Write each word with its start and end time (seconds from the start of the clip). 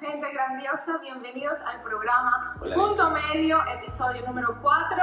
gente 0.00 0.30
grandiosa, 0.32 0.98
bienvenidos 0.98 1.60
al 1.62 1.80
programa 1.82 2.52
Punto 2.74 3.10
Medio, 3.10 3.64
episodio 3.66 4.26
número 4.26 4.58
4. 4.60 4.96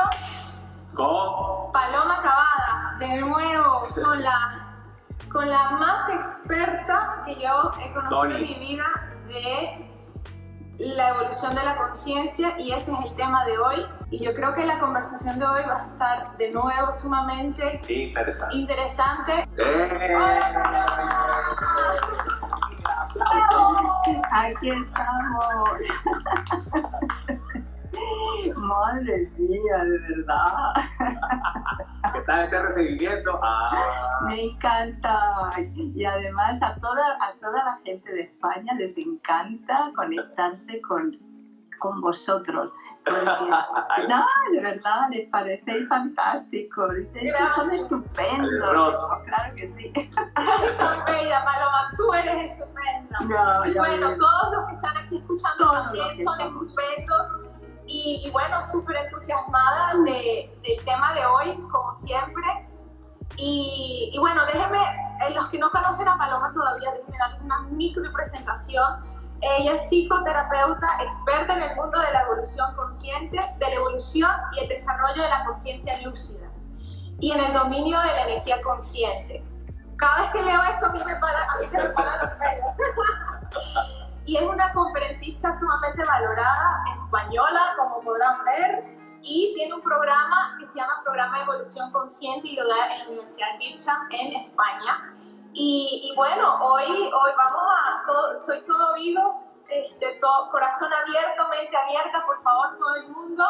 Con 0.93 1.71
Paloma 1.71 2.21
Cavadas, 2.21 2.99
de 2.99 3.17
nuevo 3.17 3.87
con 3.95 4.21
la, 4.21 4.85
con 5.31 5.49
la 5.49 5.71
más 5.71 6.09
experta 6.09 7.23
que 7.25 7.35
yo 7.35 7.71
he 7.83 7.91
conocido 7.91 8.21
Tony. 8.21 8.35
en 8.35 8.41
mi 8.41 8.53
vida 8.59 8.85
de 9.27 9.89
la 10.77 11.09
evolución 11.09 11.55
de 11.55 11.63
la 11.63 11.77
conciencia 11.77 12.53
y 12.59 12.71
ese 12.71 12.91
es 12.91 12.99
el 13.05 13.15
tema 13.15 13.45
de 13.45 13.57
hoy. 13.57 13.87
Y 14.11 14.23
yo 14.23 14.35
creo 14.35 14.53
que 14.53 14.63
la 14.63 14.77
conversación 14.77 15.39
de 15.39 15.45
hoy 15.45 15.63
va 15.67 15.81
a 15.81 15.85
estar 15.85 16.37
de 16.37 16.51
nuevo 16.51 16.91
sumamente 16.91 17.81
interesante. 17.87 18.55
interesante. 18.55 19.49
¡Eh! 19.57 19.89
Aquí 24.31 24.69
estamos. 24.69 25.79
Madre 28.57 29.31
mía, 29.37 29.77
de 29.83 29.99
verdad. 29.99 30.73
¿Qué 32.13 32.21
tal 32.25 32.43
este 32.43 32.61
recibimiento? 32.61 33.39
Ah, 33.41 34.19
Me 34.27 34.43
encanta. 34.43 35.51
Y 35.75 36.03
además 36.03 36.61
a 36.63 36.75
toda, 36.75 37.03
a 37.21 37.33
toda 37.39 37.63
la 37.63 37.79
gente 37.85 38.11
de 38.11 38.21
España 38.23 38.73
les 38.73 38.97
encanta 38.97 39.91
conectarse 39.95 40.81
con, 40.81 41.17
con 41.83 41.99
vosotros. 41.99 42.71
Porque, 43.05 44.07
no, 44.07 44.25
de 44.53 44.61
verdad, 44.61 45.01
les 45.11 45.29
parecéis 45.29 45.87
fantásticos. 45.89 46.89
Dices 47.13 47.35
que 47.37 47.47
son 47.47 47.71
estupendos. 47.71 48.95
Claro 49.27 49.55
que 49.55 49.67
sí. 49.67 49.91
Tan 50.77 51.05
bella, 51.05 51.43
Paloma, 51.43 51.91
tú 51.97 52.13
eres 52.13 52.51
estupenda. 52.51 53.19
No, 53.27 53.65
Y 53.65 53.77
bueno, 53.77 54.07
ves. 54.09 54.17
todos 54.17 54.53
los 54.53 54.67
que 54.69 54.75
están 54.75 54.97
aquí 54.97 55.17
escuchando 55.17 55.57
Todos 55.57 55.83
también 55.83 56.05
son 56.25 56.39
estamos. 56.39 56.63
estupendos. 56.69 57.27
Y, 57.85 58.23
y 58.25 58.31
bueno, 58.31 58.61
súper 58.61 58.95
entusiasmada 58.95 59.91
de- 60.05 60.57
del 60.63 60.85
tema 60.85 61.13
de 61.13 61.25
hoy, 61.25 61.61
como 61.69 61.91
siempre. 61.91 62.69
Y, 63.35 64.11
y 64.13 64.19
bueno, 64.19 64.45
déjenme, 64.45 64.79
eh, 64.79 65.33
los 65.35 65.47
que 65.47 65.57
no 65.59 65.69
conocen 65.71 66.07
a 66.07 66.17
Paloma 66.17 66.53
todavía, 66.53 66.91
déjenme 66.93 67.17
dar 67.17 67.41
una 67.41 67.59
micro 67.71 68.03
presentación. 68.13 69.03
Ella 69.57 69.75
es 69.75 69.89
psicoterapeuta, 69.89 70.87
experta 71.03 71.53
en 71.55 71.63
el 71.63 71.75
mundo 71.75 71.99
de 71.99 72.11
la 72.11 72.21
evolución 72.23 72.73
consciente, 72.75 73.37
de 73.37 73.67
la 73.67 73.75
evolución 73.75 74.31
y 74.53 74.63
el 74.63 74.69
desarrollo 74.69 75.21
de 75.21 75.29
la 75.29 75.45
conciencia 75.45 76.01
lúcida 76.01 76.49
y 77.19 77.31
en 77.31 77.39
el 77.39 77.53
dominio 77.53 77.99
de 77.99 78.07
la 78.07 78.23
energía 78.23 78.61
consciente. 78.61 79.43
Cada 79.97 80.21
vez 80.21 80.31
que 80.31 80.43
leo 80.43 80.61
eso 80.71 80.87
a 80.87 80.89
mí, 80.89 80.99
me 81.05 81.15
para, 81.15 81.51
a 81.51 81.57
mí 81.57 81.65
se 81.65 81.77
me 81.77 81.89
paran 81.89 82.19
los 82.19 82.35
pelos. 82.37 82.75
y 84.25 84.37
es 84.37 84.43
una 84.43 84.73
conferencista 84.73 85.53
sumamente 85.53 86.03
valorada, 86.03 86.83
española, 86.93 87.61
como 87.77 88.01
podrán 88.01 88.43
ver, 88.43 88.83
y 89.21 89.53
tiene 89.55 89.73
un 89.73 89.81
programa 89.81 90.55
que 90.59 90.65
se 90.65 90.79
llama 90.79 91.01
Programa 91.03 91.37
de 91.37 91.43
Evolución 91.43 91.91
Consciente 91.91 92.47
y 92.47 92.55
lo 92.55 92.67
da 92.67 92.93
en 92.93 92.99
la 92.99 93.07
Universidad 93.07 93.57
Bircham 93.57 94.07
en 94.11 94.35
España. 94.35 95.13
Y, 95.53 96.11
y 96.11 96.15
bueno, 96.15 96.59
hoy, 96.61 96.83
hoy 96.83 97.31
vamos 97.37 97.63
a, 97.85 98.05
todo, 98.05 98.22
soy 98.35 98.61
todo 98.61 98.93
oídos, 98.93 99.61
este, 99.69 100.19
todo, 100.21 100.51
corazón 100.51 100.89
abierto, 100.93 101.47
mente 101.49 101.75
abierta, 101.75 102.23
por 102.25 102.41
favor, 102.43 102.77
todo 102.77 102.95
el 102.95 103.09
mundo. 103.09 103.43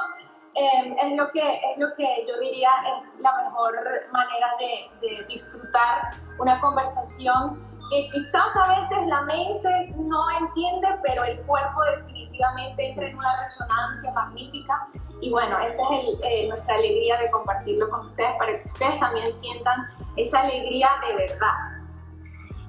Eh, 0.55 0.95
es, 1.01 1.17
lo 1.17 1.31
que, 1.31 1.41
es 1.41 1.77
lo 1.77 1.95
que 1.95 2.25
yo 2.27 2.39
diría 2.39 2.69
es 2.95 3.19
la 3.21 3.35
mejor 3.43 3.73
manera 4.11 4.47
de, 4.59 5.25
disfrutar 5.27 6.11
una 6.37 6.61
conversación 6.61 7.59
que 7.89 8.07
quizás 8.07 8.55
a 8.55 8.79
veces 8.79 8.99
la 9.07 9.23
mente 9.23 9.93
no 9.97 10.19
entiende, 10.39 10.87
pero 11.03 11.23
el 11.23 11.39
cuerpo 11.45 11.81
definitivamente 11.97 12.89
entra 12.89 13.07
en 13.07 13.17
una 13.17 13.39
resonancia 13.39 14.11
magnífica. 14.13 14.87
Y 15.21 15.31
bueno, 15.31 15.57
esa 15.59 15.83
es 15.91 16.19
eh, 16.23 16.47
nuestra 16.47 16.75
alegría 16.75 17.17
de 17.17 17.31
compartirlo 17.31 17.89
con 17.89 18.01
ustedes, 18.01 18.33
para 18.37 18.59
que 18.59 18.65
ustedes 18.65 18.99
también 18.99 19.27
sientan 19.27 19.89
esa 20.15 20.41
alegría 20.41 20.87
de 21.07 21.15
verdad. 21.15 21.82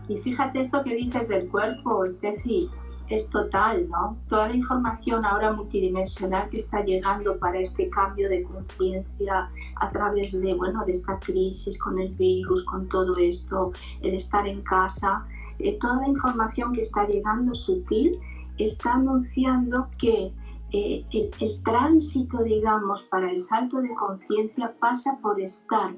Y 0.08 0.16
fíjate 0.18 0.60
esto 0.60 0.82
que 0.84 0.94
dices 0.94 1.28
del 1.28 1.48
cuerpo, 1.48 2.04
Steffi, 2.08 2.70
es 3.08 3.30
total, 3.30 3.88
¿no? 3.88 4.18
Toda 4.28 4.48
la 4.48 4.56
información 4.56 5.24
ahora 5.24 5.52
multidimensional 5.52 6.48
que 6.48 6.56
está 6.56 6.82
llegando 6.82 7.38
para 7.38 7.60
este 7.60 7.90
cambio 7.90 8.28
de 8.28 8.42
conciencia 8.44 9.50
a 9.76 9.90
través 9.90 10.40
de, 10.40 10.54
bueno, 10.54 10.84
de 10.84 10.92
esta 10.92 11.18
crisis 11.18 11.78
con 11.78 11.98
el 11.98 12.14
virus, 12.14 12.64
con 12.64 12.88
todo 12.88 13.16
esto, 13.18 13.72
el 14.00 14.14
estar 14.14 14.46
en 14.46 14.62
casa, 14.62 15.26
eh, 15.58 15.78
toda 15.78 16.00
la 16.00 16.08
información 16.08 16.72
que 16.72 16.80
está 16.80 17.06
llegando 17.06 17.54
sutil 17.54 18.18
está 18.56 18.94
anunciando 18.94 19.90
que 19.98 20.32
eh, 20.72 21.04
el, 21.12 21.30
el 21.40 21.62
tránsito, 21.62 22.42
digamos, 22.42 23.04
para 23.04 23.30
el 23.30 23.38
salto 23.38 23.80
de 23.82 23.94
conciencia 23.94 24.74
pasa 24.80 25.18
por 25.22 25.40
estar 25.40 25.94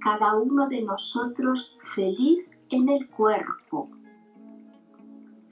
cada 0.00 0.34
uno 0.36 0.68
de 0.68 0.82
nosotros 0.82 1.76
feliz 1.80 2.50
en 2.70 2.88
el 2.88 3.08
cuerpo. 3.10 3.90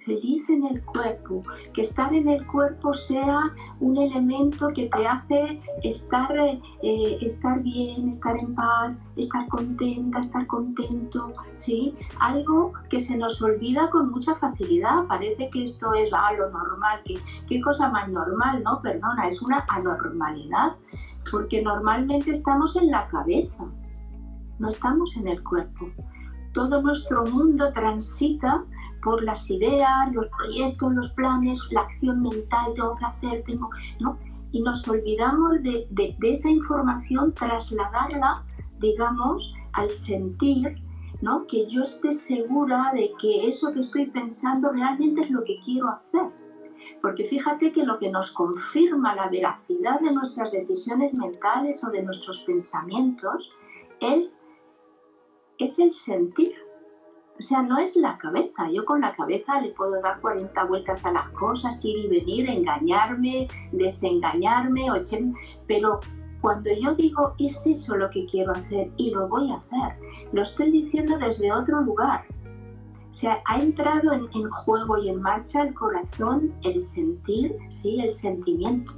Feliz 0.05 0.49
en 0.49 0.65
el 0.65 0.83
cuerpo, 0.87 1.43
que 1.75 1.83
estar 1.83 2.15
en 2.15 2.29
el 2.29 2.47
cuerpo 2.47 2.95
sea 2.95 3.53
un 3.81 3.99
elemento 3.99 4.69
que 4.69 4.87
te 4.87 5.06
hace 5.06 5.59
estar, 5.83 6.34
eh, 6.39 7.19
estar 7.21 7.62
bien, 7.62 8.09
estar 8.09 8.39
en 8.39 8.55
paz, 8.55 9.01
estar 9.17 9.47
contenta, 9.49 10.21
estar 10.21 10.47
contento, 10.47 11.34
¿sí? 11.53 11.95
Algo 12.21 12.73
que 12.89 13.01
se 13.01 13.19
nos 13.19 13.43
olvida 13.43 13.91
con 13.91 14.11
mucha 14.11 14.35
facilidad. 14.37 15.06
Parece 15.09 15.50
que 15.50 15.65
esto 15.65 15.93
es 15.93 16.11
ah, 16.15 16.33
lo 16.39 16.49
normal, 16.50 17.03
qué 17.47 17.61
cosa 17.61 17.91
más 17.91 18.09
normal, 18.09 18.62
¿no? 18.62 18.81
Perdona, 18.81 19.29
es 19.29 19.43
una 19.43 19.67
anormalidad, 19.69 20.73
porque 21.31 21.61
normalmente 21.61 22.31
estamos 22.31 22.77
en 22.77 22.91
la 22.91 23.06
cabeza, 23.09 23.71
no 24.59 24.71
estamos 24.71 25.19
en 25.19 25.29
el 25.29 25.45
cuerpo 25.45 25.91
todo 26.58 26.82
nuestro 26.82 27.24
mundo 27.24 27.72
transita 27.72 28.66
por 29.00 29.22
las 29.22 29.48
ideas, 29.48 30.12
los 30.12 30.26
proyectos, 30.36 30.92
los 30.92 31.10
planes, 31.10 31.69
la 31.70 31.82
acción 31.82 32.20
mental, 32.20 32.72
tengo 32.74 32.96
que 32.96 33.04
hacer, 33.04 33.44
tengo, 33.44 33.70
¿no? 34.00 34.19
Y 34.50 34.60
nos 34.62 34.88
olvidamos 34.88 35.62
de, 35.62 35.86
de, 35.91 36.16
esa 36.20 36.50
información, 36.50 37.32
trasladarla, 37.32 38.44
digamos, 38.80 39.54
al 39.74 39.88
sentir, 39.88 40.82
¿no? 41.22 41.46
Que 41.46 41.69
yo 41.69 41.84
esté 41.84 42.12
segura 42.12 42.90
de 42.92 43.12
que 43.20 43.48
eso 43.48 43.72
que 43.72 43.78
estoy 43.78 44.06
pensando 44.06 44.72
realmente 44.72 45.22
es 45.22 45.30
lo 45.30 45.44
que 45.44 45.60
quiero 45.60 45.88
hacer. 45.88 46.26
Porque 47.00 47.25
fíjate 47.25 47.70
que 47.70 47.84
lo 47.84 48.00
que 48.00 48.10
nos 48.10 48.32
confirma 48.32 49.14
la 49.14 49.28
veracidad 49.28 50.00
de 50.00 50.12
nuestras 50.12 50.50
decisiones 50.50 51.14
mentales 51.14 51.84
o 51.84 51.90
de 51.92 52.02
nuestros 52.02 52.40
pensamientos 52.40 53.54
es 54.00 54.47
es 55.58 55.78
el 55.78 55.92
sentir. 55.92 56.54
O 57.38 57.42
sea, 57.42 57.62
no 57.62 57.78
es 57.78 57.96
la 57.96 58.19
cabeza. 58.19 58.70
Yo 58.70 58.84
con 58.84 59.00
la 59.00 59.12
cabeza 59.12 59.60
le 59.60 59.70
puedo 59.70 60.00
dar 60.02 60.20
40 60.20 60.64
vueltas 60.64 61.06
a 61.06 61.12
las 61.12 61.28
cosas, 61.30 61.84
ir 61.84 62.06
y 62.06 62.08
venir, 62.08 62.50
engañarme, 62.50 63.48
desengañarme, 63.72 64.91
80... 64.91 65.38
pero 65.69 66.00
cuando 66.41 66.70
yo 66.72 66.94
digo 66.94 67.34
es 67.38 67.66
eso 67.66 67.96
lo 67.96 68.10
que 68.10 68.24
quiero 68.26 68.52
hacer 68.52 68.92
y 68.96 69.10
lo 69.10 69.28
voy 69.28 69.50
a 69.50 69.56
hacer, 69.56 69.98
lo 70.32 70.42
estoy 70.42 70.70
diciendo 70.70 71.19
desde 71.19 71.52
otro 71.52 71.80
lugar. 71.80 72.25
O 73.10 73.12
sea, 73.12 73.42
ha 73.46 73.60
entrado 73.60 74.12
en, 74.12 74.28
en 74.34 74.50
juego 74.50 74.98
y 74.98 75.08
en 75.08 75.20
marcha 75.20 75.62
el 75.62 75.75
corazón, 75.75 76.54
el 76.62 76.78
sentir, 76.78 77.56
sí, 77.70 78.00
el 78.00 78.10
sentimiento. 78.10 78.92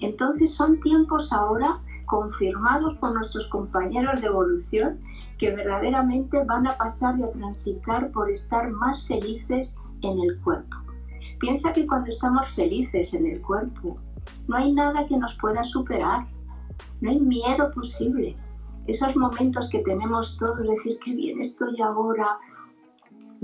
Entonces 0.00 0.52
son 0.52 0.80
tiempos 0.80 1.32
ahora 1.32 1.80
confirmados 2.14 2.94
por 2.98 3.12
nuestros 3.12 3.48
compañeros 3.48 4.20
de 4.20 4.28
evolución 4.28 5.00
que 5.36 5.50
verdaderamente 5.50 6.44
van 6.44 6.64
a 6.68 6.76
pasar 6.76 7.18
y 7.18 7.24
a 7.24 7.32
transitar 7.32 8.12
por 8.12 8.30
estar 8.30 8.70
más 8.70 9.04
felices 9.08 9.80
en 10.02 10.20
el 10.20 10.40
cuerpo. 10.42 10.76
Piensa 11.40 11.72
que 11.72 11.88
cuando 11.88 12.10
estamos 12.10 12.46
felices 12.50 13.14
en 13.14 13.26
el 13.26 13.42
cuerpo, 13.42 13.96
no 14.46 14.56
hay 14.56 14.72
nada 14.72 15.06
que 15.06 15.16
nos 15.16 15.34
pueda 15.38 15.64
superar, 15.64 16.28
no 17.00 17.10
hay 17.10 17.18
miedo 17.18 17.72
posible. 17.72 18.36
Esos 18.86 19.16
momentos 19.16 19.68
que 19.68 19.80
tenemos 19.80 20.36
todos, 20.36 20.62
decir 20.62 21.00
qué 21.04 21.16
bien 21.16 21.40
estoy 21.40 21.80
ahora, 21.82 22.38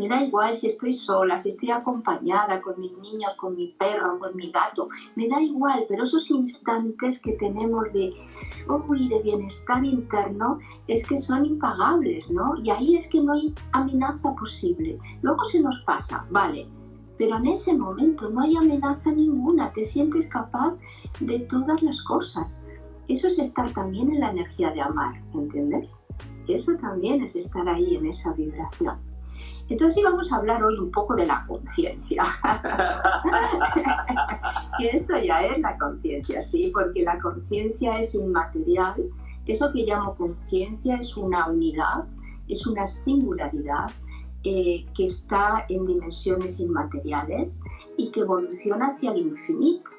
me 0.01 0.09
da 0.09 0.23
igual 0.23 0.55
si 0.55 0.67
estoy 0.67 0.95
sola, 0.95 1.37
si 1.37 1.51
estoy 1.51 1.73
acompañada 1.73 2.63
con 2.63 2.81
mis 2.81 2.99
niños, 3.01 3.35
con 3.37 3.55
mi 3.55 3.67
perro, 3.79 4.19
con 4.19 4.35
mi 4.35 4.51
gato, 4.51 4.89
me 5.15 5.29
da 5.29 5.43
igual, 5.43 5.85
pero 5.91 6.05
esos 6.05 6.31
instantes 6.31 7.21
que 7.21 7.35
tenemos 7.35 7.85
de, 7.93 8.15
de 9.11 9.23
bienestar 9.23 9.85
interno 9.85 10.59
es 10.89 11.07
que 11.07 11.19
son 11.19 11.45
impagables, 11.45 12.31
¿no? 12.31 12.55
Y 12.65 12.71
ahí 12.71 12.97
es 12.97 13.09
que 13.09 13.21
no 13.21 13.35
hay 13.35 13.55
amenaza 13.73 14.35
posible. 14.37 14.99
Luego 15.21 15.45
se 15.45 15.61
nos 15.61 15.83
pasa, 15.83 16.27
vale, 16.31 16.67
pero 17.19 17.37
en 17.37 17.49
ese 17.49 17.77
momento 17.77 18.31
no 18.31 18.41
hay 18.41 18.57
amenaza 18.57 19.13
ninguna, 19.13 19.71
te 19.71 19.85
sientes 19.85 20.29
capaz 20.29 20.79
de 21.21 21.41
todas 21.41 21.83
las 21.83 22.03
cosas. 22.05 22.65
Eso 23.09 23.27
es 23.27 23.39
estar 23.39 23.71
también 23.75 24.11
en 24.11 24.21
la 24.21 24.31
energía 24.31 24.71
de 24.71 24.81
amar, 24.81 25.23
¿entiendes? 25.35 26.07
Eso 26.49 26.73
también 26.81 27.23
es 27.23 27.37
estar 27.37 27.69
ahí 27.69 27.97
en 27.97 28.07
esa 28.07 28.33
vibración. 28.33 29.10
Entonces 29.71 29.95
sí 29.95 30.03
vamos 30.03 30.33
a 30.33 30.37
hablar 30.37 30.65
hoy 30.65 30.77
un 30.79 30.91
poco 30.91 31.15
de 31.15 31.27
la 31.27 31.47
conciencia. 31.47 32.25
y 34.81 34.87
esto 34.87 35.15
ya 35.17 35.47
es 35.47 35.59
la 35.61 35.79
conciencia, 35.79 36.43
sí, 36.43 36.73
porque 36.75 37.05
la 37.05 37.21
conciencia 37.21 37.97
es 38.01 38.17
inmaterial. 38.17 39.09
Eso 39.47 39.73
que 39.73 39.85
llamo 39.85 40.17
conciencia 40.17 40.97
es 40.97 41.17
una 41.17 41.47
unidad, 41.47 42.03
es 42.49 42.67
una 42.67 42.85
singularidad 42.85 43.93
eh, 44.43 44.87
que 44.93 45.05
está 45.05 45.65
en 45.69 45.87
dimensiones 45.87 46.59
inmateriales 46.59 47.63
y 47.97 48.11
que 48.11 48.21
evoluciona 48.21 48.89
hacia 48.89 49.13
el 49.13 49.19
infinito. 49.19 49.93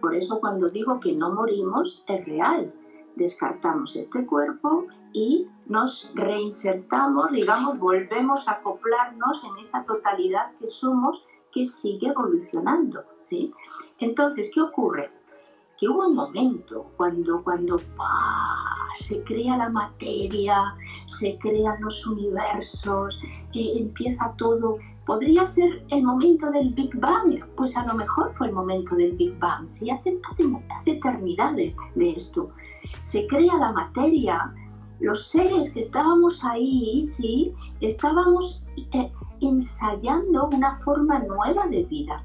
Por 0.00 0.16
eso 0.16 0.40
cuando 0.40 0.68
digo 0.68 0.98
que 0.98 1.14
no 1.14 1.32
morimos 1.32 2.04
es 2.08 2.26
real. 2.26 2.74
Descartamos 3.16 3.96
este 3.96 4.26
cuerpo 4.26 4.86
y 5.12 5.46
nos 5.66 6.10
reinsertamos, 6.14 7.32
digamos, 7.32 7.78
volvemos 7.78 8.48
a 8.48 8.52
acoplarnos 8.52 9.44
en 9.44 9.58
esa 9.58 9.84
totalidad 9.84 10.56
que 10.58 10.66
somos 10.66 11.26
que 11.52 11.66
sigue 11.66 12.08
evolucionando, 12.08 13.04
¿sí? 13.20 13.52
Entonces, 13.98 14.50
¿qué 14.52 14.62
ocurre? 14.62 15.12
Que 15.76 15.88
hubo 15.88 16.06
un 16.06 16.14
momento 16.14 16.90
cuando, 16.96 17.42
cuando 17.44 17.76
se 18.94 19.22
crea 19.24 19.56
la 19.56 19.68
materia, 19.68 20.74
se 21.06 21.38
crean 21.38 21.80
los 21.80 22.06
universos, 22.06 23.14
eh, 23.54 23.72
empieza 23.76 24.34
todo. 24.36 24.78
¿Podría 25.04 25.44
ser 25.44 25.84
el 25.90 26.04
momento 26.04 26.50
del 26.50 26.72
Big 26.74 26.98
Bang? 26.98 27.44
Pues 27.56 27.76
a 27.76 27.86
lo 27.86 27.94
mejor 27.94 28.32
fue 28.32 28.48
el 28.48 28.52
momento 28.54 28.94
del 28.96 29.12
Big 29.16 29.38
Bang, 29.38 29.66
¿sí? 29.66 29.90
Hace, 29.90 30.18
hace, 30.30 30.44
hace 30.70 30.92
eternidades 30.92 31.76
de 31.94 32.10
esto. 32.10 32.50
Se 33.02 33.26
crea 33.26 33.56
la 33.58 33.72
materia, 33.72 34.54
los 35.00 35.26
seres 35.26 35.72
que 35.72 35.80
estábamos 35.80 36.44
ahí, 36.44 37.02
sí, 37.04 37.52
estábamos 37.80 38.64
eh, 38.92 39.10
ensayando 39.40 40.48
una 40.48 40.76
forma 40.78 41.18
nueva 41.20 41.66
de 41.66 41.84
vida. 41.84 42.24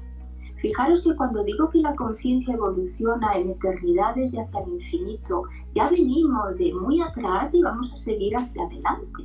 Fijaros 0.58 1.02
que 1.02 1.14
cuando 1.14 1.44
digo 1.44 1.68
que 1.68 1.80
la 1.80 1.94
conciencia 1.94 2.54
evoluciona 2.54 3.32
en 3.34 3.50
eternidades 3.50 4.34
y 4.34 4.38
hacia 4.38 4.60
el 4.60 4.72
infinito, 4.74 5.44
ya 5.74 5.88
venimos 5.88 6.56
de 6.56 6.74
muy 6.74 7.00
atrás 7.00 7.54
y 7.54 7.62
vamos 7.62 7.92
a 7.92 7.96
seguir 7.96 8.36
hacia 8.36 8.64
adelante. 8.64 9.24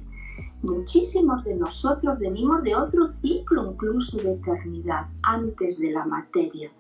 Muchísimos 0.62 1.44
de 1.44 1.58
nosotros 1.58 2.20
venimos 2.20 2.64
de 2.64 2.76
otro 2.76 3.06
ciclo 3.06 3.72
incluso 3.72 4.18
de 4.18 4.34
eternidad, 4.34 5.06
antes 5.24 5.80
de 5.80 5.92
la 5.92 6.06
materia. 6.06 6.72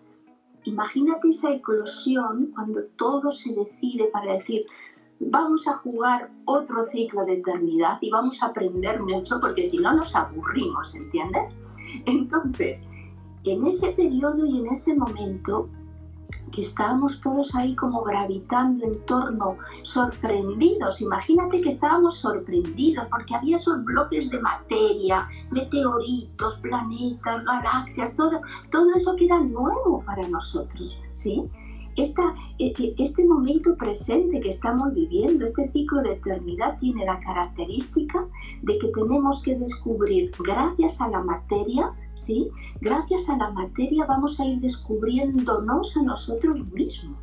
Imagínate 0.65 1.30
esa 1.30 1.54
eclosión 1.54 2.51
cuando 2.54 2.83
todo 2.98 3.31
se 3.31 3.54
decide 3.54 4.10
para 4.13 4.33
decir, 4.33 4.65
vamos 5.19 5.68
a 5.68 5.77
jugar 5.77 6.31
otro 6.45 6.83
ciclo 6.83 7.25
de 7.25 7.33
eternidad 7.33 7.98
y 8.01 8.10
vamos 8.10 8.42
a 8.42 8.48
aprender 8.48 9.01
mucho 9.01 9.39
porque 9.39 9.63
si 9.63 9.77
no 9.77 9.94
nos 9.94 10.15
aburrimos, 10.15 10.95
¿entiendes? 10.95 11.57
Entonces, 12.06 12.88
en 13.44 13.65
ese 13.65 13.92
periodo 13.94 14.45
y 14.45 14.60
en 14.60 14.68
ese 14.68 14.95
momento 14.95 15.69
que 16.51 16.62
estábamos 16.62 17.21
todos 17.21 17.56
ahí 17.56 17.75
como 17.75 18.03
gravitando 18.03 18.85
en 18.85 19.03
torno, 19.06 19.57
sorprendidos. 19.81 21.01
Imagínate 21.01 21.62
que 21.62 21.69
estábamos 21.69 22.18
sorprendidos 22.18 23.06
porque 23.09 23.35
había 23.35 23.57
esos 23.57 23.83
bloques 23.83 24.30
de 24.30 24.39
materia, 24.39 25.27
meteoritos, 25.50 26.57
planetas, 26.57 27.44
galaxias, 27.44 28.15
todo, 28.15 28.41
todo 28.69 28.94
eso 28.95 29.15
que 29.15 29.25
era 29.25 29.39
nuevo 29.39 30.03
para 30.06 30.27
nosotros, 30.27 30.95
¿sí? 31.12 31.50
Esta, 31.95 32.34
e, 32.60 32.74
e, 32.78 32.95
este 32.98 33.25
momento 33.25 33.75
presente 33.78 34.40
que 34.40 34.50
estamos 34.50 34.94
viviendo, 34.94 35.45
este 35.45 35.66
ciclo 35.66 36.01
de 36.01 36.13
eternidad, 36.13 36.78
tiene 36.80 37.06
la 37.06 37.19
característica 37.19 38.28
de 38.62 38.78
que 38.78 38.88
tenemos 38.90 39.42
que 39.42 39.56
descubrir, 39.56 40.31
gracias 40.40 41.01
a 41.01 41.10
la 41.10 41.22
materia, 41.22 41.94
¿sí? 42.13 42.50
Gracias 42.81 43.30
a 43.30 43.38
la 43.38 43.51
materia 43.51 44.06
vamos 44.06 44.40
a 44.40 44.45
ir 44.45 44.60
descubriéndonos 44.60 45.98
a 45.98 46.04
nosotros 46.04 46.66
mismos. 46.72 47.19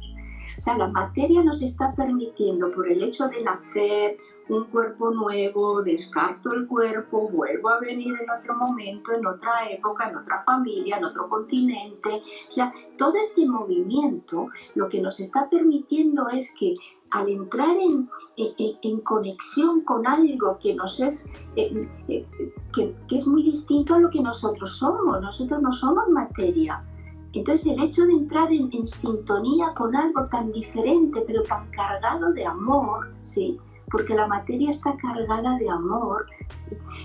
O 0.57 0.61
sea, 0.61 0.77
la 0.77 0.89
materia 0.89 1.43
nos 1.43 1.63
está 1.63 1.95
permitiendo, 1.95 2.71
por 2.71 2.91
el 2.91 3.03
hecho 3.03 3.29
de 3.29 3.43
nacer, 3.43 4.19
un 4.49 4.65
cuerpo 4.65 5.13
nuevo, 5.13 5.83
descarto 5.83 6.53
el 6.53 6.67
cuerpo, 6.67 7.29
vuelvo 7.31 7.69
a 7.71 7.79
venir 7.81 8.15
en 8.21 8.31
otro 8.31 8.57
momento, 8.57 9.13
en 9.13 9.27
otra 9.27 9.69
época, 9.71 10.09
en 10.09 10.17
otra 10.17 10.43
familia, 10.43 10.97
en 10.97 11.05
otro 11.05 11.29
continente. 11.29 12.11
O 12.11 12.53
sea, 12.53 12.73
todo 12.97 13.15
este 13.15 13.47
movimiento 13.47 14.49
lo 14.75 14.89
que 14.89 15.01
nos 15.01 15.21
está 15.21 15.49
permitiendo 15.49 16.29
es 16.29 16.55
que 16.59 16.75
al 17.11 17.29
entrar 17.29 17.77
en, 17.77 18.09
en, 18.37 19.01
conexión 19.01 19.83
con 19.83 20.07
algo 20.07 20.59
que 20.61 20.75
nos 20.75 21.01
es 21.01 21.33
eh, 21.57 21.89
eh, 22.09 22.27
que, 22.73 22.95
que 23.09 23.19
es 23.19 23.27
muy 23.27 23.43
distinto 23.43 23.95
a 23.95 23.99
lo 23.99 24.11
que 24.11 24.23
nosotros 24.23 24.79
somos, 24.79 25.21
nosotros 25.21 25.61
no 25.61 25.73
somos 25.73 26.09
materia, 26.09 26.85
entonces 27.33 27.73
el 27.73 27.83
hecho 27.83 28.07
de 28.07 28.13
entrar 28.13 28.53
en, 28.53 28.69
en, 28.73 28.87
sintonía 28.87 29.73
con 29.77 29.95
algo 29.95 30.27
tan 30.29 30.51
diferente 30.51 31.23
pero 31.27 31.43
tan 31.45 31.71
cargado 31.71 32.33
de 32.33 32.45
amor, 32.45 33.15
¿sí? 33.23 33.59
Porque 33.91 34.15
la 34.15 34.27
materia 34.27 34.71
está 34.71 34.97
cargada 34.97 35.59
de 35.59 35.69
amor. 35.69 36.27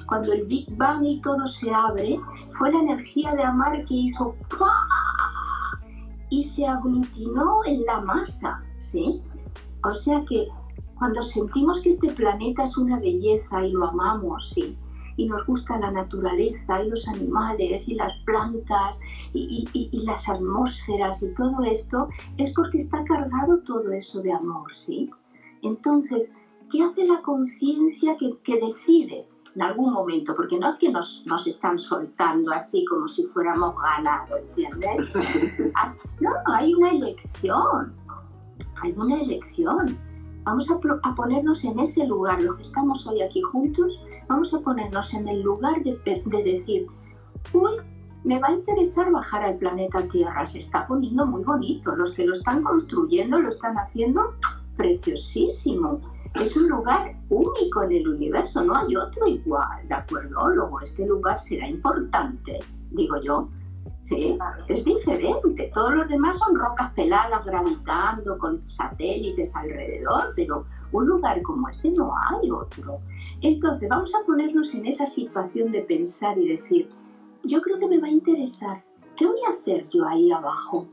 Cuando 0.07 0.33
el 0.33 0.45
Big 0.45 0.67
Bang 0.77 1.03
y 1.03 1.21
todo 1.21 1.47
se 1.47 1.73
abre, 1.73 2.19
fue 2.51 2.71
la 2.71 2.79
energía 2.79 3.33
de 3.33 3.43
amar 3.43 3.83
que 3.85 3.93
hizo 3.93 4.35
y 6.29 6.43
se 6.43 6.65
aglutinó 6.65 7.63
en 7.65 7.85
la 7.85 8.01
masa, 8.01 8.63
¿sí? 8.79 9.03
O 9.83 9.93
sea 9.93 10.23
que 10.25 10.47
cuando 10.97 11.21
sentimos 11.21 11.81
que 11.81 11.89
este 11.89 12.11
planeta 12.13 12.63
es 12.63 12.77
una 12.77 12.99
belleza 12.99 13.65
y 13.65 13.71
lo 13.71 13.89
amamos, 13.89 14.49
¿sí? 14.49 14.77
y 15.17 15.27
nos 15.27 15.45
gusta 15.45 15.79
la 15.79 15.91
naturaleza 15.91 16.83
y 16.83 16.89
los 16.89 17.07
animales 17.07 17.87
y 17.87 17.95
las 17.95 18.13
plantas 18.25 18.99
y, 19.33 19.67
y, 19.73 20.05
las 20.05 20.27
atmósferas 20.29 21.23
y 21.23 21.33
todo 21.33 21.63
esto, 21.63 22.09
es 22.37 22.51
porque 22.51 22.79
está 22.79 23.03
cargado 23.05 23.61
todo 23.61 23.91
eso 23.93 24.21
de 24.21 24.33
amor, 24.33 24.73
¿sí? 24.73 25.09
Entonces, 25.61 26.37
¿Qué 26.71 26.81
hace 26.83 27.05
la 27.05 27.21
conciencia 27.21 28.15
que, 28.17 28.59
decide 28.59 29.27
en 29.55 29.61
algún 29.61 29.93
momento? 29.93 30.35
Porque 30.35 30.57
no 30.59 30.71
es 30.71 30.77
que 30.77 30.91
nos, 30.91 31.25
nos 31.27 31.45
están 31.47 31.77
soltando 31.77 32.51
así 32.51 32.85
como 32.85 33.07
si 33.07 33.23
fuéramos 33.27 33.75
ganados, 33.81 34.39
¿entiendes? 34.39 35.13
Ah, 35.75 35.93
no, 36.21 36.31
hay 36.45 36.73
una 36.73 36.91
elección, 36.91 37.93
hay 38.81 38.93
una 38.95 39.19
elección. 39.19 39.97
Vamos 40.43 40.71
a, 40.71 40.79
a, 41.03 41.15
ponernos 41.15 41.65
en 41.65 41.79
ese 41.79 42.07
lugar, 42.07 42.41
los 42.41 42.55
que 42.55 42.61
estamos 42.61 43.05
hoy 43.07 43.21
aquí 43.21 43.41
juntos, 43.41 44.01
vamos 44.29 44.53
a 44.53 44.59
ponernos 44.59 45.13
en 45.13 45.27
el 45.27 45.41
lugar 45.41 45.81
de, 45.83 45.99
de 46.25 46.43
decir, 46.43 46.87
uy, 47.51 47.71
me 48.23 48.39
va 48.39 48.47
a 48.47 48.53
interesar 48.53 49.11
bajar 49.11 49.43
al 49.43 49.57
planeta 49.57 50.07
Tierra, 50.07 50.45
se 50.45 50.59
está 50.59 50.87
poniendo 50.87 51.27
muy 51.27 51.43
bonito, 51.43 51.95
los 51.95 52.13
que 52.13 52.25
lo 52.25 52.33
están 52.33 52.63
construyendo 52.63 53.39
lo 53.39 53.49
están 53.49 53.77
haciendo 53.77 54.33
preciosísimo 54.77 55.99
es 56.41 56.55
un 56.57 56.69
lugar 56.69 57.15
único 57.29 57.83
en 57.83 57.91
el 57.93 58.07
universo, 58.07 58.63
no 58.63 58.75
hay 58.75 58.95
otro 58.95 59.27
igual, 59.27 59.87
¿de 59.87 59.95
acuerdo? 59.95 60.49
Luego 60.49 60.79
este 60.81 61.05
lugar 61.05 61.39
será 61.39 61.67
importante, 61.67 62.59
digo 62.91 63.15
yo. 63.21 63.49
Sí, 64.01 64.37
es 64.67 64.85
diferente. 64.85 65.71
Todos 65.73 65.93
los 65.95 66.07
demás 66.07 66.37
son 66.37 66.55
rocas 66.55 66.91
peladas 66.93 67.43
gravitando 67.43 68.37
con 68.37 68.63
satélites 68.63 69.55
alrededor, 69.55 70.33
pero 70.35 70.65
un 70.91 71.07
lugar 71.07 71.41
como 71.41 71.67
este 71.69 71.89
no 71.91 72.13
hay 72.15 72.51
otro. 72.51 72.99
Entonces, 73.41 73.89
vamos 73.89 74.13
a 74.13 74.23
ponernos 74.23 74.75
en 74.75 74.85
esa 74.85 75.07
situación 75.07 75.71
de 75.71 75.81
pensar 75.81 76.37
y 76.37 76.47
decir, 76.47 76.87
yo 77.43 77.61
creo 77.61 77.79
que 77.79 77.87
me 77.87 77.99
va 77.99 78.07
a 78.07 78.11
interesar. 78.11 78.83
¿Qué 79.15 79.25
voy 79.25 79.39
a 79.47 79.51
hacer 79.51 79.87
yo 79.87 80.07
ahí 80.07 80.31
abajo? 80.31 80.87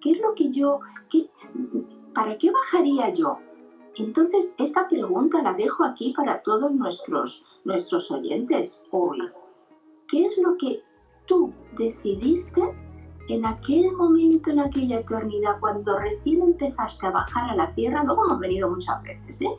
¿Qué 0.00 0.12
es 0.12 0.18
lo 0.20 0.34
que 0.34 0.50
yo... 0.50 0.80
Qué, 1.08 1.30
¿Para 2.14 2.36
qué 2.36 2.50
bajaría 2.50 3.12
yo? 3.14 3.38
Entonces, 3.98 4.54
esta 4.58 4.88
pregunta 4.88 5.42
la 5.42 5.54
dejo 5.54 5.84
aquí 5.84 6.12
para 6.16 6.42
todos 6.42 6.72
nuestros, 6.72 7.46
nuestros 7.64 8.10
oyentes 8.10 8.88
hoy. 8.92 9.18
¿Qué 10.08 10.26
es 10.26 10.36
lo 10.38 10.56
que 10.56 10.82
tú 11.26 11.52
decidiste 11.76 12.60
en 13.28 13.44
aquel 13.44 13.92
momento, 13.92 14.50
en 14.50 14.60
aquella 14.60 15.00
eternidad, 15.00 15.58
cuando 15.60 15.98
recién 15.98 16.42
empezaste 16.42 17.06
a 17.06 17.10
bajar 17.10 17.50
a 17.50 17.56
la 17.56 17.72
tierra? 17.72 18.04
Luego 18.04 18.26
hemos 18.26 18.38
venido 18.38 18.70
muchas 18.70 19.02
veces, 19.02 19.42
¿eh? 19.42 19.56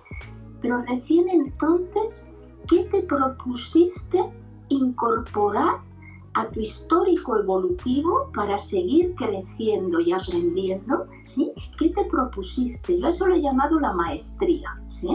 Pero 0.62 0.84
recién 0.84 1.27
entonces, 1.29 2.32
¿qué 2.67 2.84
te 2.86 3.03
propusiste 3.03 4.20
incorporar 4.70 5.82
a 6.38 6.48
tu 6.51 6.60
histórico 6.60 7.36
evolutivo 7.36 8.29
para 8.32 8.60
seguir 8.60 9.15
creciendo 9.15 10.00
y 10.00 10.12
aprendiendo, 10.12 11.08
¿sí? 11.24 11.51
¿Qué 11.79 11.89
te 11.89 12.06
propusiste? 12.06 12.96
Yo 12.96 13.08
eso 13.08 13.25
lo 13.25 13.36
he 13.36 13.41
llamado 13.41 13.79
la 13.79 13.94
maestría, 13.94 14.79
¿sí? 14.86 15.10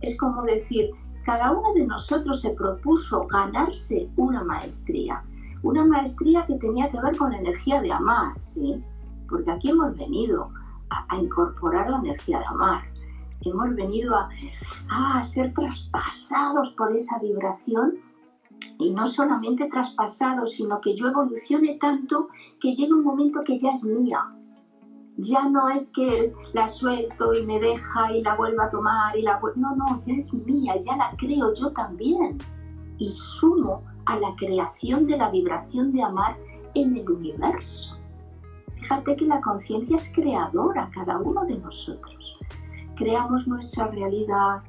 Es 0.00 0.16
como 0.18 0.42
decir, 0.44 0.92
cada 1.26 1.52
uno 1.52 1.74
de 1.74 1.86
nosotros 1.86 2.40
se 2.40 2.54
propuso 2.54 3.26
ganarse 3.26 4.08
una 4.16 4.42
maestría, 4.44 5.22
una 5.62 5.84
maestría 5.84 6.46
que 6.46 6.56
tenía 6.56 6.90
que 6.90 7.02
ver 7.02 7.18
con 7.18 7.32
la 7.32 7.38
energía 7.38 7.82
de 7.82 7.92
amar, 7.92 8.42
¿sí? 8.42 8.82
Porque 9.28 9.50
aquí 9.50 9.68
hemos 9.68 9.94
venido 9.94 10.50
a, 10.88 11.16
incorporar 11.18 11.90
la 11.90 11.98
energía 11.98 12.38
de 12.38 12.46
amar, 12.46 12.82
hemos 13.42 13.74
venido 13.74 14.14
a, 14.16 14.30
a 14.88 15.22
ser 15.22 15.52
traspasados 15.52 16.70
por 16.70 16.96
esa 16.96 17.18
vibración 17.18 18.05
y 18.78 18.92
no 18.92 19.06
solamente 19.06 19.68
traspasado, 19.70 20.46
sino 20.46 20.80
que 20.80 20.94
yo 20.94 21.08
evolucione 21.08 21.74
tanto 21.74 22.28
que 22.60 22.74
llega 22.74 22.94
un 22.94 23.04
momento 23.04 23.42
que 23.44 23.58
ya 23.58 23.70
es 23.70 23.84
mía. 23.84 24.32
Ya 25.18 25.48
no 25.48 25.70
es 25.70 25.90
que 25.92 26.34
la 26.52 26.68
suelto 26.68 27.32
y 27.32 27.46
me 27.46 27.58
deja 27.58 28.12
y 28.12 28.22
la 28.22 28.36
vuelvo 28.36 28.62
a 28.62 28.70
tomar 28.70 29.16
y 29.16 29.22
la 29.22 29.40
No, 29.56 29.74
no, 29.74 30.00
ya 30.02 30.14
es 30.14 30.34
mía, 30.34 30.74
ya 30.82 30.96
la 30.96 31.14
creo 31.16 31.54
yo 31.54 31.72
también. 31.72 32.36
Y 32.98 33.10
sumo 33.10 33.82
a 34.04 34.18
la 34.18 34.34
creación 34.36 35.06
de 35.06 35.16
la 35.16 35.30
vibración 35.30 35.92
de 35.92 36.02
amar 36.02 36.36
en 36.74 36.96
el 36.96 37.10
universo. 37.10 37.96
Fíjate 38.76 39.16
que 39.16 39.24
la 39.24 39.40
conciencia 39.40 39.96
es 39.96 40.12
creadora, 40.14 40.90
cada 40.92 41.18
uno 41.18 41.44
de 41.46 41.58
nosotros. 41.58 42.40
Creamos 42.94 43.48
nuestra 43.48 43.88
realidad, 43.88 44.62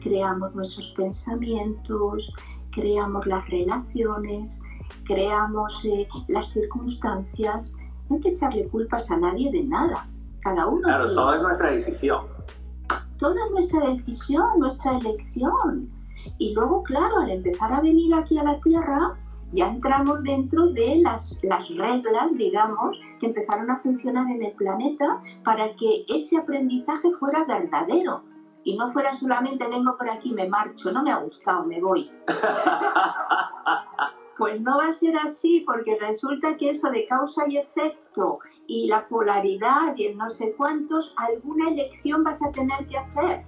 creamos 0.00 0.54
nuestros 0.54 0.92
pensamientos, 0.92 2.32
creamos 2.78 3.26
las 3.26 3.48
relaciones, 3.48 4.62
creamos 5.04 5.84
eh, 5.84 6.08
las 6.28 6.50
circunstancias. 6.50 7.76
No 8.08 8.16
hay 8.16 8.22
que 8.22 8.28
echarle 8.30 8.68
culpas 8.68 9.10
a 9.10 9.18
nadie 9.18 9.50
de 9.50 9.64
nada. 9.64 10.08
Cada 10.40 10.66
uno. 10.66 10.82
Claro, 10.82 11.12
todo 11.14 11.34
es 11.34 11.42
nuestra 11.42 11.70
decisión. 11.72 12.26
Toda 13.18 13.44
es 13.46 13.50
nuestra 13.50 13.80
decisión, 13.90 14.44
nuestra 14.58 14.96
elección. 14.98 15.90
Y 16.38 16.54
luego, 16.54 16.82
claro, 16.84 17.20
al 17.20 17.30
empezar 17.30 17.72
a 17.72 17.80
venir 17.80 18.14
aquí 18.14 18.38
a 18.38 18.44
la 18.44 18.60
Tierra, 18.60 19.18
ya 19.52 19.68
entramos 19.68 20.22
dentro 20.22 20.68
de 20.68 21.00
las, 21.02 21.40
las 21.42 21.68
reglas, 21.68 22.28
digamos, 22.36 23.00
que 23.18 23.26
empezaron 23.26 23.70
a 23.70 23.76
funcionar 23.76 24.30
en 24.30 24.44
el 24.44 24.52
planeta 24.52 25.20
para 25.44 25.74
que 25.74 26.04
ese 26.08 26.36
aprendizaje 26.36 27.10
fuera 27.10 27.44
verdadero 27.44 28.22
y 28.64 28.76
no 28.76 28.88
fuera 28.88 29.14
solamente 29.14 29.68
vengo 29.68 29.96
por 29.96 30.10
aquí, 30.10 30.32
me 30.32 30.48
marcho, 30.48 30.92
no 30.92 31.02
me 31.02 31.12
ha 31.12 31.18
gustado, 31.18 31.64
me 31.64 31.80
voy. 31.80 32.10
pues 34.38 34.60
no 34.60 34.78
va 34.78 34.88
a 34.88 34.92
ser 34.92 35.18
así 35.18 35.64
porque 35.66 35.98
resulta 35.98 36.56
que 36.56 36.70
eso 36.70 36.90
de 36.90 37.04
causa 37.06 37.42
y 37.48 37.58
efecto 37.58 38.38
y 38.68 38.86
la 38.86 39.08
polaridad 39.08 39.96
y 39.96 40.06
el 40.06 40.16
no 40.16 40.30
sé 40.30 40.54
cuántos, 40.56 41.12
alguna 41.16 41.70
elección 41.70 42.22
vas 42.22 42.42
a 42.42 42.52
tener 42.52 42.86
que 42.86 42.98
hacer 42.98 43.44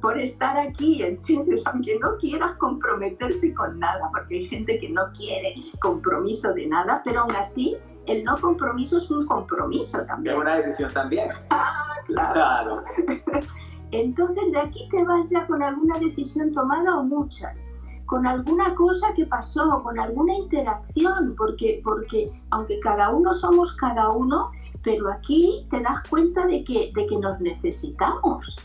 por 0.00 0.18
estar 0.18 0.56
aquí, 0.56 1.02
¿entiendes? 1.02 1.64
Aunque 1.66 1.98
no 2.00 2.16
quieras 2.16 2.52
comprometerte 2.52 3.54
con 3.54 3.78
nada, 3.78 4.10
porque 4.12 4.36
hay 4.36 4.46
gente 4.46 4.80
que 4.80 4.90
no 4.90 5.02
quiere 5.16 5.54
compromiso 5.80 6.54
de 6.54 6.66
nada, 6.66 7.02
pero 7.04 7.20
aún 7.20 7.36
así 7.36 7.76
el 8.06 8.24
no 8.24 8.40
compromiso 8.40 8.96
es 8.96 9.10
un 9.10 9.26
compromiso 9.26 10.04
también. 10.06 10.34
Es 10.34 10.40
una 10.40 10.56
decisión 10.56 10.92
también. 10.92 11.28
Ah, 11.50 11.94
claro. 12.06 12.32
claro. 12.32 12.84
Entonces 13.92 14.52
de 14.52 14.58
aquí 14.58 14.88
te 14.88 15.04
vas 15.04 15.30
ya 15.30 15.46
con 15.46 15.62
alguna 15.62 15.98
decisión 15.98 16.52
tomada 16.52 16.98
o 16.98 17.04
muchas, 17.04 17.66
con 18.06 18.26
alguna 18.26 18.74
cosa 18.74 19.12
que 19.14 19.26
pasó, 19.26 19.82
con 19.82 19.98
alguna 19.98 20.34
interacción, 20.34 21.34
porque, 21.36 21.80
porque 21.84 22.28
aunque 22.50 22.78
cada 22.80 23.10
uno 23.14 23.32
somos 23.32 23.74
cada 23.76 24.10
uno, 24.10 24.50
pero 24.82 25.10
aquí 25.10 25.66
te 25.70 25.80
das 25.80 26.02
cuenta 26.08 26.46
de 26.46 26.64
que, 26.64 26.92
de 26.94 27.06
que 27.06 27.18
nos 27.18 27.40
necesitamos. 27.40 28.56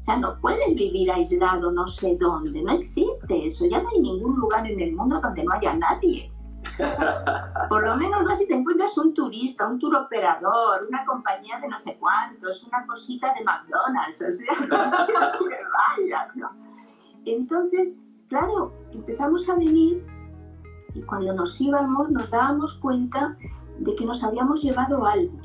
O 0.00 0.02
sea, 0.02 0.16
no 0.16 0.40
puedes 0.40 0.74
vivir 0.74 1.10
aislado 1.10 1.72
no 1.72 1.86
sé 1.86 2.16
dónde, 2.20 2.62
no 2.62 2.72
existe 2.72 3.46
eso, 3.46 3.66
ya 3.66 3.82
no 3.82 3.88
hay 3.88 4.00
ningún 4.00 4.36
lugar 4.36 4.66
en 4.66 4.80
el 4.80 4.94
mundo 4.94 5.20
donde 5.20 5.44
no 5.44 5.52
haya 5.54 5.74
nadie. 5.74 6.32
Por 7.68 7.84
lo 7.84 7.96
menos 7.96 8.22
no 8.22 8.34
si 8.34 8.46
te 8.46 8.54
encuentras 8.54 8.96
un 8.98 9.14
turista, 9.14 9.66
un 9.66 9.78
tour 9.78 9.96
operador, 9.96 10.86
una 10.88 11.04
compañía 11.04 11.58
de 11.60 11.68
no 11.68 11.78
sé 11.78 11.98
cuántos, 11.98 12.64
una 12.64 12.86
cosita 12.86 13.34
de 13.34 13.44
McDonald's, 13.44 14.22
o 14.22 14.32
sea, 14.32 14.56
que 15.38 15.56
vayas, 15.98 16.36
¿no? 16.36 16.50
Entonces, 17.24 18.00
claro, 18.28 18.72
empezamos 18.92 19.48
a 19.48 19.56
venir 19.56 20.04
y 20.94 21.02
cuando 21.02 21.34
nos 21.34 21.60
íbamos 21.60 22.10
nos 22.10 22.30
dábamos 22.30 22.78
cuenta 22.78 23.36
de 23.78 23.94
que 23.94 24.06
nos 24.06 24.24
habíamos 24.24 24.62
llevado 24.62 25.04
algo, 25.04 25.38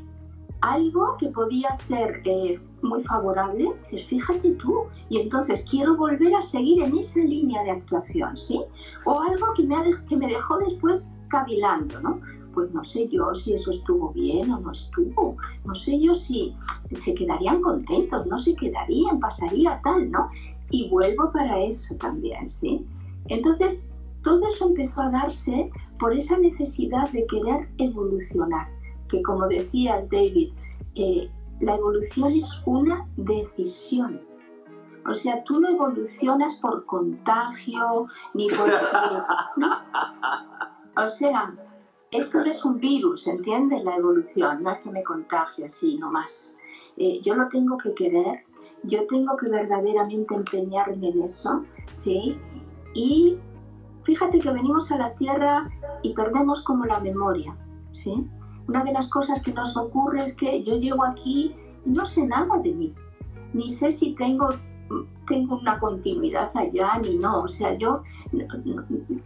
algo 0.61 1.17
que 1.17 1.29
podía 1.29 1.71
ser 1.73 2.21
eh, 2.25 2.59
muy 2.83 3.01
favorable, 3.01 3.73
dices, 3.79 4.05
fíjate 4.05 4.51
tú, 4.53 4.83
y 5.09 5.19
entonces 5.19 5.65
quiero 5.69 5.95
volver 5.95 6.35
a 6.35 6.41
seguir 6.41 6.83
en 6.83 6.95
esa 6.97 7.21
línea 7.21 7.63
de 7.63 7.71
actuación, 7.71 8.37
¿sí? 8.37 8.61
O 9.05 9.21
algo 9.21 9.53
que 9.55 9.63
me, 9.63 9.75
ha 9.75 9.83
que 10.07 10.17
me 10.17 10.27
dejó 10.27 10.57
después 10.59 11.15
cavilando, 11.29 11.99
¿no? 12.01 12.21
Pues 12.53 12.71
no 12.71 12.83
sé 12.83 13.07
yo 13.07 13.33
si 13.33 13.53
eso 13.53 13.71
estuvo 13.71 14.11
bien 14.11 14.51
o 14.51 14.59
no 14.59 14.71
estuvo, 14.71 15.37
no 15.65 15.73
sé 15.73 15.99
yo 15.99 16.13
si 16.13 16.55
se 16.91 17.15
quedarían 17.15 17.61
contentos, 17.61 18.27
no 18.27 18.37
se 18.37 18.55
quedarían, 18.55 19.19
pasaría 19.19 19.81
tal, 19.83 20.11
¿no? 20.11 20.27
Y 20.69 20.89
vuelvo 20.89 21.31
para 21.31 21.59
eso 21.59 21.95
también, 21.97 22.47
¿sí? 22.49 22.85
Entonces, 23.29 23.95
todo 24.21 24.47
eso 24.47 24.67
empezó 24.69 25.01
a 25.01 25.09
darse 25.09 25.71
por 25.99 26.13
esa 26.13 26.37
necesidad 26.37 27.11
de 27.11 27.25
querer 27.27 27.69
evolucionar, 27.77 28.67
que 29.07 29.21
como 29.21 29.47
decías, 29.47 30.09
David, 30.09 30.53
eh, 30.95 31.29
la 31.59 31.75
evolución 31.75 32.33
es 32.33 32.61
una 32.65 33.07
decisión. 33.17 34.21
O 35.05 35.13
sea, 35.13 35.43
tú 35.43 35.59
no 35.59 35.69
evolucionas 35.69 36.55
por 36.55 36.85
contagio 36.85 38.07
ni 38.33 38.47
por... 38.49 38.69
O 40.95 41.07
sea, 41.07 41.55
esto 42.11 42.39
no 42.39 42.45
es 42.45 42.63
un 42.63 42.79
virus, 42.79 43.25
¿entiendes? 43.25 43.83
La 43.83 43.95
evolución, 43.95 44.61
no 44.61 44.71
es 44.71 44.79
que 44.79 44.91
me 44.91 45.03
contagio 45.03 45.65
así 45.65 45.97
nomás. 45.97 46.59
Eh, 46.97 47.19
yo 47.23 47.33
lo 47.33 47.49
tengo 47.49 47.77
que 47.77 47.95
querer, 47.95 48.43
yo 48.83 49.07
tengo 49.07 49.35
que 49.35 49.49
verdaderamente 49.49 50.35
empeñarme 50.35 51.09
en 51.09 51.23
eso, 51.23 51.65
¿sí? 51.89 52.37
Y 52.93 53.39
fíjate 54.03 54.39
que 54.39 54.51
venimos 54.51 54.91
a 54.91 54.99
la 54.99 55.15
Tierra 55.15 55.67
y 56.03 56.13
perdemos 56.13 56.63
como 56.63 56.85
la 56.85 56.99
memoria, 56.99 57.57
¿sí? 57.89 58.29
Una 58.67 58.83
de 58.83 58.93
las 58.93 59.09
cosas 59.09 59.43
que 59.43 59.53
nos 59.53 59.75
ocurre 59.75 60.23
es 60.23 60.35
que 60.35 60.63
yo 60.63 60.77
llego 60.77 61.03
aquí 61.03 61.55
y 61.85 61.89
no 61.89 62.05
sé 62.05 62.25
nada 62.25 62.57
de 62.63 62.73
mí, 62.73 62.93
ni 63.53 63.69
sé 63.69 63.91
si 63.91 64.15
tengo, 64.15 64.55
tengo 65.27 65.57
una 65.57 65.79
continuidad 65.79 66.49
allá 66.55 66.97
ni 67.01 67.17
no, 67.17 67.41
o 67.41 67.47
sea, 67.47 67.77
yo 67.77 68.01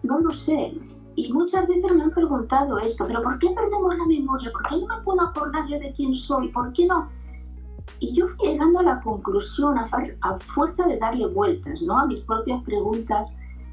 no, 0.04 0.20
lo 0.20 0.30
sé. 0.32 0.74
Y 1.16 1.34
muchas 1.34 1.68
veces 1.68 1.96
me 1.96 2.04
han 2.04 2.12
preguntado 2.12 2.78
esto, 2.78 3.06
pero 3.08 3.22
¿por 3.22 3.40
qué 3.40 3.50
perdemos 3.50 3.98
la 3.98 4.06
memoria? 4.06 4.52
¿Por 4.52 4.62
qué 4.64 4.78
no 4.78 4.88
me 4.88 5.04
puedo 5.04 5.22
acordar 5.22 5.68
yo 5.68 5.80
de 5.80 5.92
quién 5.94 6.14
soy? 6.14 6.50
¿Por 6.50 6.72
qué 6.74 6.86
no? 6.86 7.10
Y 8.00 8.14
yo 8.14 8.28
fui 8.28 8.50
llegando 8.50 8.80
a 8.80 8.84
la 8.84 9.02
conclusión, 9.02 9.78
a, 9.78 9.88
a 10.22 10.38
fuerza 10.38 10.86
de 10.88 10.98
darle 10.98 11.26
vueltas 11.28 11.82
¿no? 11.82 11.98
a 11.98 12.06
mis 12.06 12.20
propias 12.22 12.62
preguntas, 12.64 13.28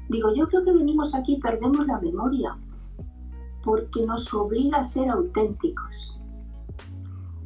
digo, 0.09 0.33
yo 0.33 0.47
creo 0.47 0.63
que 0.63 0.73
venimos 0.73 1.13
aquí 1.13 1.35
y 1.35 1.39
perdemos 1.39 1.85
la 1.85 1.99
memoria 1.99 2.57
porque 3.65 4.05
nos 4.05 4.31
obliga 4.33 4.77
a 4.77 4.83
ser 4.83 5.09
auténticos. 5.09 6.17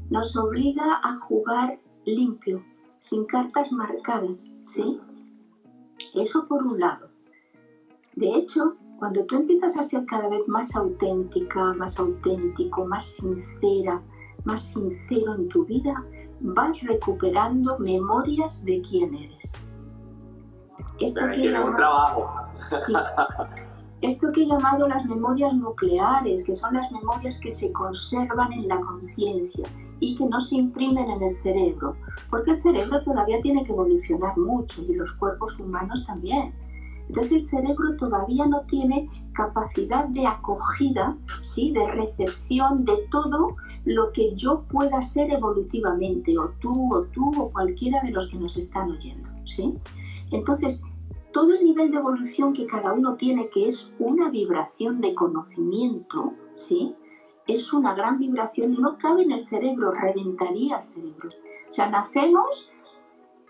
Nos 0.09 0.35
obliga 0.35 0.99
a 1.01 1.15
jugar 1.21 1.79
limpio, 2.05 2.61
sin 2.99 3.25
cartas 3.25 3.71
marcadas, 3.71 4.53
¿sí? 4.63 4.99
Eso 6.15 6.45
por 6.47 6.63
un 6.63 6.79
lado. 6.79 7.09
De 8.15 8.27
hecho, 8.27 8.75
cuando 8.99 9.25
tú 9.25 9.37
empiezas 9.37 9.77
a 9.77 9.83
ser 9.83 10.05
cada 10.05 10.29
vez 10.29 10.45
más 10.49 10.75
auténtica, 10.75 11.73
más 11.75 11.97
auténtico, 11.97 12.85
más 12.85 13.05
sincera, 13.05 14.03
más 14.43 14.61
sincero 14.61 15.35
en 15.35 15.47
tu 15.47 15.63
vida, 15.65 16.05
vas 16.41 16.81
recuperando 16.83 17.79
memorias 17.79 18.65
de 18.65 18.81
quién 18.81 19.15
eres. 19.15 19.65
Esto 20.99 21.21
que 21.33 21.47
un 21.47 21.75
trabajo. 21.75 22.29
Esto 24.01 24.31
que 24.31 24.43
he 24.43 24.47
llamado 24.47 24.87
las 24.87 25.05
memorias 25.05 25.53
nucleares, 25.53 26.45
que 26.45 26.53
son 26.53 26.75
las 26.75 26.89
memorias 26.91 27.39
que 27.39 27.51
se 27.51 27.73
conservan 27.73 28.53
en 28.53 28.67
la 28.67 28.79
conciencia 28.79 29.67
y 29.99 30.15
que 30.15 30.25
no 30.27 30.39
se 30.39 30.55
imprimen 30.55 31.09
en 31.09 31.21
el 31.21 31.31
cerebro, 31.31 31.97
porque 32.29 32.51
el 32.51 32.57
cerebro 32.57 33.01
todavía 33.01 33.41
tiene 33.41 33.63
que 33.63 33.73
evolucionar 33.73 34.37
mucho 34.37 34.83
y 34.87 34.97
los 34.97 35.11
cuerpos 35.13 35.59
humanos 35.59 36.05
también. 36.07 36.53
Entonces 37.07 37.31
el 37.33 37.43
cerebro 37.43 37.97
todavía 37.97 38.45
no 38.45 38.61
tiene 38.61 39.09
capacidad 39.33 40.07
de 40.07 40.27
acogida, 40.27 41.17
¿sí? 41.41 41.71
de 41.71 41.87
recepción 41.91 42.85
de 42.85 42.95
todo 43.11 43.55
lo 43.83 44.11
que 44.11 44.33
yo 44.35 44.61
pueda 44.69 45.01
ser 45.01 45.31
evolutivamente, 45.31 46.37
o 46.37 46.49
tú, 46.61 46.93
o 46.93 47.03
tú, 47.05 47.31
o 47.35 47.49
cualquiera 47.49 47.99
de 48.01 48.11
los 48.11 48.29
que 48.29 48.37
nos 48.37 48.55
están 48.55 48.91
oyendo. 48.91 49.27
¿sí? 49.45 49.75
Entonces, 50.31 50.83
todo 51.31 51.53
el 51.53 51.63
nivel 51.63 51.91
de 51.91 51.97
evolución 51.97 52.53
que 52.53 52.65
cada 52.65 52.93
uno 52.93 53.15
tiene, 53.15 53.49
que 53.49 53.67
es 53.67 53.95
una 53.99 54.29
vibración 54.29 55.01
de 55.01 55.13
conocimiento, 55.13 56.33
¿sí? 56.55 56.95
Es 57.47 57.73
una 57.73 57.93
gran 57.93 58.19
vibración, 58.19 58.73
no 58.79 58.97
cabe 58.97 59.23
en 59.23 59.31
el 59.31 59.41
cerebro, 59.41 59.91
reventaría 59.91 60.77
el 60.77 60.83
cerebro. 60.83 61.29
O 61.29 61.73
sea, 61.73 61.89
nacemos, 61.89 62.71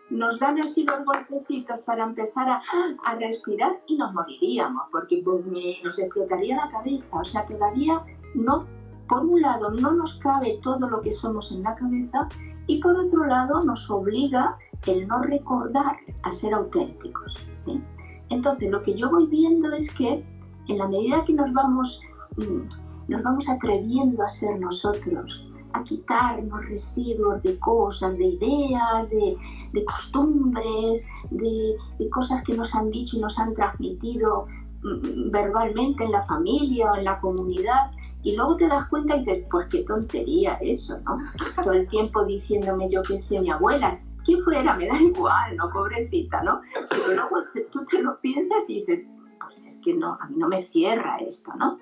nos 0.10 0.40
dan 0.40 0.60
así 0.60 0.84
los 0.84 1.06
golpecitos 1.06 1.80
para 1.80 2.04
empezar 2.04 2.50
a, 2.50 2.62
a 3.06 3.16
respirar 3.16 3.82
y 3.88 3.98
nos 3.98 4.14
moriríamos, 4.14 4.84
porque 4.92 5.22
pues, 5.24 5.46
nos 5.84 6.00
explotaría 6.00 6.56
la 6.56 6.72
cabeza. 6.72 7.20
O 7.20 7.26
sea, 7.26 7.46
todavía 7.46 8.04
no, 8.36 8.68
por 9.08 9.26
un 9.26 9.42
lado, 9.42 9.72
no 9.72 9.92
nos 9.94 10.16
cabe 10.20 10.60
todo 10.64 10.90
lo 10.90 11.02
que 11.02 11.12
somos 11.12 11.52
en 11.52 11.64
la 11.64 11.76
cabeza 11.76 12.28
y 12.70 12.78
por 12.78 12.96
otro 12.96 13.26
lado 13.26 13.64
nos 13.64 13.90
obliga 13.90 14.56
el 14.86 15.08
no 15.08 15.22
recordar 15.24 15.98
a 16.22 16.32
ser 16.32 16.54
auténticos. 16.54 17.44
¿sí? 17.54 17.82
Entonces, 18.30 18.70
lo 18.70 18.84
que 18.84 18.96
yo 18.96 19.10
voy 19.10 19.26
viendo 19.26 19.74
es 19.74 19.92
que 19.92 20.24
en 20.68 20.78
la 20.78 20.88
medida 20.88 21.26
que 21.26 21.34
nos 21.34 21.52
vamos, 21.52 22.00
mm, 22.38 23.12
nos 23.12 23.24
vamos 23.24 23.50
atreviendo 23.50 24.22
a 24.24 24.30
ser 24.30 24.60
nosotros, 24.60 25.48
a 25.74 25.84
quitarnos 25.84 26.64
residuos 26.66 27.42
de 27.42 27.58
cosas, 27.58 28.16
de 28.20 28.26
ideas, 28.26 29.10
de, 29.10 29.86
costumbres, 29.86 31.08
de, 31.32 31.76
de, 31.98 32.10
cosas 32.12 32.44
que 32.44 32.56
nos 32.56 32.76
han 32.76 32.92
dicho 32.92 33.18
y 33.18 33.20
nos 33.20 33.40
han 33.40 33.56
transmitido 33.56 34.46
verbalmente 34.82 36.06
en 36.06 36.12
la 36.12 36.22
familia 36.26 36.92
o 36.92 36.96
en 36.96 37.04
la 37.04 37.20
comunidad 37.20 37.86
y 38.24 38.36
luego 38.36 38.56
te 38.58 38.68
das 38.68 38.88
cuenta 38.88 39.16
y 39.16 39.20
dices, 39.20 39.44
pues 39.50 39.68
qué 39.70 39.84
tontería 39.84 40.58
eso, 40.62 41.00
¿no? 41.02 41.18
Todo 41.64 41.74
el 41.74 41.88
tiempo 41.88 42.26
diciéndome 42.26 42.90
yo 42.90 43.02
qué 43.02 43.18
sé, 43.18 43.40
mi 43.42 43.52
abuela, 43.52 44.00
quién 44.24 44.42
fuera, 44.42 44.76
me 44.76 44.88
da 44.88 44.98
igual, 45.02 45.56
¿no? 45.58 45.70
Pobrecita, 45.70 46.44
¿no? 46.44 46.62
Pero 46.90 47.14
luego 47.14 47.38
tú 47.72 47.86
te 47.86 48.02
lo 48.02 48.20
piensas 48.22 48.70
y 48.70 48.76
dices, 48.76 49.02
pues 49.40 49.66
es 49.66 49.82
que 49.84 49.96
no, 49.96 50.18
a 50.20 50.28
mí 50.28 50.36
no 50.38 50.48
me 50.48 50.62
cierra 50.62 51.18
esto, 51.18 51.54
¿no? 51.56 51.78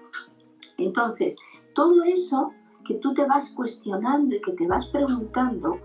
Entonces, 0.77 1.37
todo 1.73 2.03
eso 2.03 2.51
que 2.85 2.95
tú 2.95 3.13
te 3.13 3.25
vas 3.25 3.51
cuestionando 3.51 4.35
y 4.35 4.41
que 4.41 4.53
te 4.53 4.67
vas 4.67 4.87
preguntando, 4.87 5.79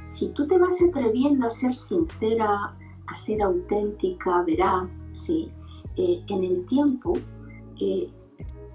si 0.00 0.32
tú 0.32 0.46
te 0.46 0.58
vas 0.58 0.80
atreviendo 0.80 1.46
a 1.46 1.50
ser 1.50 1.74
sincera, 1.76 2.74
a 3.06 3.14
ser 3.14 3.42
auténtica, 3.42 4.42
veraz, 4.44 5.08
¿sí? 5.12 5.52
Eh, 5.98 6.22
en 6.28 6.44
el 6.44 6.64
tiempo 6.66 7.14
eh, 7.80 8.08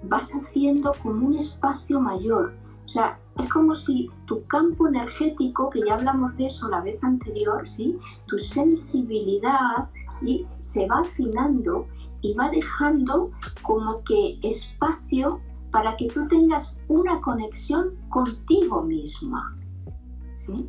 vas 0.02 0.32
haciendo 0.32 0.92
como 1.02 1.26
un 1.26 1.36
espacio 1.36 1.98
mayor. 1.98 2.52
O 2.84 2.88
sea, 2.88 3.18
es 3.38 3.48
como 3.48 3.74
si 3.74 4.10
tu 4.26 4.44
campo 4.44 4.86
energético, 4.88 5.70
que 5.70 5.80
ya 5.86 5.94
hablamos 5.94 6.36
de 6.36 6.46
eso 6.46 6.68
la 6.68 6.82
vez 6.82 7.02
anterior, 7.02 7.66
¿sí? 7.66 7.96
tu 8.26 8.36
sensibilidad 8.36 9.88
¿sí? 10.10 10.44
se 10.60 10.86
va 10.86 10.98
afinando 10.98 11.86
y 12.20 12.34
va 12.34 12.50
dejando 12.50 13.30
como 13.62 14.04
que 14.04 14.38
espacio 14.42 15.40
para 15.70 15.96
que 15.96 16.08
tú 16.08 16.28
tengas 16.28 16.82
una 16.88 17.22
conexión 17.22 17.96
contigo 18.10 18.82
misma. 18.82 19.58
¿sí? 20.30 20.68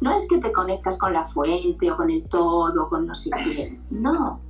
No 0.00 0.10
es 0.10 0.26
que 0.26 0.38
te 0.38 0.50
conectas 0.52 0.96
con 0.96 1.12
la 1.12 1.24
fuente 1.24 1.90
o 1.90 1.96
con 1.98 2.10
el 2.10 2.26
todo 2.30 2.82
o 2.82 2.88
con 2.88 3.06
no 3.06 3.14
sé 3.14 3.28
quién. 3.44 3.84
No. 3.90 4.40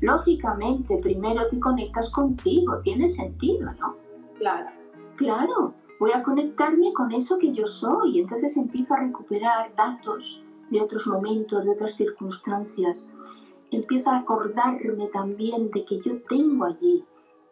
Lógicamente, 0.00 0.98
primero 0.98 1.46
te 1.48 1.60
conectas 1.60 2.10
contigo. 2.10 2.80
Tiene 2.82 3.06
sentido, 3.06 3.72
¿no? 3.78 3.96
Claro. 4.38 4.70
Claro. 5.16 5.74
Voy 5.98 6.12
a 6.12 6.22
conectarme 6.22 6.92
con 6.94 7.12
eso 7.12 7.38
que 7.38 7.52
yo 7.52 7.66
soy. 7.66 8.16
y 8.16 8.20
Entonces 8.20 8.56
empiezo 8.56 8.94
a 8.94 9.00
recuperar 9.00 9.74
datos 9.76 10.42
de 10.70 10.80
otros 10.80 11.06
momentos, 11.06 11.64
de 11.64 11.70
otras 11.70 11.94
circunstancias. 11.94 13.06
Empiezo 13.70 14.10
a 14.10 14.18
acordarme 14.18 15.08
también 15.12 15.70
de 15.70 15.84
que 15.84 16.00
yo 16.00 16.22
tengo 16.22 16.64
allí 16.64 17.04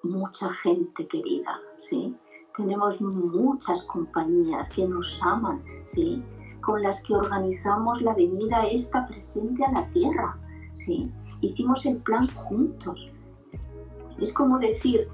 mucha 0.02 0.52
gente 0.54 1.06
querida, 1.06 1.60
¿sí? 1.76 2.16
Tenemos 2.56 3.00
muchas 3.00 3.82
compañías 3.84 4.70
que 4.70 4.86
nos 4.86 5.22
aman, 5.22 5.62
¿sí? 5.82 6.22
Con 6.60 6.82
las 6.82 7.02
que 7.04 7.14
organizamos 7.14 8.02
la 8.02 8.14
venida 8.14 8.66
esta 8.66 9.06
presente 9.06 9.64
a 9.64 9.72
la 9.72 9.90
tierra, 9.90 10.38
¿sí? 10.74 11.12
Hicimos 11.40 11.86
el 11.86 11.98
plan 11.98 12.26
juntos. 12.28 13.10
Es 14.18 14.32
como 14.32 14.58
decir, 14.58 15.08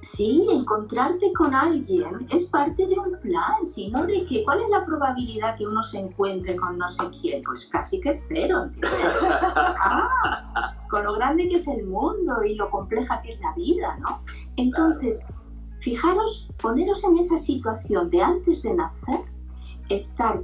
Sí, 0.00 0.46
encontrarte 0.52 1.32
con 1.32 1.54
alguien 1.54 2.28
es 2.30 2.46
parte 2.46 2.86
de 2.86 2.96
un 2.98 3.18
plan, 3.20 3.64
sino 3.64 4.06
de 4.06 4.24
que 4.24 4.44
cuál 4.44 4.60
es 4.60 4.68
la 4.70 4.86
probabilidad 4.86 5.56
que 5.56 5.66
uno 5.66 5.82
se 5.82 5.98
encuentre 5.98 6.54
con 6.54 6.78
no 6.78 6.88
sé 6.88 7.02
quién, 7.20 7.42
pues 7.42 7.66
casi 7.66 8.00
que 8.00 8.14
cero, 8.14 8.70
ah, 8.84 10.72
con 10.88 11.02
lo 11.02 11.14
grande 11.14 11.48
que 11.48 11.56
es 11.56 11.66
el 11.66 11.84
mundo 11.84 12.44
y 12.44 12.54
lo 12.54 12.70
compleja 12.70 13.20
que 13.22 13.32
es 13.32 13.40
la 13.40 13.54
vida, 13.56 13.98
¿no? 13.98 14.22
Entonces, 14.56 15.26
fijaros, 15.80 16.48
poneros 16.62 17.02
en 17.02 17.18
esa 17.18 17.36
situación 17.36 18.08
de 18.10 18.22
antes 18.22 18.62
de 18.62 18.74
nacer, 18.74 19.20
estar 19.88 20.40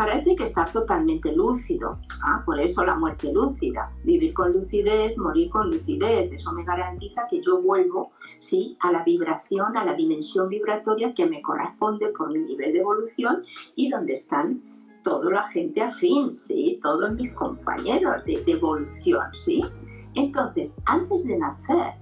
para 0.00 0.14
esto 0.14 0.30
hay 0.30 0.36
que 0.36 0.44
estar 0.44 0.72
totalmente 0.72 1.36
lúcido, 1.36 1.98
¿ah? 2.22 2.42
por 2.46 2.58
eso 2.58 2.82
la 2.86 2.94
muerte 2.94 3.30
lúcida, 3.34 3.92
vivir 4.02 4.32
con 4.32 4.50
lucidez, 4.50 5.18
morir 5.18 5.50
con 5.50 5.68
lucidez, 5.68 6.32
eso 6.32 6.54
me 6.54 6.64
garantiza 6.64 7.28
que 7.28 7.42
yo 7.42 7.60
vuelvo 7.60 8.10
¿sí? 8.38 8.78
a 8.80 8.92
la 8.92 9.04
vibración, 9.04 9.76
a 9.76 9.84
la 9.84 9.92
dimensión 9.92 10.48
vibratoria 10.48 11.12
que 11.12 11.28
me 11.28 11.42
corresponde 11.42 12.14
por 12.16 12.32
mi 12.32 12.38
nivel 12.38 12.72
de 12.72 12.78
evolución 12.78 13.42
y 13.76 13.90
donde 13.90 14.14
están 14.14 14.62
toda 15.02 15.32
la 15.32 15.42
gente 15.42 15.82
afín, 15.82 16.38
¿sí? 16.38 16.80
todos 16.82 17.12
mis 17.12 17.34
compañeros 17.34 18.24
de, 18.24 18.42
evolución. 18.46 19.26
¿sí? 19.32 19.62
Entonces, 20.14 20.82
antes 20.86 21.26
de 21.26 21.38
nacer, 21.38 21.92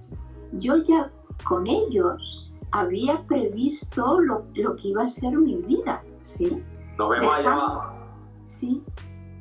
yo 0.53 0.77
ya 0.83 1.11
con 1.43 1.67
ellos 1.67 2.49
había 2.71 3.21
previsto 3.27 4.21
lo, 4.21 4.45
lo 4.55 4.77
que 4.77 4.87
iba 4.87 5.03
a 5.03 5.07
ser 5.09 5.37
mi 5.37 5.57
vida. 5.57 6.01
¿sí? 6.21 6.63
Nos 6.97 7.09
vemos 7.09 7.33
allá 7.33 7.53
abajo. 7.53 7.98
Sí. 8.43 8.83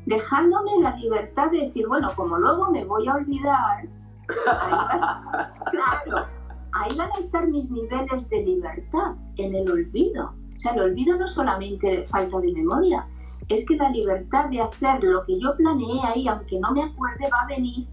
Dejándome 0.06 0.70
la 0.80 0.96
libertad 0.96 1.50
de 1.50 1.60
decir, 1.60 1.86
bueno, 1.86 2.12
como 2.16 2.38
luego 2.38 2.70
me 2.70 2.84
voy 2.84 3.06
a 3.08 3.14
olvidar, 3.14 3.88
ahí 4.60 5.00
claro, 5.70 6.26
ahí 6.72 6.96
van 6.96 7.10
a 7.14 7.20
estar 7.20 7.46
mis 7.48 7.70
niveles 7.70 8.28
de 8.30 8.42
libertad 8.42 9.12
en 9.36 9.54
el 9.54 9.70
olvido. 9.70 10.34
O 10.56 10.60
sea, 10.60 10.72
el 10.72 10.80
olvido 10.80 11.16
no 11.16 11.24
es 11.26 11.32
solamente 11.32 12.06
falta 12.06 12.40
de 12.40 12.52
memoria, 12.52 13.06
es 13.48 13.64
que 13.66 13.76
la 13.76 13.90
libertad 13.90 14.50
de 14.50 14.60
hacer 14.60 15.02
lo 15.02 15.24
que 15.24 15.40
yo 15.40 15.56
planeé 15.56 16.00
ahí, 16.04 16.28
aunque 16.28 16.58
no 16.60 16.72
me 16.72 16.82
acuerde, 16.82 17.28
va 17.32 17.42
a 17.42 17.46
venir 17.46 17.86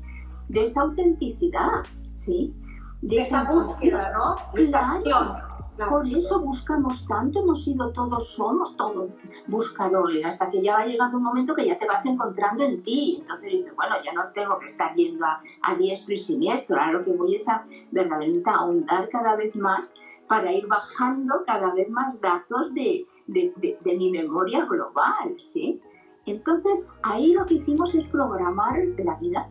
de 0.49 0.63
esa 0.63 0.81
autenticidad, 0.81 1.83
¿sí? 2.13 2.53
De, 3.01 3.17
esa, 3.17 3.43
búsqueda, 3.45 4.11
¿no? 4.13 4.35
De 4.53 4.63
esa 4.63 4.85
acción. 4.85 5.33
Por 5.77 6.07
eso 6.07 6.41
buscamos 6.41 7.05
tanto, 7.05 7.41
hemos 7.41 7.63
sido 7.63 7.91
todos, 7.91 8.29
somos 8.29 8.77
todos 8.77 9.09
buscadores, 9.47 10.25
hasta 10.25 10.49
que 10.49 10.61
ya 10.61 10.75
va 10.75 10.85
llegando 10.85 11.17
un 11.17 11.23
momento 11.23 11.53
que 11.53 11.65
ya 11.65 11.77
te 11.77 11.87
vas 11.87 12.05
encontrando 12.05 12.63
en 12.63 12.81
ti. 12.81 13.17
Entonces 13.19 13.51
dices, 13.51 13.75
bueno, 13.75 13.95
ya 14.03 14.13
no 14.13 14.31
tengo 14.33 14.57
que 14.59 14.65
estar 14.65 14.95
yendo 14.95 15.25
a, 15.25 15.75
diestro 15.75 16.13
y 16.13 16.17
siniestro, 16.17 16.77
ahora 16.77 16.93
lo 16.93 17.03
que 17.03 17.11
voy 17.11 17.35
es 17.35 17.49
a 17.49 17.65
verdaderamente 17.91 18.49
ahondar 18.49 19.09
cada 19.09 19.35
vez 19.35 19.55
más 19.55 19.95
para 20.29 20.53
ir 20.53 20.65
bajando 20.67 21.43
cada 21.45 21.73
vez 21.73 21.89
más 21.89 22.19
datos 22.21 22.73
de, 22.73 23.05
de, 23.27 23.53
de 23.81 23.95
mi 23.95 24.11
memoria 24.11 24.65
global, 24.65 25.35
¿sí? 25.37 25.81
Entonces 26.25 26.91
ahí 27.03 27.33
lo 27.33 27.45
que 27.45 27.55
hicimos 27.55 27.93
es 27.93 28.05
programar 28.07 28.79
la 28.97 29.15
vida 29.19 29.49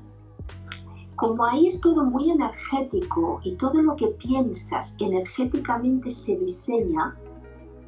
como 1.25 1.43
ahí 1.47 1.69
es 1.69 1.81
todo 1.81 2.05
muy 2.05 2.31
energético 2.31 3.41
y 3.43 3.53
todo 3.53 3.81
lo 3.81 3.97
que 3.97 4.09
piensas 4.09 4.95
energéticamente 5.01 6.11
se 6.11 6.39
diseña 6.39 7.17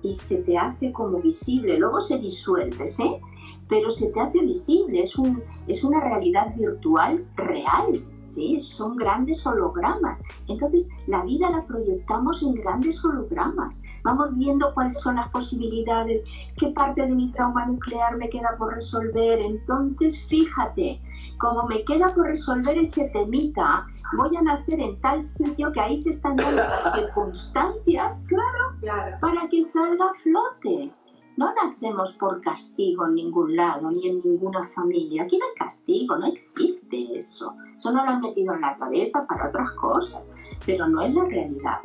y 0.03 0.15
se 0.15 0.39
te 0.39 0.57
hace 0.57 0.91
como 0.91 1.21
visible, 1.21 1.77
luego 1.79 2.01
se 2.01 2.19
disuelve, 2.19 2.87
¿eh? 2.87 3.21
pero 3.69 3.91
se 3.91 4.11
te 4.11 4.21
hace 4.21 4.41
visible, 4.41 5.03
es, 5.03 5.19
un, 5.19 5.43
es 5.67 5.85
una 5.85 6.01
realidad 6.01 6.55
virtual 6.57 7.27
real, 7.37 7.87
¿sí? 8.23 8.59
son 8.59 8.97
grandes 8.97 9.47
hologramas. 9.47 10.19
Entonces 10.49 10.89
la 11.07 11.23
vida 11.27 11.51
la 11.51 11.67
proyectamos 11.67 12.43
en 12.43 12.55
grandes 12.55 13.05
hologramas, 13.05 13.83
vamos 14.03 14.29
viendo 14.39 14.73
cuáles 14.73 14.99
son 14.99 15.17
las 15.17 15.29
posibilidades, 15.29 16.25
qué 16.57 16.69
parte 16.69 17.05
de 17.05 17.15
mi 17.15 17.31
trauma 17.33 17.67
nuclear 17.67 18.17
me 18.17 18.31
queda 18.31 18.57
por 18.57 18.73
resolver, 18.73 19.41
entonces 19.41 20.25
fíjate, 20.27 21.03
como 21.39 21.65
me 21.65 21.85
queda 21.85 22.15
por 22.15 22.27
resolver 22.27 22.79
ese 22.79 23.11
temita, 23.11 23.87
voy 24.17 24.35
a 24.37 24.43
nacer 24.43 24.81
en 24.81 25.01
tal 25.01 25.23
sitio 25.23 25.73
que 25.73 25.81
ahí 25.81 25.97
se 25.97 26.11
están 26.11 26.37
dando 26.37 26.57
las 26.57 26.95
circunstancias, 26.95 28.13
claro, 28.27 29.19
para 29.21 29.49
que 29.49 29.63
salga 29.63 30.11
a 30.11 30.15
flote. 30.15 30.93
No 31.37 31.53
nacemos 31.53 32.15
por 32.15 32.41
castigo 32.41 33.07
en 33.07 33.15
ningún 33.15 33.57
lado, 33.57 33.91
ni 33.91 34.09
en 34.09 34.21
ninguna 34.25 34.65
familia. 34.65 35.25
Aquí 35.25 35.37
no 35.37 35.45
hay 35.45 35.55
castigo, 35.55 36.17
no 36.17 36.27
existe 36.27 37.11
eso. 37.13 37.55
Eso 37.77 37.93
no 37.93 38.05
lo 38.05 38.13
han 38.13 38.23
metido 38.23 38.55
en 38.55 38.63
la 38.63 38.79
cabeza 38.79 39.27
para 39.29 39.49
otras 39.49 39.71
cosas, 39.73 40.31
pero 40.65 40.89
no 40.89 41.03
es 41.03 41.13
la 41.13 41.25
realidad. 41.25 41.81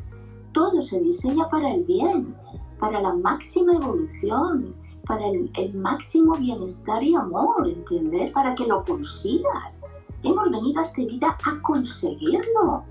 Todo 0.54 0.82
se 0.82 1.02
diseña 1.02 1.50
para 1.50 1.74
el 1.74 1.84
bien, 1.84 2.34
para 2.80 3.02
la 3.02 3.14
máxima 3.14 3.74
evolución, 3.74 4.74
para 5.08 5.26
el, 5.28 5.74
máximo 5.76 6.36
bienestar 6.36 7.04
y 7.04 7.16
amor, 7.16 7.68
¿entender? 7.68 8.32
Para 8.32 8.56
que 8.56 8.68
lo 8.68 8.84
consigas. 8.84 9.84
Hemos 10.24 10.52
venido 10.52 10.80
a 10.80 10.84
esta 10.84 11.02
vida 11.04 11.38
a 11.46 11.62
conseguirlo. 11.62 12.86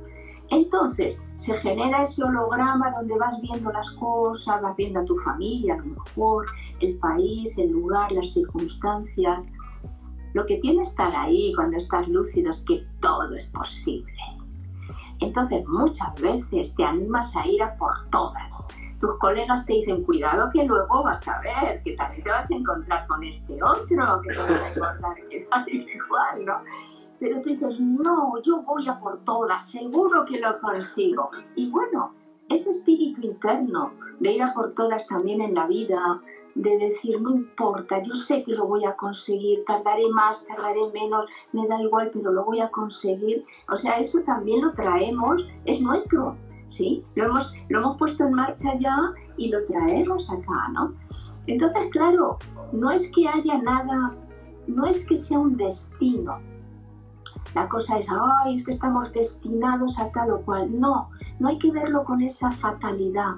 Entonces, 0.50 1.24
se 1.36 1.54
genera 1.54 2.02
ese 2.02 2.24
holograma 2.24 2.90
donde 2.90 3.16
vas 3.16 3.40
viendo 3.40 3.70
las 3.72 3.90
cosas, 3.92 4.60
vas 4.60 4.76
viendo 4.76 5.00
a 5.00 5.04
tu 5.04 5.16
familia, 5.16 5.74
a 5.74 5.78
lo 5.78 5.84
mejor, 5.84 6.46
el 6.80 6.98
país, 6.98 7.56
el 7.58 7.70
lugar, 7.70 8.10
las 8.10 8.32
circunstancias. 8.32 9.44
Lo 10.34 10.44
que 10.46 10.56
tiene 10.56 10.82
estar 10.82 11.14
ahí 11.14 11.52
cuando 11.54 11.76
estás 11.76 12.08
lúcido 12.08 12.50
es 12.50 12.64
que 12.66 12.84
todo 13.00 13.32
es 13.34 13.46
posible. 13.46 14.12
Entonces, 15.20 15.64
muchas 15.68 16.14
veces 16.20 16.74
te 16.74 16.84
animas 16.84 17.36
a 17.36 17.46
ir 17.46 17.62
a 17.62 17.76
por 17.76 17.94
todas, 18.10 18.68
tus 19.00 19.18
colegas 19.18 19.64
te 19.66 19.72
dicen, 19.72 20.04
cuidado 20.04 20.50
que 20.52 20.64
luego 20.64 21.02
vas 21.02 21.26
a 21.26 21.40
ver, 21.40 21.82
que 21.82 21.96
tal 21.96 22.10
vez 22.10 22.22
te 22.22 22.30
vas 22.30 22.50
a 22.50 22.54
encontrar 22.54 23.06
con 23.08 23.24
este 23.24 23.58
otro, 23.62 24.20
que 24.22 24.28
te 24.28 24.38
vas 24.38 24.50
a 24.50 24.68
encontrar 24.68 25.28
que 25.28 25.44
tal 25.46 25.64
y 25.68 25.98
cual, 26.08 26.44
¿no? 26.44 26.62
pero 27.20 27.40
tú 27.42 27.50
dices, 27.50 27.78
no, 27.80 28.40
yo 28.42 28.62
voy 28.62 28.88
a 28.88 28.98
por 28.98 29.18
todas, 29.24 29.70
seguro 29.70 30.24
que 30.24 30.40
lo 30.40 30.58
consigo. 30.58 31.30
Y 31.54 31.70
bueno, 31.70 32.14
ese 32.48 32.70
espíritu 32.70 33.20
interno 33.20 33.92
de 34.20 34.32
ir 34.32 34.42
a 34.42 34.54
por 34.54 34.72
todas 34.72 35.06
también 35.06 35.42
en 35.42 35.54
la 35.54 35.66
vida, 35.66 36.22
de 36.54 36.78
decir, 36.78 37.20
no 37.20 37.30
importa, 37.30 38.02
yo 38.02 38.14
sé 38.14 38.42
que 38.42 38.54
lo 38.54 38.66
voy 38.66 38.86
a 38.86 38.96
conseguir, 38.96 39.64
tardaré 39.66 40.08
más, 40.08 40.46
tardaré 40.46 40.80
menos, 40.92 41.26
me 41.52 41.66
da 41.68 41.80
igual, 41.80 42.10
pero 42.12 42.32
lo 42.32 42.44
voy 42.44 42.60
a 42.60 42.70
conseguir. 42.70 43.44
O 43.68 43.76
sea, 43.76 43.98
eso 43.98 44.20
también 44.24 44.62
lo 44.62 44.72
traemos, 44.72 45.46
es 45.66 45.80
nuestro, 45.82 46.36
¿sí? 46.70 47.04
Lo 47.16 47.24
hemos, 47.26 47.54
lo 47.68 47.80
hemos 47.80 47.96
puesto 47.98 48.24
en 48.24 48.34
marcha 48.34 48.74
ya 48.76 48.96
y 49.36 49.50
lo 49.50 49.64
traemos 49.66 50.30
acá, 50.30 50.68
¿no? 50.72 50.94
Entonces, 51.46 51.88
claro, 51.90 52.38
no 52.72 52.90
es 52.90 53.12
que 53.12 53.28
haya 53.28 53.60
nada, 53.60 54.14
no 54.66 54.86
es 54.86 55.06
que 55.06 55.16
sea 55.16 55.38
un 55.38 55.54
destino. 55.54 56.38
La 57.54 57.68
cosa 57.68 57.98
es, 57.98 58.08
ay, 58.10 58.54
es 58.54 58.64
que 58.64 58.70
estamos 58.70 59.12
destinados 59.12 59.98
a 59.98 60.10
tal 60.12 60.30
o 60.30 60.42
cual. 60.42 60.78
No, 60.78 61.10
no 61.40 61.48
hay 61.48 61.58
que 61.58 61.72
verlo 61.72 62.04
con 62.04 62.22
esa 62.22 62.52
fatalidad 62.52 63.36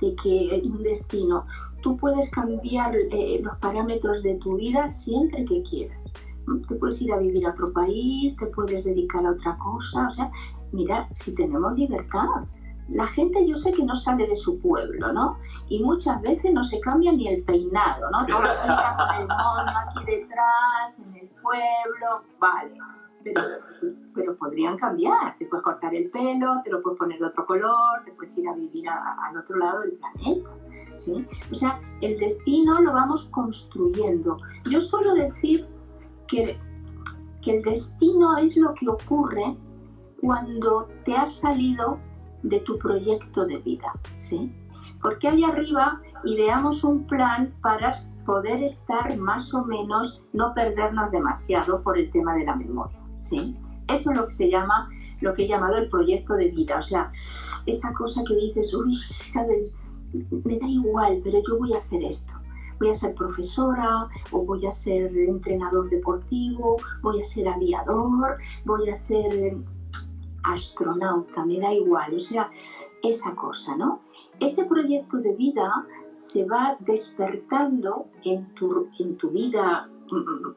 de 0.00 0.14
que 0.16 0.62
un 0.64 0.82
destino. 0.82 1.46
Tú 1.82 1.96
puedes 1.96 2.30
cambiar 2.30 2.94
eh, 2.94 3.40
los 3.42 3.56
parámetros 3.58 4.22
de 4.22 4.34
tu 4.36 4.56
vida 4.56 4.88
siempre 4.88 5.44
que 5.46 5.62
quieras. 5.62 6.12
Te 6.68 6.74
puedes 6.74 7.00
ir 7.00 7.12
a 7.12 7.18
vivir 7.18 7.46
a 7.46 7.50
otro 7.50 7.72
país, 7.72 8.36
te 8.36 8.46
puedes 8.46 8.84
dedicar 8.84 9.24
a 9.24 9.30
otra 9.30 9.56
cosa. 9.58 10.06
O 10.06 10.10
sea, 10.10 10.30
mira, 10.72 11.08
si 11.12 11.34
tenemos 11.34 11.72
libertad, 11.74 12.44
la 12.88 13.06
gente 13.06 13.46
yo 13.46 13.56
sé 13.56 13.72
que 13.72 13.84
no 13.84 13.96
sale 13.96 14.26
de 14.26 14.36
su 14.36 14.60
pueblo, 14.60 15.12
¿no? 15.12 15.38
Y 15.68 15.82
muchas 15.82 16.20
veces 16.22 16.52
no 16.52 16.62
se 16.62 16.80
cambia 16.80 17.12
ni 17.12 17.28
el 17.28 17.42
peinado, 17.42 18.10
¿no? 18.10 18.24
Todo 18.26 18.38
con 18.38 19.20
el 19.20 19.28
mono 19.28 19.72
aquí 19.84 20.04
detrás, 20.06 21.00
en 21.00 21.16
el 21.16 21.28
pueblo, 21.42 22.22
vale. 22.38 22.78
Pero, 23.24 23.40
pero, 24.14 24.36
podrían 24.36 24.76
cambiar. 24.76 25.36
Te 25.36 25.46
puedes 25.46 25.64
cortar 25.64 25.92
el 25.96 26.10
pelo, 26.10 26.62
te 26.62 26.70
lo 26.70 26.80
puedes 26.80 26.96
poner 26.96 27.18
de 27.18 27.26
otro 27.26 27.44
color, 27.44 28.02
te 28.04 28.12
puedes 28.12 28.38
ir 28.38 28.48
a 28.48 28.52
vivir 28.52 28.88
al 28.88 29.36
otro 29.36 29.58
lado 29.58 29.80
del 29.80 29.98
planeta. 29.98 30.50
¿sí? 30.92 31.26
O 31.50 31.54
sea, 31.54 31.80
el 32.02 32.20
destino 32.20 32.80
lo 32.82 32.92
vamos 32.92 33.24
construyendo. 33.30 34.38
Yo 34.70 34.80
suelo 34.80 35.12
decir 35.14 35.66
que, 36.28 36.56
que 37.42 37.56
el 37.56 37.62
destino 37.64 38.38
es 38.38 38.56
lo 38.56 38.72
que 38.74 38.88
ocurre 38.88 39.56
cuando 40.20 40.88
te 41.04 41.16
has 41.16 41.32
salido 41.32 41.98
de 42.48 42.60
tu 42.60 42.78
proyecto 42.78 43.44
de 43.44 43.58
vida, 43.58 43.92
¿sí? 44.16 44.52
Porque 45.02 45.28
ahí 45.28 45.44
arriba 45.44 46.00
ideamos 46.24 46.84
un 46.84 47.06
plan 47.06 47.54
para 47.60 48.04
poder 48.24 48.62
estar 48.62 49.16
más 49.18 49.52
o 49.54 49.64
menos, 49.64 50.22
no 50.32 50.52
perdernos 50.54 51.10
demasiado 51.10 51.82
por 51.82 51.98
el 51.98 52.10
tema 52.10 52.34
de 52.34 52.44
la 52.44 52.56
memoria, 52.56 52.98
¿sí? 53.18 53.56
Eso 53.88 54.10
es 54.10 54.16
lo 54.16 54.24
que 54.24 54.32
se 54.32 54.50
llama, 54.50 54.88
lo 55.20 55.32
que 55.32 55.44
he 55.44 55.48
llamado 55.48 55.76
el 55.78 55.88
proyecto 55.88 56.34
de 56.34 56.50
vida, 56.50 56.78
o 56.78 56.82
sea, 56.82 57.10
esa 57.66 57.92
cosa 57.94 58.22
que 58.26 58.34
dices, 58.34 58.74
uy, 58.74 58.92
sabes, 58.92 59.80
me 60.12 60.58
da 60.58 60.66
igual, 60.66 61.20
pero 61.22 61.38
yo 61.46 61.58
voy 61.58 61.72
a 61.72 61.78
hacer 61.78 62.02
esto. 62.02 62.32
Voy 62.78 62.90
a 62.90 62.94
ser 62.94 63.14
profesora 63.14 64.06
o 64.32 64.44
voy 64.44 64.66
a 64.66 64.70
ser 64.70 65.16
entrenador 65.16 65.88
deportivo, 65.88 66.76
voy 67.00 67.20
a 67.22 67.24
ser 67.24 67.48
aviador, 67.48 68.36
voy 68.66 68.90
a 68.90 68.94
ser 68.94 69.56
astronauta, 70.46 71.44
me 71.44 71.58
da 71.58 71.72
igual, 71.72 72.14
o 72.14 72.20
sea, 72.20 72.50
esa 73.02 73.34
cosa, 73.34 73.76
¿no? 73.76 74.02
Ese 74.40 74.64
proyecto 74.64 75.18
de 75.18 75.34
vida 75.34 75.86
se 76.12 76.46
va 76.46 76.76
despertando 76.80 78.06
en 78.24 78.54
tu, 78.54 78.88
en 78.98 79.16
tu 79.16 79.30
vida 79.30 79.90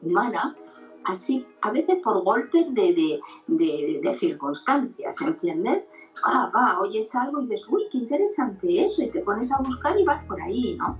humana, 0.02 0.56
así, 1.04 1.46
a 1.62 1.70
veces 1.72 1.96
por 2.02 2.22
golpes 2.22 2.72
de, 2.72 3.18
de, 3.48 4.00
de, 4.02 4.14
circunstancias, 4.14 5.20
¿entiendes? 5.20 5.90
Ah, 6.24 6.50
va, 6.54 6.78
oyes 6.80 7.14
algo 7.14 7.40
y 7.40 7.46
dices, 7.46 7.66
uy, 7.68 7.86
qué 7.90 7.98
interesante 7.98 8.84
eso, 8.84 9.02
y 9.02 9.10
te 9.10 9.20
pones 9.20 9.50
a 9.52 9.60
buscar 9.62 9.98
y 9.98 10.04
vas 10.04 10.24
por 10.26 10.40
ahí, 10.40 10.76
¿no? 10.78 10.98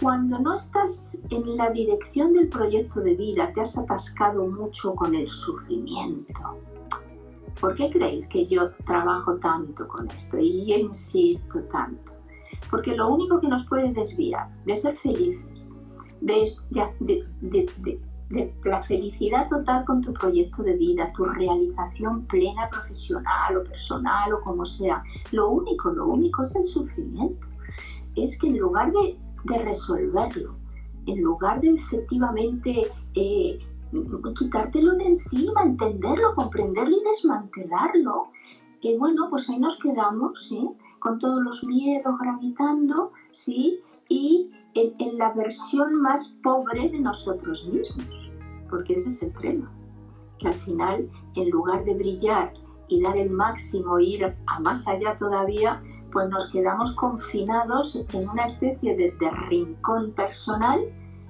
Cuando 0.00 0.38
no 0.40 0.54
estás 0.54 1.22
en 1.30 1.56
la 1.56 1.70
dirección 1.70 2.32
del 2.32 2.48
proyecto 2.48 3.00
de 3.00 3.14
vida, 3.14 3.52
te 3.54 3.60
has 3.60 3.78
atascado 3.78 4.46
mucho 4.46 4.94
con 4.94 5.14
el 5.14 5.28
sufrimiento, 5.28 6.58
¿Por 7.60 7.74
qué 7.74 7.90
creéis 7.90 8.28
que 8.28 8.46
yo 8.46 8.70
trabajo 8.84 9.36
tanto 9.36 9.86
con 9.88 10.10
esto 10.10 10.38
y 10.38 10.66
yo 10.66 10.76
insisto 10.76 11.60
tanto? 11.64 12.12
Porque 12.70 12.96
lo 12.96 13.08
único 13.08 13.40
que 13.40 13.48
nos 13.48 13.64
puede 13.66 13.92
desviar 13.92 14.48
de 14.64 14.76
ser 14.76 14.96
felices, 14.96 15.78
de, 16.20 16.46
la 18.64 18.82
felicidad 18.82 19.48
total 19.48 19.84
con 19.84 20.00
tu 20.00 20.12
proyecto 20.14 20.62
de 20.62 20.76
vida, 20.76 21.12
tu 21.12 21.24
realización 21.24 22.26
plena 22.26 22.68
profesional 22.70 23.58
o 23.58 23.64
personal 23.64 24.32
o 24.32 24.40
como 24.40 24.64
sea, 24.64 25.02
lo 25.32 25.50
único, 25.50 25.90
lo 25.90 26.06
único 26.06 26.42
es 26.42 26.56
el 26.56 26.64
sufrimiento. 26.64 27.46
Es 28.16 28.38
que 28.38 28.48
en 28.48 28.58
lugar 28.58 28.92
de, 28.92 29.18
resolverlo, 29.62 30.56
en 31.06 31.20
lugar 31.20 31.60
de 31.60 31.70
efectivamente 31.70 32.90
eh, 33.14 33.58
quitártelo 34.38 34.94
de 34.94 35.06
encima, 35.06 35.62
entenderlo, 35.62 36.34
comprenderlo 36.34 36.96
y 36.96 37.04
desmantelarlo. 37.04 38.28
Que 38.80 38.98
bueno, 38.98 39.28
pues 39.30 39.48
ahí 39.48 39.60
nos 39.60 39.78
quedamos, 39.78 40.46
¿sí? 40.48 40.68
Con 40.98 41.18
todos 41.18 41.40
los 41.42 41.62
miedos 41.64 42.14
gravitando, 42.18 43.12
¿sí? 43.30 43.80
Y 44.08 44.50
en, 44.74 45.18
la 45.18 45.32
versión 45.34 46.00
más 46.00 46.40
pobre 46.42 46.88
de 46.88 47.00
nosotros 47.00 47.66
mismos, 47.66 48.30
porque 48.68 48.94
ese 48.94 49.10
es 49.10 49.22
el 49.22 49.34
tema. 49.34 49.72
Que 50.38 50.48
al 50.48 50.54
final, 50.54 51.08
en 51.36 51.50
lugar 51.50 51.84
de 51.84 51.94
brillar 51.94 52.54
y 52.88 53.00
dar 53.00 53.16
el 53.16 53.30
máximo, 53.30 54.00
ir 54.00 54.24
a 54.24 54.60
más 54.60 54.88
allá 54.88 55.16
todavía, 55.16 55.80
pues 56.10 56.28
nos 56.28 56.50
quedamos 56.50 56.92
confinados 56.92 57.94
en 58.12 58.28
una 58.28 58.44
especie 58.44 58.96
de 58.96 59.14
rincón 59.48 60.12
personal 60.12 60.80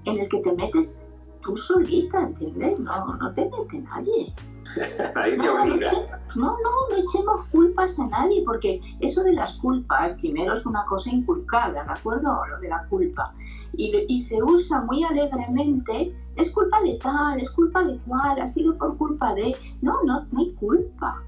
en 0.04 0.18
el 0.18 0.28
que 0.28 0.40
te 0.40 0.54
metes 0.56 1.06
tú 1.42 1.56
solita, 1.56 2.22
¿entiendes? 2.22 2.78
No, 2.80 3.14
no 3.16 3.34
te 3.34 3.50
mete 3.50 3.80
nadie. 3.82 4.34
nadie 5.14 5.38
te 5.38 5.48
obliga. 5.48 6.20
No, 6.36 6.56
no, 6.62 6.88
no 6.90 6.96
echemos 6.96 7.42
culpas 7.48 7.98
a 7.98 8.06
nadie, 8.08 8.42
porque 8.44 8.80
eso 9.00 9.22
de 9.22 9.32
las 9.32 9.54
culpas, 9.54 10.16
primero 10.18 10.54
es 10.54 10.64
una 10.66 10.84
cosa 10.86 11.10
inculcada, 11.10 11.84
¿de 11.84 11.92
acuerdo? 11.92 12.44
Lo 12.46 12.58
de 12.60 12.68
la 12.68 12.86
culpa. 12.88 13.34
Y, 13.74 13.92
y 14.08 14.20
se 14.20 14.42
usa 14.42 14.82
muy 14.82 15.04
alegremente, 15.04 16.14
es 16.36 16.50
culpa 16.50 16.80
de 16.82 16.94
tal, 16.94 17.40
es 17.40 17.50
culpa 17.50 17.84
de 17.84 17.98
cual, 18.00 18.40
ha 18.40 18.46
sido 18.46 18.76
por 18.76 18.96
culpa 18.96 19.34
de... 19.34 19.54
No, 19.82 20.02
no, 20.04 20.26
no 20.30 20.38
hay 20.38 20.52
culpa. 20.54 21.22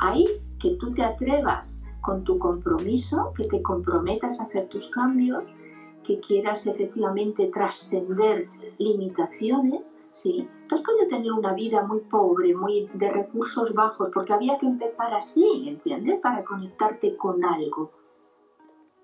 Hay 0.00 0.26
que 0.58 0.76
tú 0.76 0.92
te 0.92 1.02
atrevas 1.02 1.84
con 2.02 2.24
tu 2.24 2.38
compromiso, 2.38 3.32
que 3.34 3.44
te 3.44 3.62
comprometas 3.62 4.40
a 4.40 4.44
hacer 4.44 4.68
tus 4.68 4.88
cambios, 4.90 5.44
que 6.02 6.20
quieras 6.20 6.66
efectivamente 6.66 7.46
trascender 7.48 8.48
limitaciones, 8.78 10.04
sí. 10.10 10.48
Tú 10.68 10.76
has 10.76 10.82
podido 10.82 11.08
tener 11.08 11.32
una 11.32 11.54
vida 11.54 11.82
muy 11.82 12.00
pobre, 12.00 12.54
muy 12.54 12.88
de 12.94 13.10
recursos 13.10 13.74
bajos, 13.74 14.10
porque 14.12 14.32
había 14.32 14.58
que 14.58 14.66
empezar 14.66 15.14
así, 15.14 15.64
¿entiendes? 15.66 16.20
Para 16.20 16.44
conectarte 16.44 17.16
con 17.16 17.44
algo. 17.44 17.90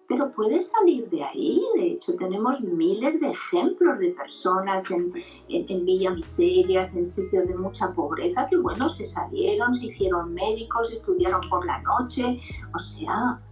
Pero 0.09 0.31
puedes 0.31 0.71
salir 0.71 1.11
de 1.11 1.23
ahí, 1.23 1.63
de 1.77 1.93
hecho 1.93 2.17
tenemos 2.17 2.63
miles 2.63 3.21
de 3.21 3.29
ejemplos 3.29 3.99
de 3.99 4.13
personas 4.13 4.91
en, 4.91 5.13
en, 5.49 5.85
Villa 5.85 6.11
Miserias, 6.13 6.97
en 6.97 7.05
sitios 7.05 7.47
de 7.47 7.55
mucha 7.55 7.93
pobreza, 7.93 8.47
que 8.47 8.57
bueno, 8.57 8.89
se 8.89 9.05
salieron, 9.05 9.75
se 9.75 9.89
hicieron 9.89 10.33
médicos, 10.33 10.91
estudiaron 10.95 11.43
por 11.51 11.67
la 11.67 11.83
noche, 11.83 12.39
o 12.75 12.79
sea, 12.79 13.43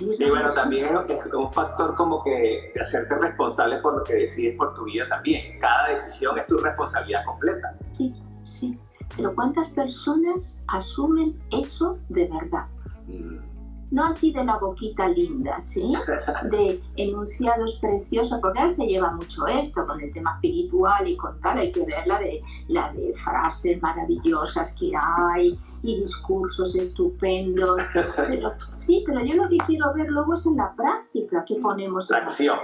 y 0.00 0.28
bueno, 0.28 0.52
también 0.52 0.86
es, 0.86 0.92
un 1.32 1.52
factor 1.52 1.94
como 1.96 2.22
que 2.22 2.72
de 2.74 2.80
hacerte 2.80 3.16
responsable 3.18 3.78
por 3.78 3.98
lo 3.98 4.04
que 4.04 4.14
decides 4.14 4.56
por 4.56 4.74
tu 4.74 4.84
vida 4.84 5.08
también. 5.08 5.58
Cada 5.58 5.88
decisión 5.88 6.38
es 6.38 6.46
tu 6.46 6.58
responsabilidad 6.58 7.24
completa. 7.24 7.76
Sí, 7.92 8.14
sí. 8.42 8.78
Pero 9.16 9.34
¿cuántas 9.34 9.68
personas 9.70 10.64
asumen 10.68 11.40
eso 11.50 11.98
de 12.08 12.28
verdad? 12.28 12.66
Mm 13.06 13.47
no 13.90 14.06
así 14.06 14.32
de 14.32 14.44
la 14.44 14.58
boquita 14.58 15.08
linda, 15.08 15.60
¿sí? 15.60 15.92
De 16.50 16.82
enunciados 16.96 17.78
preciosos, 17.80 18.38
porque 18.40 18.58
ahora 18.58 18.70
se 18.70 18.86
lleva 18.86 19.12
mucho 19.12 19.46
esto 19.46 19.86
con 19.86 20.00
el 20.00 20.12
tema 20.12 20.34
espiritual 20.34 21.08
y 21.08 21.16
con 21.16 21.40
tal, 21.40 21.58
hay 21.58 21.72
que 21.72 21.84
ver 21.84 22.06
la 22.06 22.18
de, 22.18 22.42
la 22.68 22.92
de 22.92 23.12
frases 23.14 23.80
maravillosas 23.82 24.76
que 24.78 24.92
hay 24.94 25.58
y 25.82 26.00
discursos 26.00 26.74
estupendos. 26.74 27.80
Pero, 28.28 28.52
sí, 28.72 29.04
pero 29.06 29.24
yo 29.24 29.36
lo 29.36 29.48
que 29.48 29.58
quiero 29.58 29.92
ver 29.94 30.08
luego 30.08 30.34
es 30.34 30.46
en 30.46 30.56
la 30.56 30.74
práctica 30.74 31.44
que 31.44 31.56
ponemos. 31.56 32.10
La 32.10 32.18
acción. 32.18 32.58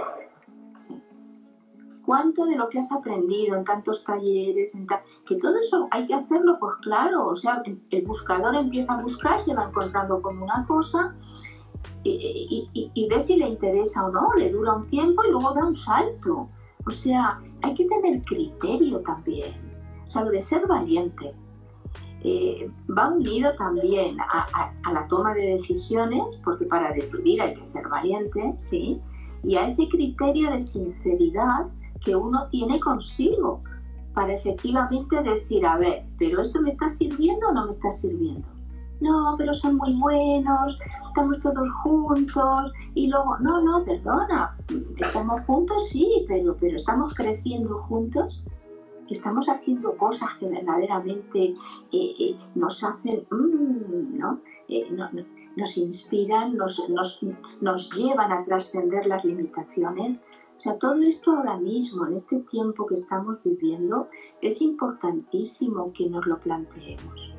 Sí 0.75 1.04
cuánto 2.05 2.45
de 2.45 2.55
lo 2.55 2.69
que 2.69 2.79
has 2.79 2.91
aprendido 2.91 3.55
en 3.55 3.63
tantos 3.63 4.03
talleres, 4.03 4.75
en 4.75 4.87
que 5.25 5.35
todo 5.37 5.57
eso 5.57 5.87
hay 5.91 6.05
que 6.05 6.13
hacerlo, 6.13 6.57
pues 6.59 6.75
claro, 6.81 7.27
o 7.27 7.35
sea, 7.35 7.61
el 7.65 8.05
buscador 8.05 8.55
empieza 8.55 8.93
a 8.93 9.01
buscar, 9.01 9.41
se 9.41 9.55
va 9.55 9.65
encontrando 9.65 10.21
con 10.21 10.41
una 10.41 10.65
cosa 10.67 11.15
y, 12.03 12.69
y, 12.93 13.07
ve 13.07 13.21
si 13.21 13.37
le 13.37 13.49
interesa 13.49 14.05
o 14.05 14.11
no, 14.11 14.33
le 14.37 14.51
dura 14.51 14.73
un 14.73 14.87
tiempo 14.87 15.23
y 15.25 15.31
luego 15.31 15.53
da 15.53 15.65
un 15.65 15.73
salto. 15.73 16.49
O 16.85 16.91
sea, 16.91 17.39
hay 17.63 17.73
que 17.73 17.85
tener 17.85 18.23
criterio 18.23 19.01
también. 19.01 19.53
O 20.05 20.09
sea, 20.09 20.23
lo 20.23 20.31
de 20.31 20.39
ser 20.39 20.67
valiente 20.67 21.35
eh, 22.27 22.71
va 22.89 23.09
unido 23.09 23.55
también 23.55 24.17
a, 24.19 24.73
la 24.91 25.07
toma 25.07 25.33
de 25.35 25.45
decisiones, 25.45 26.41
porque 26.43 26.65
para 26.65 26.91
decidir 26.91 27.39
hay 27.39 27.53
que 27.53 27.63
ser 27.63 27.87
valiente, 27.87 28.53
¿sí? 28.57 28.99
Y 29.43 29.57
a 29.57 29.67
ese 29.67 29.87
criterio 29.89 30.49
de 30.51 30.59
sinceridad 30.59 31.65
que 32.05 32.15
uno 32.15 32.47
tiene 32.47 32.79
consigo 32.79 33.61
para 34.13 34.33
efectivamente 34.33 35.21
decir, 35.23 35.65
a 35.65 35.77
ver, 35.77 36.05
pero 36.17 36.41
esto 36.41 36.61
me 36.61 36.69
está 36.69 36.87
sirviendo 36.87 37.49
o 37.49 37.51
no 37.51 37.65
me 37.65 37.71
está 37.71 37.91
sirviendo. 37.91 38.47
No, 39.01 39.35
pero 39.37 39.53
son 39.53 39.75
muy 39.75 39.93
buenos, 39.93 40.77
estamos 41.09 41.41
todos 41.41 41.69
juntos 41.83 42.71
y 42.93 43.07
luego, 43.07 43.37
no, 43.39 43.61
no, 43.61 43.83
perdona, 43.83 44.55
estamos 44.95 45.41
juntos, 45.41 45.89
sí, 45.89 46.25
pero, 46.29 46.55
pero 46.57 46.77
estamos 46.77 47.13
creciendo 47.13 47.77
juntos 47.79 48.45
estamos 49.09 49.47
haciendo 49.49 49.95
cosas 49.97 50.29
que 50.39 50.47
verdaderamente 50.47 51.53
eh, 51.91 52.15
eh, 52.19 52.35
nos 52.55 52.83
hacen, 52.83 53.25
mm, 53.29 54.17
¿no? 54.17 54.41
Eh, 54.67 54.89
nos 55.55 55.77
inspiran, 55.77 56.55
nos, 56.55 56.87
nos, 56.89 57.19
nos 57.61 57.89
llevan 57.91 58.31
a 58.31 58.43
trascender 58.43 59.05
las 59.05 59.23
limitaciones. 59.23 60.21
O 60.57 60.61
sea, 60.61 60.79
todo 60.79 61.01
esto 61.01 61.31
ahora 61.31 61.57
mismo, 61.57 62.05
en 62.07 62.13
este 62.13 62.39
tiempo 62.39 62.85
que 62.85 62.93
estamos 62.93 63.37
viviendo, 63.43 64.07
es 64.41 64.61
importantísimo 64.61 65.91
que 65.93 66.09
nos 66.09 66.25
lo 66.25 66.39
planteemos. 66.39 67.33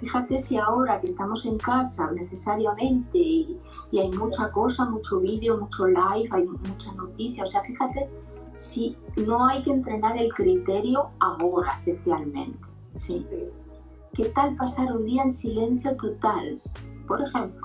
Fíjate 0.00 0.38
si 0.38 0.56
ahora 0.56 1.00
que 1.00 1.06
estamos 1.06 1.46
en 1.46 1.58
casa 1.58 2.10
necesariamente 2.12 3.18
y, 3.18 3.58
hay 3.92 4.10
mucha 4.12 4.50
cosa, 4.50 4.88
mucho 4.88 5.20
vídeo, 5.20 5.58
mucho 5.58 5.86
live, 5.86 6.28
hay 6.30 6.46
mucha 6.46 6.92
noticia, 6.94 7.44
o 7.44 7.46
sea, 7.46 7.62
fíjate 7.62 8.10
si 8.54 8.96
no 9.26 9.46
hay 9.46 9.62
que 9.62 9.70
entrenar 9.70 10.16
el 10.16 10.32
criterio 10.32 11.10
ahora 11.20 11.80
especialmente. 11.86 12.68
¿Qué 14.14 14.26
tal 14.26 14.54
pasar 14.56 14.96
un 14.96 15.06
día 15.06 15.22
en 15.22 15.30
silencio 15.30 15.96
total? 15.96 16.60
Por 17.08 17.20
ejemplo, 17.20 17.63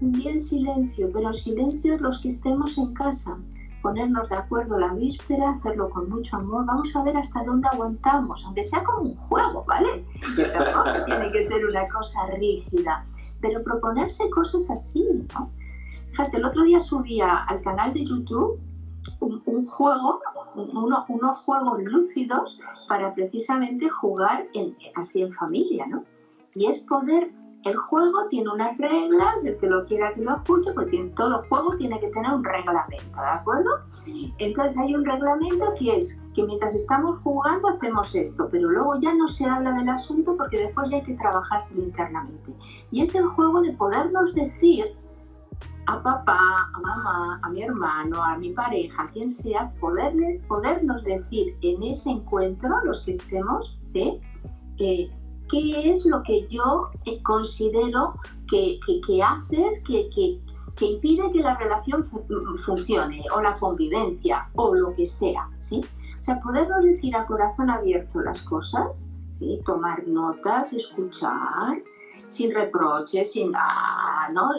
un 0.00 0.12
día 0.12 0.30
en 0.30 0.40
silencio, 0.40 1.10
pero 1.12 1.32
silencio 1.34 1.98
los 1.98 2.20
que 2.20 2.28
estemos 2.28 2.78
en 2.78 2.92
casa, 2.94 3.38
ponernos 3.82 4.28
de 4.28 4.36
acuerdo 4.36 4.78
la 4.78 4.92
víspera, 4.94 5.50
hacerlo 5.50 5.90
con 5.90 6.08
mucho 6.08 6.36
amor, 6.36 6.66
vamos 6.66 6.94
a 6.94 7.02
ver 7.02 7.16
hasta 7.16 7.44
dónde 7.44 7.68
aguantamos, 7.68 8.44
aunque 8.44 8.62
sea 8.62 8.84
como 8.84 9.08
un 9.08 9.14
juego, 9.14 9.64
¿vale? 9.66 10.06
Tampoco 10.52 11.04
tiene 11.06 11.32
que 11.32 11.42
ser 11.42 11.64
una 11.64 11.88
cosa 11.88 12.26
rígida, 12.38 13.06
pero 13.40 13.62
proponerse 13.62 14.28
cosas 14.30 14.70
así, 14.70 15.06
¿no? 15.34 15.50
Fíjate, 16.10 16.38
el 16.38 16.44
otro 16.44 16.64
día 16.64 16.80
subía 16.80 17.44
al 17.48 17.62
canal 17.62 17.94
de 17.94 18.04
YouTube 18.04 18.60
un, 19.20 19.66
juego, 19.66 20.20
unos 20.54 21.38
juegos 21.38 21.82
lúcidos 21.84 22.58
para 22.88 23.14
precisamente 23.14 23.88
jugar 23.88 24.46
en, 24.54 24.74
así 24.96 25.22
en 25.22 25.32
familia, 25.32 25.86
¿no? 25.86 26.04
Y 26.54 26.66
es 26.66 26.80
poder, 26.80 27.32
el 27.64 27.76
juego 27.76 28.26
tiene 28.28 28.50
unas 28.50 28.76
reglas, 28.78 29.44
el 29.44 29.56
que 29.58 29.66
lo 29.66 29.84
quiera 29.84 30.14
que 30.14 30.22
lo 30.22 30.36
escuche, 30.36 30.72
pues 30.72 30.88
todo 31.14 31.42
juego 31.48 31.76
tiene 31.76 32.00
que 32.00 32.08
tener 32.08 32.32
un 32.32 32.44
reglamento, 32.44 33.20
¿de 33.20 33.28
acuerdo? 33.28 33.70
Entonces 34.38 34.78
hay 34.78 34.94
un 34.94 35.04
reglamento 35.04 35.74
que 35.78 35.96
es 35.96 36.24
que 36.34 36.44
mientras 36.44 36.74
estamos 36.74 37.18
jugando 37.18 37.68
hacemos 37.68 38.14
esto, 38.14 38.48
pero 38.50 38.70
luego 38.70 38.98
ya 38.98 39.14
no 39.14 39.28
se 39.28 39.44
habla 39.46 39.72
del 39.74 39.88
asunto 39.88 40.36
porque 40.36 40.58
después 40.58 40.90
ya 40.90 40.96
hay 40.96 41.02
que 41.02 41.16
trabajárselo 41.16 41.82
internamente. 41.82 42.56
Y 42.90 43.02
es 43.02 43.14
el 43.14 43.26
juego 43.26 43.60
de 43.60 43.72
podernos 43.72 44.34
decir 44.34 44.96
a 45.86 46.02
papá, 46.02 46.70
a 46.74 46.80
mamá, 46.80 47.40
a 47.42 47.50
mi 47.50 47.62
hermano, 47.62 48.22
a 48.22 48.38
mi 48.38 48.50
pareja, 48.50 49.02
a 49.02 49.10
quien 49.10 49.28
sea, 49.28 49.72
poderle, 49.80 50.40
podernos 50.48 51.04
decir 51.04 51.56
en 51.62 51.82
ese 51.82 52.10
encuentro, 52.10 52.82
los 52.84 53.00
que 53.02 53.10
estemos, 53.10 53.76
¿sí? 53.82 54.20
Eh, 54.78 55.10
¿Qué 55.50 55.90
es 55.90 56.06
lo 56.06 56.22
que 56.22 56.46
yo 56.46 56.90
eh, 57.06 57.20
considero 57.22 58.14
que, 58.48 58.78
que, 59.06 59.22
haces 59.22 59.82
que, 59.86 60.08
que, 60.10 60.40
impide 60.86 61.30
que 61.32 61.40
la 61.40 61.56
relación 61.56 62.04
funcione 62.04 63.22
o 63.34 63.42
la 63.42 63.58
convivencia 63.58 64.48
o 64.54 64.74
lo 64.74 64.92
que 64.92 65.04
sea, 65.04 65.50
¿sí? 65.58 65.84
O 66.18 66.22
sea, 66.22 66.40
podernos 66.40 66.84
decir 66.84 67.16
a 67.16 67.26
corazón 67.26 67.68
abierto 67.68 68.20
las 68.22 68.42
cosas, 68.42 69.10
¿sí? 69.28 69.60
Tomar 69.66 70.06
notas, 70.06 70.72
escuchar, 70.72 71.82
sin 72.28 72.54
reproches, 72.54 73.32
sin 73.32 73.50
nada, 73.52 74.28
¿no? 74.32 74.50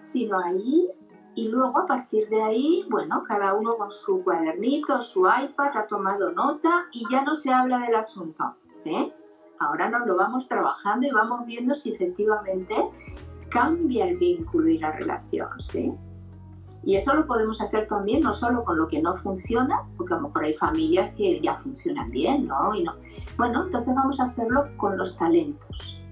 Sino 0.00 0.38
ahí 0.40 0.88
y 1.34 1.48
luego 1.48 1.80
a 1.80 1.86
partir 1.86 2.28
de 2.28 2.42
ahí, 2.42 2.86
bueno, 2.90 3.24
cada 3.26 3.54
uno 3.54 3.76
con 3.76 3.90
su 3.90 4.22
cuadernito, 4.22 5.02
su 5.02 5.26
iPad 5.26 5.76
ha 5.76 5.86
tomado 5.86 6.32
nota 6.32 6.86
y 6.92 7.06
ya 7.10 7.24
no 7.24 7.34
se 7.34 7.52
habla 7.52 7.78
del 7.78 7.96
asunto, 7.96 8.56
¿sí? 8.76 9.12
Ahora 9.62 9.88
nos 9.88 10.06
lo 10.06 10.16
vamos 10.16 10.48
trabajando 10.48 11.06
y 11.06 11.10
vamos 11.10 11.46
viendo 11.46 11.74
si 11.74 11.94
efectivamente 11.94 12.74
cambia 13.48 14.06
el 14.06 14.16
vínculo 14.16 14.68
y 14.68 14.78
la 14.78 14.92
relación, 14.92 15.48
¿sí? 15.58 15.92
Y 16.84 16.96
eso 16.96 17.14
lo 17.14 17.26
podemos 17.26 17.60
hacer 17.60 17.86
también 17.86 18.22
no 18.22 18.34
solo 18.34 18.64
con 18.64 18.76
lo 18.76 18.88
que 18.88 19.00
no 19.00 19.14
funciona, 19.14 19.82
porque 19.96 20.14
a 20.14 20.16
lo 20.16 20.28
mejor 20.28 20.44
hay 20.44 20.54
familias 20.54 21.14
que 21.14 21.40
ya 21.40 21.56
funcionan 21.58 22.10
bien, 22.10 22.46
¿no? 22.46 22.74
Y 22.74 22.82
no. 22.82 22.94
Bueno, 23.36 23.64
entonces 23.64 23.94
vamos 23.94 24.18
a 24.18 24.24
hacerlo 24.24 24.66
con 24.76 24.98
los 24.98 25.16
talentos 25.16 26.02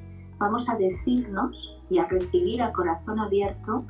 vamos 0.41 0.69
a 0.71 0.77
decirnos 0.77 1.79
y 1.91 1.99
a 1.99 2.07
recibir 2.07 2.63
a 2.63 2.73
corazón 2.73 3.21
abierto 3.21 3.85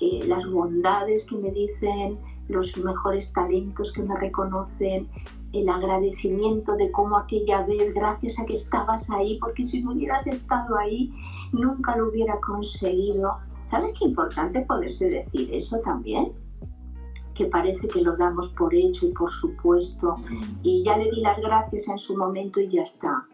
eh, 0.00 0.24
las 0.26 0.46
bondades 0.48 1.26
que 1.26 1.38
me 1.38 1.50
dicen, 1.50 2.18
los 2.48 2.76
mejores 2.78 3.32
talentos 3.32 3.92
que 3.92 4.02
me 4.02 4.16
reconocen, 4.16 5.08
el 5.52 5.68
agradecimiento 5.68 6.76
de 6.76 6.90
cómo 6.90 7.16
aquella 7.16 7.64
vez, 7.64 7.94
gracias 7.94 8.38
a 8.38 8.46
que 8.46 8.54
estabas 8.54 9.10
ahí, 9.10 9.38
porque 9.40 9.62
si 9.62 9.82
no 9.82 9.92
hubieras 9.92 10.26
estado 10.26 10.76
ahí, 10.76 11.12
nunca 11.52 11.96
lo 11.96 12.08
hubiera 12.08 12.38
conseguido. 12.40 13.38
¿Sabes 13.64 13.92
qué 13.98 14.06
importante 14.06 14.64
poderse 14.66 15.08
decir 15.08 15.50
eso 15.52 15.78
también? 15.80 16.32
Que 17.34 17.46
parece 17.46 17.86
que 17.86 18.02
lo 18.02 18.16
damos 18.16 18.48
por 18.48 18.74
hecho 18.74 19.06
y 19.06 19.12
por 19.12 19.30
supuesto, 19.30 20.16
y 20.62 20.82
ya 20.84 20.96
le 20.96 21.10
di 21.10 21.20
las 21.20 21.38
gracias 21.38 21.88
en 21.88 21.98
su 21.98 22.16
momento 22.16 22.60
y 22.60 22.68
ya 22.68 22.82
está. 22.82 23.26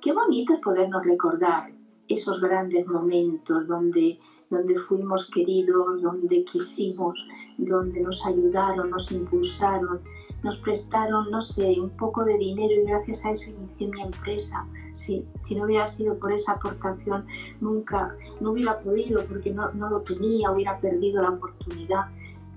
Qué 0.00 0.12
bonito 0.12 0.54
es 0.54 0.60
podernos 0.60 1.04
recordar 1.04 1.79
esos 2.10 2.40
grandes 2.40 2.86
momentos 2.86 3.66
donde, 3.66 4.18
donde 4.50 4.74
fuimos 4.74 5.30
queridos, 5.30 6.02
donde 6.02 6.44
quisimos, 6.44 7.28
donde 7.56 8.00
nos 8.00 8.26
ayudaron, 8.26 8.90
nos 8.90 9.12
impulsaron, 9.12 10.00
nos 10.42 10.58
prestaron, 10.58 11.30
no 11.30 11.40
sé, 11.40 11.76
un 11.80 11.90
poco 11.90 12.24
de 12.24 12.36
dinero 12.38 12.74
y 12.74 12.86
gracias 12.86 13.24
a 13.24 13.30
eso 13.30 13.50
inicié 13.50 13.88
mi 13.88 14.02
empresa. 14.02 14.66
Sí, 14.92 15.26
si 15.40 15.54
no 15.54 15.64
hubiera 15.64 15.86
sido 15.86 16.18
por 16.18 16.32
esa 16.32 16.52
aportación, 16.52 17.26
nunca, 17.60 18.16
no 18.40 18.52
hubiera 18.52 18.80
podido 18.80 19.24
porque 19.26 19.52
no, 19.52 19.70
no 19.72 19.88
lo 19.88 20.02
tenía, 20.02 20.50
hubiera 20.50 20.80
perdido 20.80 21.22
la 21.22 21.30
oportunidad. 21.30 22.06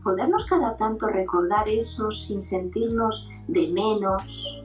Podernos 0.04 0.46
cada 0.46 0.76
tanto 0.76 1.08
recordar 1.08 1.70
eso 1.70 2.12
sin 2.12 2.42
sentirnos 2.42 3.30
de 3.48 3.70
menos, 3.70 4.63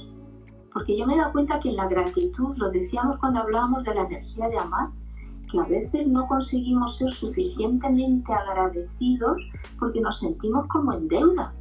porque 0.78 0.96
yo 0.96 1.08
me 1.08 1.14
he 1.14 1.18
dado 1.18 1.32
cuenta 1.32 1.58
que 1.58 1.70
en 1.70 1.76
la 1.76 1.88
gratitud, 1.88 2.56
lo 2.56 2.70
decíamos 2.70 3.18
cuando 3.18 3.40
hablábamos 3.40 3.82
de 3.82 3.96
la 3.96 4.02
energía 4.02 4.48
de 4.48 4.58
amar, 4.58 4.90
que 5.50 5.58
a 5.58 5.64
veces 5.64 6.06
no 6.06 6.28
conseguimos 6.28 6.98
ser 6.98 7.10
suficientemente 7.10 8.32
agradecidos 8.32 9.38
porque 9.80 10.00
nos 10.00 10.20
sentimos 10.20 10.68
como 10.68 10.92
en 10.92 11.08
deuda, 11.08 11.52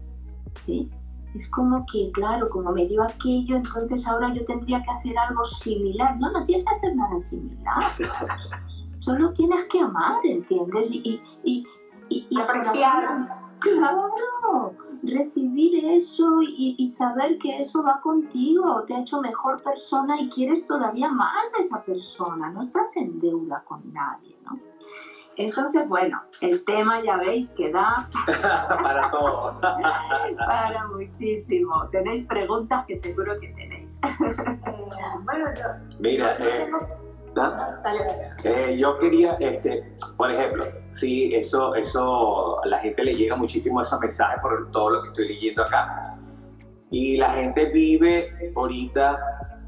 ¿sí? 0.54 0.92
Es 1.34 1.50
como 1.50 1.84
que, 1.92 2.12
claro, 2.12 2.48
como 2.48 2.72
me 2.72 2.86
dio 2.86 3.02
aquello, 3.02 3.56
entonces 3.56 4.08
ahora 4.08 4.32
yo 4.36 4.46
tendría 4.46 4.84
que 4.84 4.92
hacer 4.92 5.18
algo 5.18 5.44
similar. 5.44 6.20
No, 6.20 6.32
no 6.32 6.46
tienes 6.46 6.68
que 6.68 6.76
hacer 6.76 6.96
nada 6.96 7.18
similar. 7.18 7.84
Solo 9.00 9.34
tienes 9.34 9.66
que 9.66 9.80
amar, 9.80 10.20
¿entiendes? 10.26 10.92
Y, 10.94 11.24
y, 11.44 11.66
y, 12.10 12.28
y 12.30 12.40
apreciar. 12.40 13.47
Claro, 13.60 14.76
recibir 15.04 15.86
eso 15.86 16.40
y, 16.42 16.88
saber 16.88 17.38
que 17.38 17.60
eso 17.60 17.84
va 17.84 18.00
contigo, 18.02 18.84
te 18.86 18.96
ha 18.96 19.00
hecho 19.00 19.22
mejor 19.22 19.62
persona 19.62 20.20
y 20.20 20.30
quieres 20.30 20.68
todavía 20.68 21.12
más 21.12 21.54
a 21.56 21.60
esa 21.60 21.84
persona, 21.84 22.50
no 22.50 22.62
estás 22.62 22.98
en 22.98 23.20
deuda 23.20 23.64
con 23.66 23.82
nadie, 23.94 24.38
¿no? 24.44 24.60
Entonces, 25.38 25.88
bueno, 25.88 26.24
el 26.42 26.64
tema 26.66 27.00
ya 27.04 27.18
veis 27.18 27.52
que 27.52 27.72
da 27.72 28.10
para 28.82 29.12
todo. 29.12 29.60
para 29.62 30.88
muchísimo. 30.88 31.88
Tenéis 31.92 32.26
preguntas 32.26 32.86
que 32.88 32.96
seguro 32.96 33.40
que 33.40 33.50
tenéis. 33.50 34.02
bueno, 35.26 35.46
Mira, 36.00 36.38
eh, 36.40 36.72
eh, 38.44 38.78
yo 38.78 38.98
quería, 39.00 39.34
este, 39.40 39.96
por 40.18 40.32
ejemplo, 40.32 40.66
sí, 40.90 41.34
eso, 41.36 41.76
eso, 41.76 42.64
a 42.64 42.68
la 42.68 42.80
gente 42.80 43.04
le 43.04 43.16
llega 43.16 43.36
muchísimo 43.36 43.82
esos 43.82 44.00
mensajes 44.00 44.40
por 44.42 44.72
todo 44.72 44.92
lo 44.92 45.02
que 45.02 45.10
estoy 45.10 45.28
leyendo 45.30 45.64
acá. 45.64 46.18
Y 46.90 47.18
la 47.18 47.30
gente 47.32 47.66
vive 47.72 48.52
ahorita 48.56 49.20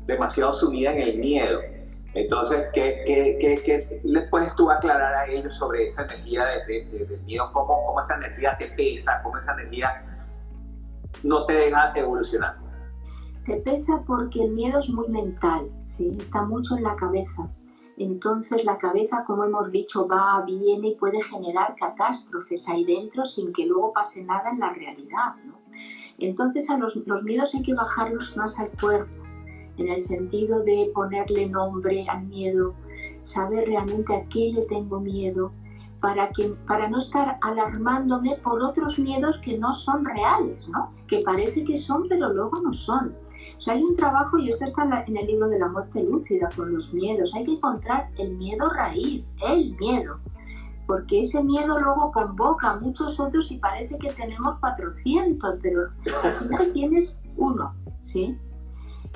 demasiado 0.05 0.53
sumida 0.53 0.93
en 0.93 1.01
el 1.01 1.17
miedo. 1.17 1.59
Entonces, 2.13 2.67
¿qué, 2.73 3.03
qué, 3.05 3.37
qué, 3.39 3.61
qué 3.63 4.01
les 4.03 4.27
puedes 4.29 4.55
tú 4.55 4.71
aclarar 4.71 5.13
a 5.13 5.27
ellos 5.27 5.53
sobre 5.55 5.85
esa 5.85 6.03
energía 6.05 6.45
de, 6.67 6.85
del 6.85 7.21
miedo? 7.21 7.49
¿Cómo, 7.53 7.85
¿Cómo 7.85 7.99
esa 7.99 8.15
energía 8.15 8.57
te 8.57 8.67
pesa? 8.67 9.21
¿Cómo 9.23 9.37
esa 9.37 9.53
energía 9.53 10.03
no 11.23 11.45
te 11.45 11.53
deja 11.53 11.93
evolucionar? 11.95 12.57
Te 13.45 13.57
pesa 13.57 14.03
porque 14.05 14.43
el 14.43 14.51
miedo 14.51 14.79
es 14.79 14.89
muy 14.89 15.07
mental, 15.09 15.71
¿sí? 15.85 16.17
está 16.19 16.43
mucho 16.43 16.77
en 16.77 16.83
la 16.83 16.95
cabeza. 16.95 17.49
Entonces 17.99 18.63
la 18.63 18.77
cabeza, 18.77 19.25
como 19.25 19.43
hemos 19.43 19.71
dicho, 19.71 20.07
va, 20.07 20.41
viene 20.45 20.87
y 20.87 20.95
puede 20.95 21.21
generar 21.21 21.75
catástrofes 21.75 22.69
ahí 22.69 22.85
dentro 22.85 23.25
sin 23.25 23.51
que 23.51 23.65
luego 23.65 23.91
pase 23.91 24.23
nada 24.23 24.51
en 24.51 24.59
la 24.59 24.73
realidad. 24.73 25.35
Entonces 26.17 26.69
a 26.69 26.77
los, 26.77 26.95
los 27.05 27.23
miedos 27.23 27.53
hay 27.55 27.61
que 27.61 27.73
bajarlos 27.73 28.37
más 28.37 28.57
al 28.57 28.71
cuerpo, 28.79 29.11
en 29.77 29.89
el 29.89 29.99
sentido 29.99 30.63
de 30.63 30.89
ponerle 30.93 31.49
nombre 31.49 32.05
al 32.07 32.25
miedo, 32.25 32.73
saber 33.21 33.67
realmente 33.67 34.15
a 34.15 34.25
qué 34.29 34.53
le 34.53 34.61
tengo 34.61 35.01
miedo, 35.01 35.51
para, 36.01 36.29
que, 36.29 36.49
para 36.67 36.89
no 36.89 36.99
estar 36.99 37.37
alarmándome 37.41 38.37
por 38.37 38.61
otros 38.61 38.97
miedos 38.99 39.39
que 39.39 39.57
no 39.57 39.73
son 39.73 40.05
reales, 40.05 40.67
¿no? 40.69 40.91
que 41.07 41.19
parece 41.19 41.63
que 41.63 41.75
son, 41.75 42.07
pero 42.07 42.31
luego 42.33 42.61
no 42.61 42.73
son. 42.73 43.15
O 43.57 43.61
sea, 43.61 43.73
hay 43.73 43.83
un 43.83 43.95
trabajo, 43.95 44.37
y 44.37 44.49
esto 44.49 44.65
está 44.65 45.03
en, 45.07 45.17
el 45.17 45.27
libro 45.27 45.49
de 45.49 45.59
la 45.59 45.67
muerte 45.67 46.03
lúcida, 46.03 46.47
con 46.55 46.73
los 46.73 46.93
miedos. 46.93 47.33
Hay 47.35 47.43
que 47.43 47.53
encontrar 47.53 48.09
el 48.17 48.37
miedo 48.37 48.69
raíz, 48.69 49.33
el 49.49 49.75
miedo. 49.77 50.19
Porque 50.87 51.21
ese 51.21 51.43
miedo 51.43 51.79
luego 51.79 52.11
convoca 52.11 52.71
a 52.71 52.79
muchos 52.79 53.19
otros 53.19 53.51
y 53.51 53.59
parece 53.59 53.97
que 53.99 54.11
tenemos 54.13 54.55
400, 54.59 55.59
pero 55.61 55.89
al 56.23 56.33
final 56.33 56.73
tienes 56.73 57.21
uno, 57.37 57.73
¿sí? 58.01 58.37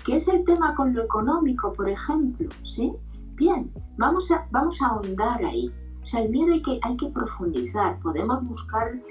¿Qué 0.03 0.17
es 0.17 0.27
el 0.27 0.43
tema 0.45 0.75
con 0.75 0.93
lo 0.93 1.03
económico, 1.03 1.73
por 1.73 1.89
ejemplo? 1.89 2.49
¿Sí? 2.63 2.93
Bien, 3.35 3.71
vamos 3.97 4.29
a, 4.31 4.47
vamos 4.51 4.81
a 4.81 4.87
ahondar 4.87 5.43
ahí. 5.43 5.71
O 6.03 6.05
sea, 6.05 6.19
el 6.21 6.29
miedo 6.29 6.51
hay 6.51 6.61
que, 6.61 6.79
hay 6.81 6.97
que 6.97 7.07
profundizar. 7.07 7.97
Podemos 8.01 8.45
buscar 8.45 9.01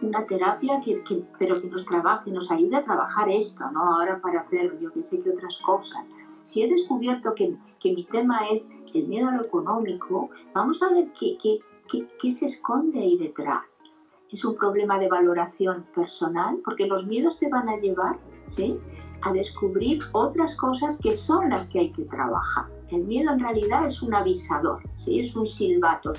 una 0.00 0.24
terapia 0.26 0.80
que, 0.80 1.02
pero 1.40 1.60
que 1.60 1.68
nos 1.68 1.84
trabaje, 1.84 2.30
nos 2.30 2.52
ayude 2.52 2.76
a 2.76 2.84
trabajar 2.84 3.28
esto, 3.28 3.68
¿no? 3.72 3.80
Ahora 3.80 4.20
para 4.20 4.42
hacer 4.42 4.78
yo 4.80 4.92
que 4.92 5.02
sé 5.02 5.20
que 5.22 5.30
otras 5.30 5.58
cosas. 5.66 6.12
Si 6.44 6.62
he 6.62 6.68
descubierto 6.68 7.34
que, 7.34 7.56
que, 7.80 7.92
mi 7.92 8.04
tema 8.04 8.46
es 8.48 8.72
el 8.94 9.08
miedo 9.08 9.28
a 9.28 9.32
lo 9.32 9.42
económico, 9.42 10.30
vamos 10.54 10.80
a 10.84 10.90
ver 10.90 11.10
qué, 11.18 11.36
qué, 11.42 11.58
qué, 11.90 12.08
qué 12.20 12.30
se 12.30 12.46
esconde 12.46 13.00
ahí 13.00 13.18
detrás. 13.18 13.90
Es 14.30 14.44
un 14.44 14.54
problema 14.54 15.00
de 15.00 15.08
valoración 15.08 15.84
personal, 15.96 16.60
porque 16.64 16.86
los 16.86 17.06
miedos 17.06 17.40
te 17.40 17.48
van 17.48 17.68
a 17.68 17.76
llevar 17.76 18.20
¿sí? 18.44 18.78
a 19.22 19.32
descubrir 19.32 19.98
otras 20.12 20.54
cosas 20.54 21.00
que 21.02 21.12
son 21.12 21.50
las 21.50 21.68
que 21.68 21.80
hay 21.80 21.90
que 21.90 22.04
trabajar. 22.04 22.75
El 22.90 23.04
miedo 23.04 23.32
en 23.32 23.40
realidad 23.40 23.84
es 23.84 24.00
un 24.02 24.14
avisador, 24.14 24.80
¿sí? 24.92 25.18
es 25.18 25.34
un 25.34 25.44
silbato, 25.44 26.12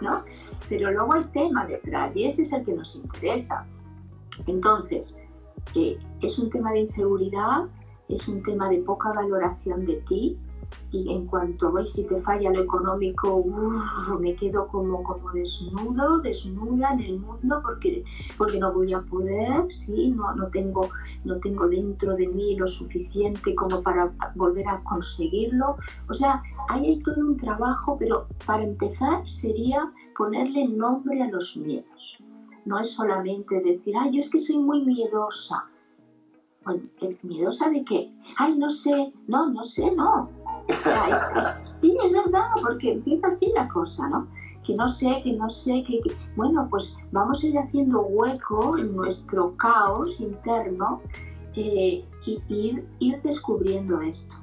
¿no? 0.00 0.24
pero 0.68 0.90
luego 0.90 1.12
hay 1.12 1.24
tema 1.24 1.66
detrás 1.66 2.16
y 2.16 2.24
ese 2.24 2.42
es 2.42 2.52
el 2.52 2.64
que 2.64 2.74
nos 2.74 2.96
interesa. 2.96 3.66
Entonces, 4.46 5.18
eh, 5.74 5.98
es 6.22 6.38
un 6.38 6.48
tema 6.48 6.72
de 6.72 6.80
inseguridad, 6.80 7.64
es 8.08 8.26
un 8.26 8.42
tema 8.42 8.70
de 8.70 8.78
poca 8.78 9.12
valoración 9.12 9.84
de 9.84 10.00
ti, 10.02 10.38
y 10.92 11.12
en 11.12 11.26
cuanto 11.26 11.72
veis 11.72 11.92
si 11.92 12.06
te 12.06 12.18
falla 12.18 12.50
lo 12.50 12.62
económico, 12.62 13.44
me 14.20 14.34
quedo 14.34 14.66
como, 14.68 15.02
como 15.02 15.30
desnudo, 15.30 16.20
desnuda 16.20 16.92
en 16.94 17.00
el 17.00 17.20
mundo 17.20 17.60
porque, 17.62 18.02
porque 18.36 18.58
no 18.58 18.72
voy 18.72 18.92
a 18.92 19.00
poder, 19.00 19.72
¿sí? 19.72 20.08
no, 20.08 20.34
no, 20.34 20.48
tengo, 20.48 20.88
no 21.24 21.38
tengo 21.38 21.68
dentro 21.68 22.16
de 22.16 22.26
mí 22.26 22.56
lo 22.56 22.66
suficiente 22.66 23.54
como 23.54 23.80
para 23.82 24.12
volver 24.34 24.66
a 24.68 24.82
conseguirlo. 24.82 25.76
O 26.08 26.14
sea, 26.14 26.42
ahí 26.68 26.86
hay 26.86 27.02
todo 27.02 27.20
un 27.20 27.36
trabajo, 27.36 27.96
pero 27.98 28.26
para 28.44 28.64
empezar 28.64 29.28
sería 29.28 29.92
ponerle 30.16 30.66
nombre 30.68 31.22
a 31.22 31.28
los 31.28 31.56
miedos. 31.56 32.18
No 32.64 32.78
es 32.78 32.90
solamente 32.92 33.60
decir, 33.60 33.94
ay, 33.98 34.12
yo 34.12 34.20
es 34.20 34.28
que 34.28 34.38
soy 34.38 34.58
muy 34.58 34.84
miedosa. 34.84 35.66
¿miedosa 37.22 37.70
de 37.70 37.84
qué? 37.84 38.12
Ay, 38.36 38.58
no 38.58 38.68
sé, 38.68 39.12
no, 39.26 39.48
no 39.48 39.64
sé, 39.64 39.90
no 39.92 40.28
sí, 41.62 41.94
es 42.04 42.12
verdad, 42.12 42.46
porque 42.62 42.92
empieza 42.92 43.28
así 43.28 43.52
la 43.54 43.68
cosa, 43.68 44.08
¿no? 44.08 44.28
Que 44.64 44.74
no 44.74 44.88
sé, 44.88 45.20
que 45.22 45.34
no 45.34 45.48
sé, 45.48 45.84
que, 45.84 46.00
Bueno, 46.36 46.66
pues 46.70 46.96
vamos 47.12 47.42
a 47.42 47.46
ir 47.46 47.58
haciendo 47.58 48.02
hueco 48.02 48.78
en 48.78 48.94
nuestro 48.94 49.56
caos 49.56 50.20
interno 50.20 51.02
eh, 51.54 52.04
y 52.26 52.42
ir, 52.48 52.88
ir 52.98 53.22
descubriendo 53.22 54.00
esto. 54.00 54.34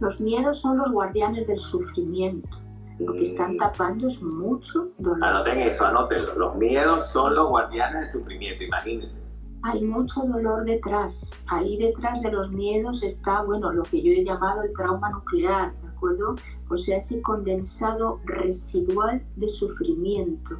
Los 0.00 0.20
miedos 0.20 0.60
son 0.60 0.78
los 0.78 0.90
guardianes 0.90 1.46
del 1.46 1.60
sufrimiento. 1.60 2.58
Lo 2.98 3.14
que 3.14 3.22
están 3.22 3.56
tapando 3.56 4.06
es 4.06 4.22
mucho 4.22 4.88
dolor. 4.98 5.24
Anoten 5.24 5.58
eso, 5.58 5.86
anótenlo. 5.86 6.34
Los 6.36 6.56
miedos 6.56 7.06
son 7.08 7.34
los 7.34 7.48
guardianes 7.48 8.00
del 8.00 8.10
sufrimiento, 8.10 8.64
imagínense 8.64 9.31
hay 9.62 9.82
mucho 9.82 10.22
dolor 10.22 10.64
detrás. 10.64 11.40
Ahí 11.46 11.76
detrás 11.78 12.20
de 12.20 12.32
los 12.32 12.50
miedos 12.50 13.02
está, 13.02 13.42
bueno, 13.42 13.72
lo 13.72 13.84
que 13.84 14.02
yo 14.02 14.10
he 14.10 14.24
llamado 14.24 14.62
el 14.62 14.72
trauma 14.72 15.10
nuclear, 15.10 15.74
¿de 15.80 15.88
acuerdo? 15.88 16.34
O 16.68 16.76
sea, 16.76 16.96
ese 16.96 17.22
condensado 17.22 18.20
residual 18.24 19.24
de 19.36 19.48
sufrimiento 19.48 20.58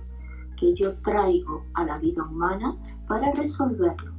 que 0.57 0.75
yo 0.75 0.97
traigo 0.99 1.65
a 1.75 1.85
la 1.85 1.99
vida 1.99 2.23
humana 2.23 2.77
para 3.09 3.33
resolverlo. 3.33 4.13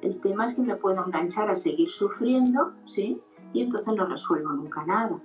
El 0.00 0.20
tema 0.20 0.46
es 0.46 0.54
que 0.54 0.62
me 0.62 0.74
puedo 0.74 1.04
enganchar 1.06 1.48
a 1.48 1.54
seguir 1.54 1.88
sufriendo, 1.88 2.72
¿sí? 2.84 3.20
Y 3.52 3.62
entonces 3.62 3.94
no 3.94 4.06
resuelvo 4.06 4.52
nunca 4.52 4.84
nada. 4.84 5.22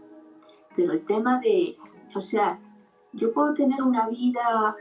Pero 0.76 0.94
el 0.94 1.04
tema 1.04 1.40
de, 1.40 1.76
o 2.16 2.22
sea, 2.22 2.60
yo 3.14 3.34
puedo 3.34 3.56
tener 3.56 3.82
una 3.82 4.08
vida 4.08 4.76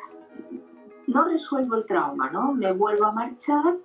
no 1.07 1.25
resuelvo 1.25 1.77
el 1.77 1.87
trauma, 1.87 2.31
¿no? 2.31 2.53
Me 2.53 2.73
vuelvo 2.73 3.07
a 3.07 3.13
marchar 3.13 3.79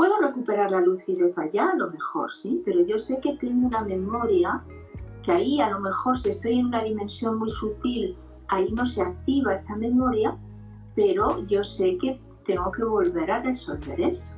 Puedo 0.00 0.18
recuperar 0.18 0.70
la 0.70 0.80
lucidez 0.80 1.36
allá, 1.36 1.66
a 1.66 1.76
lo 1.76 1.90
mejor, 1.90 2.32
sí, 2.32 2.62
pero 2.64 2.82
yo 2.86 2.96
sé 2.96 3.20
que 3.20 3.36
tengo 3.36 3.66
una 3.66 3.84
memoria 3.84 4.64
que 5.22 5.30
ahí 5.30 5.60
a 5.60 5.68
lo 5.68 5.78
mejor 5.78 6.18
si 6.18 6.30
estoy 6.30 6.58
en 6.58 6.68
una 6.68 6.82
dimensión 6.82 7.38
muy 7.38 7.50
sutil, 7.50 8.16
ahí 8.48 8.72
no 8.72 8.86
se 8.86 9.02
activa 9.02 9.52
esa 9.52 9.76
memoria, 9.76 10.38
pero 10.96 11.44
yo 11.44 11.62
sé 11.62 11.98
que 11.98 12.18
tengo 12.46 12.70
que 12.70 12.82
volver 12.82 13.30
a 13.30 13.42
resolver 13.42 14.00
eso, 14.00 14.36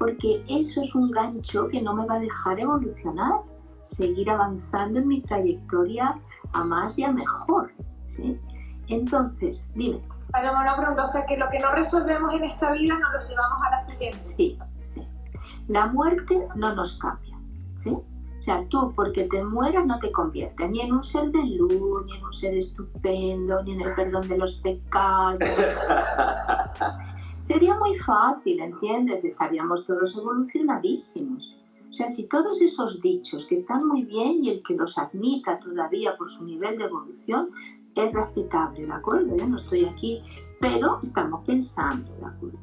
porque 0.00 0.44
eso 0.48 0.82
es 0.82 0.92
un 0.96 1.12
gancho 1.12 1.68
que 1.68 1.80
no 1.80 1.94
me 1.94 2.06
va 2.06 2.16
a 2.16 2.18
dejar 2.18 2.58
evolucionar, 2.58 3.34
seguir 3.82 4.28
avanzando 4.28 4.98
en 4.98 5.06
mi 5.06 5.22
trayectoria 5.22 6.20
a 6.54 6.64
más 6.64 6.98
y 6.98 7.04
a 7.04 7.12
mejor, 7.12 7.70
¿sí? 8.02 8.36
Entonces, 8.88 9.70
dime. 9.76 10.02
Paloma, 10.34 10.62
una 10.62 10.76
pregunta, 10.76 11.04
o 11.04 11.06
sea 11.06 11.24
que 11.26 11.36
lo 11.36 11.48
que 11.48 11.60
no 11.60 11.70
resolvemos 11.70 12.34
en 12.34 12.42
esta 12.42 12.72
vida 12.72 12.98
no 12.98 13.12
lo 13.12 13.28
llevamos 13.28 13.62
a 13.64 13.70
la 13.70 13.78
siguiente. 13.78 14.26
Sí, 14.26 14.52
sí. 14.74 15.08
La 15.68 15.86
muerte 15.86 16.48
no 16.56 16.74
nos 16.74 16.98
cambia, 16.98 17.38
¿sí? 17.76 17.90
O 17.90 18.42
sea, 18.42 18.66
tú 18.68 18.92
porque 18.96 19.24
te 19.24 19.44
mueras 19.44 19.86
no 19.86 19.96
te 20.00 20.10
conviertes 20.10 20.68
ni 20.68 20.80
en 20.80 20.92
un 20.92 21.04
ser 21.04 21.30
de 21.30 21.46
luz, 21.46 22.04
ni 22.06 22.16
en 22.16 22.24
un 22.24 22.32
ser 22.32 22.56
estupendo, 22.56 23.62
ni 23.62 23.74
en 23.74 23.82
el 23.82 23.94
perdón 23.94 24.26
de 24.26 24.36
los 24.36 24.56
pecados. 24.56 25.38
Sería 27.40 27.78
muy 27.78 27.94
fácil, 27.94 28.60
¿entiendes? 28.60 29.24
Estaríamos 29.24 29.86
todos 29.86 30.18
evolucionadísimos. 30.18 31.54
O 31.88 31.92
sea, 31.92 32.08
si 32.08 32.26
todos 32.26 32.60
esos 32.60 33.00
dichos 33.00 33.46
que 33.46 33.54
están 33.54 33.86
muy 33.86 34.04
bien 34.04 34.42
y 34.42 34.50
el 34.50 34.64
que 34.64 34.74
los 34.74 34.98
admita 34.98 35.60
todavía 35.60 36.16
por 36.16 36.28
su 36.28 36.44
nivel 36.44 36.76
de 36.76 36.86
evolución, 36.86 37.50
es 37.96 38.12
respetable, 38.12 38.86
¿de 38.86 38.92
acuerdo? 38.92 39.36
Yo 39.36 39.46
no 39.46 39.56
estoy 39.56 39.84
aquí, 39.84 40.22
pero 40.60 40.98
estamos 41.02 41.44
pensando, 41.44 42.12
¿de 42.16 42.26
acuerdo? 42.26 42.58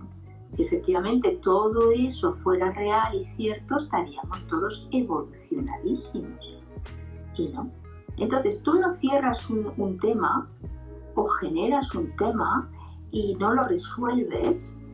Si 0.50 0.64
efectivamente 0.64 1.40
todo 1.42 1.92
eso 1.92 2.36
fuera 2.44 2.72
real 2.72 3.16
y 3.16 3.24
cierto, 3.24 3.78
estaríamos 3.78 4.46
todos 4.48 4.88
evolucionadísimos. 4.92 6.62
Y 7.38 7.48
no. 7.50 7.72
Entonces 8.18 8.62
tú 8.62 8.74
no 8.74 8.90
cierras 8.90 9.50
un, 9.50 9.98
tema 10.00 10.50
o 11.16 11.26
generas 11.26 11.96
un 11.96 12.14
tema 12.18 12.70
y 13.12 13.34
no 13.40 13.54
lo 13.54 13.66
resuelves, 13.66 14.86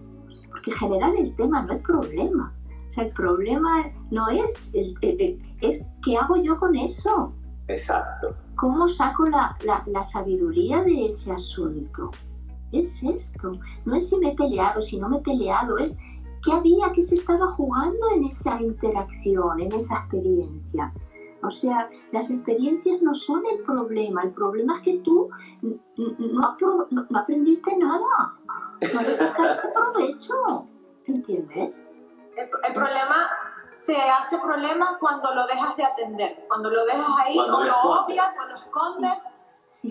porque 0.52 0.72
generar 0.72 1.16
el 1.16 1.36
tema 1.36 1.64
no 1.64 1.74
es 1.74 1.82
problema. 1.82 2.54
O 2.88 2.92
sea, 2.92 3.06
el 3.06 3.14
problema 3.14 3.92
no 4.12 4.30
es, 4.30 4.76
el, 4.76 4.96
es 5.62 5.92
qué 6.04 6.18
hago 6.18 6.38
yo 6.38 6.58
con 6.58 6.76
eso. 6.76 7.34
Exacto. 7.68 8.36
¿Cómo 8.58 8.88
saco 8.88 9.26
la, 9.26 10.04
sabiduría 10.04 10.84
de 10.84 11.08
ese 11.08 11.32
asunto? 11.32 12.10
Es 12.72 13.04
esto. 13.04 13.52
No 13.86 13.96
es 13.96 14.10
si 14.10 14.18
me 14.18 14.32
he 14.32 14.36
peleado, 14.36 14.82
si 14.82 15.00
no 15.00 15.08
me 15.10 15.18
he 15.18 15.22
peleado, 15.22 15.78
es 15.78 16.00
qué 16.44 16.54
había, 16.54 16.92
qué 16.92 17.04
se 17.04 17.16
estaba 17.16 17.48
jugando 17.50 18.10
en 18.16 18.26
esa 18.26 18.60
interacción, 18.60 19.60
en 19.60 19.72
esa 19.74 20.00
experiencia. 20.00 20.92
O 21.44 21.52
sea, 21.52 21.88
las 22.12 22.32
experiencias 22.32 23.00
no 23.04 23.14
son 23.14 23.44
el 23.46 23.62
problema, 23.62 24.24
el 24.24 24.32
problema 24.32 24.74
es 24.76 24.82
que 24.82 24.98
tú 25.00 25.30
no, 25.62 26.58
aprendiste 27.16 27.78
nada, 27.78 28.36
no 28.94 29.02
le 29.02 29.14
sacaste 29.14 29.68
provecho, 29.70 30.68
¿entiendes? 31.06 31.92
el 32.38 32.74
problema 32.74 33.16
se 33.78 33.96
hace 33.96 34.40
problema 34.40 34.98
cuando 35.00 35.34
lo 35.36 35.46
dejas 35.46 35.76
de 35.78 35.84
atender, 35.84 36.46
cuando 36.48 36.70
lo 36.72 36.84
dejas 36.86 37.08
ahí 37.24 37.38
o 37.38 37.64
lo 37.64 37.74
obvias 37.84 38.36
o 38.42 38.48
lo 38.48 38.56
escondes. 38.56 39.24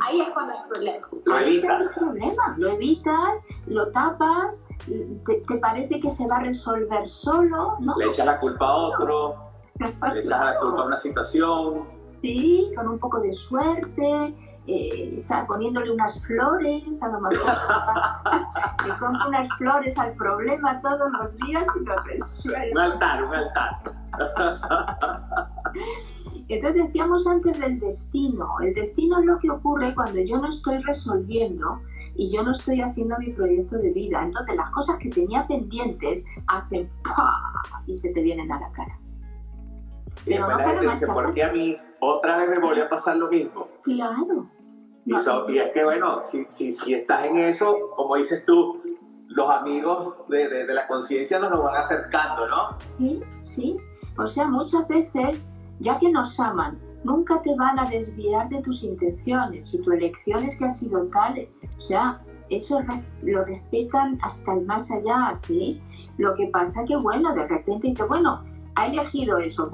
Ahí 0.07 0.23
es 0.23 0.31
cuando 0.31 0.55
es 0.55 0.61
problema. 0.63 1.09
Lo 1.25 1.39
evitas. 1.39 1.87
Es 1.87 1.99
problema. 1.99 2.55
Lo 2.57 2.69
evitas, 2.71 3.45
lo 3.67 3.93
tapas, 3.93 4.69
te, 4.87 5.59
parece 5.59 6.01
que 6.01 6.09
se 6.09 6.27
va 6.27 6.37
a 6.37 6.41
resolver 6.41 7.07
solo, 7.07 7.77
¿no? 7.81 7.95
Le 7.99 8.07
echas 8.07 8.27
la 8.27 8.41
culpa 8.41 8.67
a 8.67 8.75
otro, 8.75 9.37
le 9.79 10.21
echas 10.21 10.41
la 10.41 10.59
culpa 10.61 10.83
a 10.83 10.87
una 10.87 10.97
situación. 10.97 11.96
Sí, 12.27 12.73
con 12.75 12.89
un 12.89 12.99
poco 12.99 13.21
de 13.21 13.33
suerte, 13.33 14.35
eh, 14.67 15.15
poniéndole 15.47 15.93
unas 15.93 16.27
flores, 16.27 17.01
a 17.01 17.09
lo 17.09 17.21
mejor 17.21 17.39
le 18.87 18.95
pongo 18.95 19.29
unas 19.29 19.49
flores 19.57 19.97
al 19.97 20.13
problema 20.15 20.81
todos 20.83 21.09
los 21.21 21.37
días 21.47 21.69
y 21.81 21.85
lo 21.85 21.97
resuelve. 22.03 22.73
Un 22.73 22.79
altar, 22.79 23.25
un 23.25 23.33
altar. 23.33 23.81
Entonces 26.49 26.87
decíamos 26.87 27.29
antes 27.29 27.61
del 27.61 27.79
destino. 27.79 28.59
El 28.61 28.75
destino 28.75 29.21
es 29.21 29.27
lo 29.27 29.39
que 29.39 29.51
ocurre 29.51 29.95
cuando 29.95 30.21
yo 30.21 30.39
no 30.39 30.49
estoy 30.49 30.79
resolviendo 30.79 31.81
y 32.17 32.33
yo 32.33 32.43
no 32.43 32.51
estoy 32.51 32.81
haciendo 32.81 33.17
mi 33.21 33.31
proyecto 33.31 33.79
de 33.79 33.93
vida. 33.93 34.25
Entonces 34.25 34.57
las 34.57 34.71
cosas 34.71 34.97
que 34.97 35.11
tenía 35.11 35.47
pendientes 35.47 36.27
hacen 36.49 36.91
y 37.87 37.95
se 37.95 38.13
te 38.13 38.21
vienen 38.21 38.51
a 38.51 38.59
la 38.59 38.73
cara. 38.73 38.99
Pero 40.25 40.49
no 40.49 40.57
para 40.57 40.83
más 40.83 41.05
¿por 41.05 41.33
qué 41.33 41.45
a 41.45 41.53
mí 41.53 41.77
otra 42.01 42.39
vez 42.39 42.49
me 42.49 42.59
volvió 42.59 42.85
a 42.85 42.89
pasar 42.89 43.17
lo 43.17 43.29
mismo? 43.29 43.69
Claro. 43.83 44.51
Y, 45.05 45.15
es 45.15 45.71
que 45.73 45.85
bueno, 45.85 46.21
si, 46.23 46.45
si, 46.49 46.73
si, 46.73 46.95
estás 46.95 47.27
en 47.27 47.37
eso, 47.37 47.77
como 47.95 48.17
dices 48.17 48.45
tú, 48.45 48.83
los 49.29 49.51
amigos 49.51 50.15
de, 50.29 50.49
de, 50.49 50.67
de 50.67 50.75
la 50.75 50.89
conciencia 50.89 51.39
nos 51.39 51.51
lo 51.51 51.63
van 51.63 51.77
acercando, 51.77 52.49
¿no? 52.49 52.77
Sí, 52.99 53.21
sí. 53.41 53.77
O 54.19 54.27
sea, 54.27 54.49
muchas 54.49 54.89
veces, 54.89 55.55
ya 55.79 55.97
que 55.99 56.11
nos 56.11 56.41
aman, 56.41 56.81
nunca 57.05 57.41
te 57.43 57.55
van 57.55 57.79
a 57.79 57.89
desviar 57.89 58.49
de 58.49 58.61
tus 58.63 58.83
intenciones. 58.83 59.71
Si 59.71 59.81
tu 59.83 59.93
elección 59.93 60.43
es 60.45 60.59
que 60.59 60.65
ha 60.65 60.71
sido 60.71 61.07
tal, 61.13 61.49
o 61.77 61.81
sea, 61.81 62.21
eso 62.51 62.81
lo 63.23 63.45
respetan 63.45 64.19
hasta 64.23 64.55
el 64.55 64.67
más 64.67 64.91
allá, 64.91 65.35
¿sí? 65.35 65.81
Lo 66.19 66.35
que 66.35 66.49
pasa 66.49 66.85
que, 66.85 66.97
bueno, 66.97 67.33
de 67.35 67.47
repente 67.47 67.89
dice, 67.89 68.05
bueno, 68.05 68.45
ha 68.77 68.87
elegido 68.87 69.39
eso, 69.39 69.71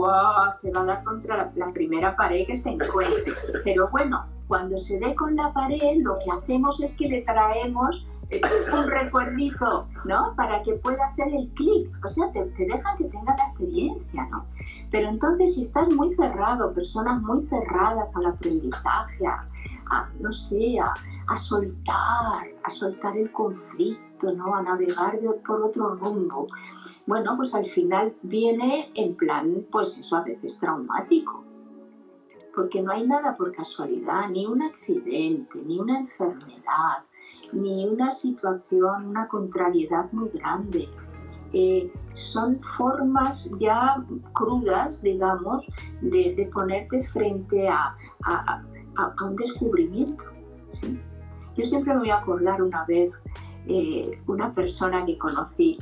se 0.52 0.70
va 0.70 0.80
a 0.80 0.84
dar 0.84 1.04
contra 1.04 1.52
la, 1.54 1.72
primera 1.72 2.16
pared 2.16 2.46
que 2.46 2.56
se 2.56 2.70
encuentre. 2.70 3.32
Pero 3.64 3.88
bueno, 3.90 4.26
cuando 4.48 4.78
se 4.78 4.98
dé 5.00 5.14
con 5.14 5.36
la 5.36 5.52
pared, 5.52 5.98
lo 5.98 6.18
que 6.18 6.30
hacemos 6.30 6.80
es 6.80 6.96
que 6.96 7.08
le 7.08 7.22
traemos 7.22 8.06
un 8.32 8.88
recuerdito, 8.88 9.88
¿no? 10.06 10.34
Para 10.36 10.62
que 10.62 10.74
pueda 10.74 11.04
hacer 11.06 11.34
el 11.34 11.48
clic. 11.54 11.90
O 12.04 12.08
sea, 12.08 12.30
te, 12.32 12.44
te 12.44 12.64
dejan 12.64 12.96
que 12.96 13.04
tenga 13.04 13.36
la 13.36 13.48
experiencia, 13.48 14.26
¿no? 14.30 14.46
Pero 14.90 15.08
entonces, 15.08 15.54
si 15.54 15.62
estás 15.62 15.88
muy 15.92 16.08
cerrado, 16.08 16.72
personas 16.72 17.20
muy 17.22 17.40
cerradas 17.40 18.16
al 18.16 18.26
aprendizaje, 18.26 19.24
no 20.20 20.32
sé, 20.32 20.78
a, 20.78 21.36
soltar, 21.36 22.46
a 22.64 22.70
soltar 22.70 23.16
el 23.16 23.30
conflicto, 23.32 24.11
A 24.24 24.62
navegar 24.62 25.18
por 25.44 25.62
otro 25.62 25.94
rumbo. 25.94 26.46
Bueno, 27.06 27.36
pues 27.36 27.54
al 27.54 27.66
final 27.66 28.14
viene 28.22 28.90
en 28.94 29.16
plan, 29.16 29.66
pues 29.70 29.98
eso 29.98 30.16
a 30.16 30.22
veces 30.22 30.58
traumático 30.58 31.42
porque 32.54 32.82
no 32.82 32.92
hay 32.92 33.06
nada 33.06 33.36
por 33.36 33.52
casualidad, 33.52 34.28
ni 34.28 34.46
un 34.46 34.62
accidente, 34.62 35.62
ni 35.64 35.78
una 35.78 35.98
enfermedad, 35.98 37.02
ni 37.52 37.86
una 37.86 38.10
situación, 38.10 39.06
una 39.08 39.28
contrariedad 39.28 40.10
muy 40.12 40.28
grande. 40.30 40.88
Eh, 41.52 41.92
son 42.12 42.60
formas 42.60 43.50
ya 43.58 44.04
crudas, 44.32 45.02
digamos, 45.02 45.70
de, 46.00 46.50
ponerte 46.52 47.02
frente 47.02 47.68
a, 47.68 47.90
un 49.24 49.36
descubrimiento. 49.36 50.24
Yo 51.54 51.64
siempre 51.64 51.94
me 51.94 52.00
voy 52.00 52.10
a 52.10 52.18
acordar 52.18 52.62
una 52.62 52.84
vez 52.84 53.12
eh, 53.68 54.20
una 54.26 54.52
persona 54.52 55.04
que 55.04 55.18
conocí 55.18 55.78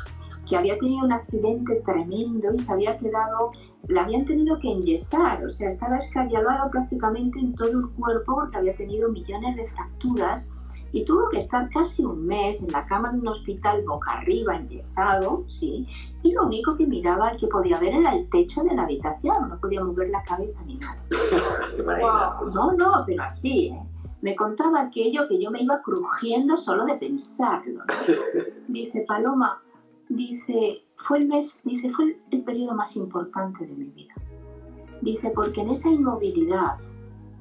que 0.50 0.56
había 0.56 0.76
tenido 0.78 1.04
un 1.04 1.12
accidente 1.12 1.80
tremendo 1.86 2.52
y 2.52 2.58
se 2.58 2.72
había 2.72 2.96
quedado, 2.96 3.52
la 3.86 4.02
habían 4.02 4.24
tenido 4.24 4.58
que 4.58 4.72
enyesar, 4.72 5.44
o 5.44 5.48
sea, 5.48 5.68
estaba 5.68 5.96
escayolado 5.96 6.70
prácticamente 6.70 7.38
en 7.38 7.54
todo 7.54 7.68
el 7.68 7.88
cuerpo 7.90 8.34
porque 8.34 8.56
había 8.56 8.76
tenido 8.76 9.08
millones 9.10 9.54
de 9.54 9.66
fracturas 9.68 10.48
y 10.92 11.04
tuvo 11.04 11.28
que 11.28 11.38
estar 11.38 11.70
casi 11.70 12.04
un 12.04 12.26
mes 12.26 12.64
en 12.64 12.72
la 12.72 12.84
cama 12.86 13.12
de 13.12 13.20
un 13.20 13.28
hospital 13.28 13.84
boca 13.86 14.18
arriba, 14.18 14.56
enyesado, 14.56 15.44
¿sí? 15.46 15.86
Y 16.24 16.32
lo 16.32 16.46
único 16.46 16.76
que 16.76 16.86
miraba 16.86 17.32
y 17.32 17.36
que 17.36 17.46
podía 17.46 17.78
ver 17.78 17.94
era 17.94 18.16
el 18.16 18.28
techo 18.28 18.64
de 18.64 18.74
la 18.74 18.82
habitación, 18.82 19.48
no 19.48 19.60
podía 19.60 19.84
mover 19.84 20.10
la 20.10 20.24
cabeza 20.24 20.62
ni 20.64 20.76
nada. 20.76 20.96
No, 22.52 22.72
no, 22.72 23.04
pero 23.06 23.22
así, 23.22 23.68
¿eh? 23.68 23.82
Me 24.22 24.36
contaba 24.36 24.82
aquello 24.82 25.26
que 25.28 25.42
yo 25.42 25.50
me 25.50 25.62
iba 25.62 25.80
crujiendo 25.82 26.56
solo 26.56 26.84
de 26.84 26.96
pensarlo. 26.96 27.82
Dice, 28.68 29.04
Paloma, 29.08 29.62
dice, 30.10 30.84
fue 30.96 31.18
el 31.18 31.28
mes, 31.28 31.62
dice, 31.64 31.90
fue 31.90 32.20
el 32.30 32.44
periodo 32.44 32.74
más 32.74 32.96
importante 32.96 33.66
de 33.66 33.74
mi 33.74 33.86
vida. 33.90 34.14
Dice, 35.00 35.30
porque 35.30 35.62
en 35.62 35.70
esa 35.70 35.88
inmovilidad 35.88 36.76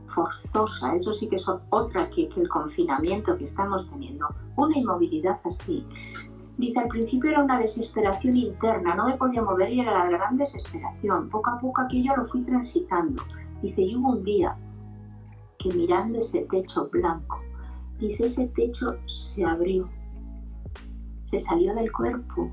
forzosa, 0.07 0.95
eso 0.95 1.11
sí 1.11 1.27
que 1.27 1.35
es 1.35 1.47
otra 1.69 2.09
que, 2.09 2.29
que 2.29 2.41
el 2.41 2.49
confinamiento 2.49 3.37
que 3.37 3.43
estamos 3.43 3.89
teniendo, 3.89 4.27
una 4.55 4.77
inmovilidad 4.77 5.37
así. 5.45 5.85
Dice, 6.57 6.79
al 6.79 6.87
principio 6.89 7.31
era 7.31 7.43
una 7.43 7.59
desesperación 7.59 8.37
interna, 8.37 8.95
no 8.95 9.05
me 9.05 9.17
podía 9.17 9.41
mover 9.41 9.71
y 9.71 9.81
era 9.81 9.91
la 9.91 10.09
gran 10.09 10.37
desesperación. 10.37 11.29
Poco 11.29 11.49
a 11.49 11.59
poco 11.59 11.81
aquello 11.81 12.15
lo 12.17 12.25
fui 12.25 12.41
transitando. 12.41 13.23
Dice, 13.61 13.81
y 13.81 13.95
hubo 13.95 14.11
un 14.11 14.23
día 14.23 14.57
que 15.59 15.71
mirando 15.73 16.17
ese 16.17 16.45
techo 16.45 16.89
blanco, 16.91 17.39
dice, 17.99 18.25
ese 18.25 18.47
techo 18.49 18.97
se 19.05 19.45
abrió, 19.45 19.87
se 21.21 21.37
salió 21.37 21.75
del 21.75 21.91
cuerpo 21.91 22.51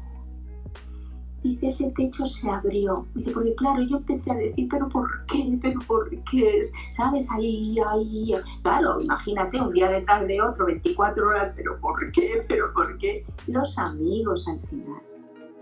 dice, 1.46 1.66
ese 1.66 1.92
techo 1.96 2.26
se 2.26 2.50
abrió. 2.50 3.06
Dice, 3.14 3.30
porque 3.30 3.54
claro, 3.54 3.82
yo 3.82 3.98
empecé 3.98 4.32
a 4.32 4.36
decir, 4.36 4.68
pero 4.70 4.88
¿por 4.88 5.24
qué? 5.26 5.58
¿Pero 5.60 5.80
por 5.86 6.10
qué? 6.30 6.60
¿Sabes? 6.90 7.30
Ahí, 7.32 7.76
ahí. 7.86 8.34
Claro, 8.62 8.98
imagínate 9.00 9.60
un 9.60 9.72
día 9.72 9.88
detrás 9.88 10.26
de 10.26 10.40
otro, 10.40 10.66
24 10.66 11.28
horas, 11.28 11.52
pero 11.56 11.78
¿por 11.80 12.10
qué? 12.12 12.40
¿Pero 12.48 12.72
por 12.72 12.96
qué? 12.98 13.24
Los 13.46 13.78
amigos 13.78 14.46
al 14.48 14.60
final 14.60 15.02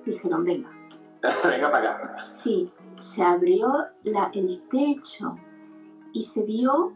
dijeron, 0.06 0.44
venga. 0.44 0.70
venga 1.44 1.70
para 1.70 1.92
acá. 1.92 2.28
Sí, 2.32 2.70
se 3.00 3.22
abrió 3.22 3.68
la, 4.02 4.30
el 4.34 4.62
techo 4.70 5.36
y 6.12 6.22
se 6.22 6.46
vio 6.46 6.92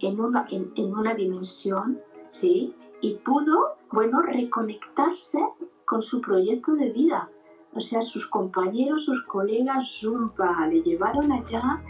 en 0.00 0.20
una, 0.20 0.46
en, 0.50 0.72
en 0.76 0.92
una 0.92 1.14
dimensión, 1.14 2.00
¿sí? 2.28 2.74
Y 3.00 3.14
pudo, 3.24 3.76
bueno, 3.92 4.22
reconectarse 4.22 5.40
con 5.84 6.02
su 6.02 6.20
proyecto 6.20 6.74
de 6.74 6.90
vida 6.90 7.30
o 7.74 7.80
sea, 7.80 8.02
sus 8.02 8.26
compañeros, 8.26 9.04
sus 9.04 9.22
colegas, 9.24 10.00
Zumba, 10.00 10.66
le 10.66 10.82
llevaron 10.82 11.30
allá 11.30 11.80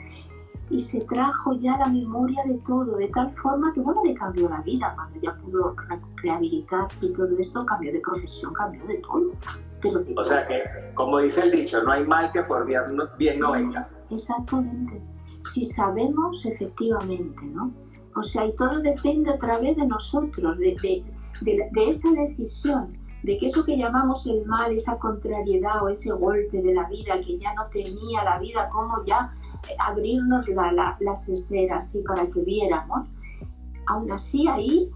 y 0.69 0.79
se 0.79 1.05
trajo 1.07 1.55
ya 1.55 1.79
la 1.79 1.89
memoria 1.89 2.43
de 2.45 2.59
todo, 2.61 2.97
de 2.97 3.09
tal 3.09 3.33
forma 3.33 3.73
que, 3.73 3.81
bueno, 3.81 4.03
le 4.05 4.15
cambió 4.15 4.49
la 4.49 4.61
vida 4.61 4.93
cuando 4.95 5.21
ya 5.21 5.35
pudo 5.43 5.75
rehabilitarse 6.23 7.07
y 7.07 7.13
todo 7.15 7.37
esto, 7.39 7.65
cambió 7.65 7.93
de 7.93 8.01
profesión, 8.01 8.53
cambió 8.53 8.85
de 8.87 8.99
todo. 8.99 9.33
Pero 9.81 10.05
o 10.17 10.23
sea 10.23 10.47
que, 10.47 10.63
como 10.95 11.19
dice 11.19 11.43
el 11.43 11.53
dicho, 11.53 11.83
no 11.83 11.93
hay 11.93 12.07
mal 12.07 12.31
que 12.31 12.43
por 12.43 12.67
bien 12.67 12.95
no, 12.95 13.09
bien 13.19 13.41
no 13.41 13.53
venga. 13.53 13.89
Exactamente. 14.11 15.03
Si 15.43 15.65
sabemos, 15.65 16.45
efectivamente, 16.45 17.47
¿no? 17.47 17.73
O 18.17 18.23
sea, 18.23 18.47
y 18.47 18.55
todo 18.55 18.81
depende 18.81 19.31
otra 19.31 19.59
vez 19.59 19.77
de 19.77 19.87
nosotros, 19.87 20.59
de, 20.59 21.05
de, 21.43 21.89
esa 21.89 22.11
decisión 22.13 22.99
de 23.23 23.39
que 23.39 23.47
eso 23.47 23.65
que 23.65 23.77
llamamos 23.77 24.27
el 24.27 24.45
mal, 24.47 24.73
esa 24.73 24.99
contrariedad 24.99 25.83
o 25.83 25.89
ese 25.89 26.11
golpe 26.11 26.63
de 26.63 26.75
la 26.75 26.89
vida 26.89 27.21
que 27.21 27.39
ya 27.39 27.55
no 27.55 27.69
tenía 27.71 28.25
la 28.25 28.39
vida, 28.39 28.69
como 28.71 29.05
ya 29.05 29.31
eh, 29.69 29.77
abrirnos 29.79 30.49
la, 30.49 30.73
la, 30.73 30.97
las 31.01 31.29
esferas 31.29 31.97
para 32.07 32.27
que 32.29 32.41
viéramos, 32.41 33.09
aún 33.87 34.11
así 34.11 34.49
ahí 34.49 34.91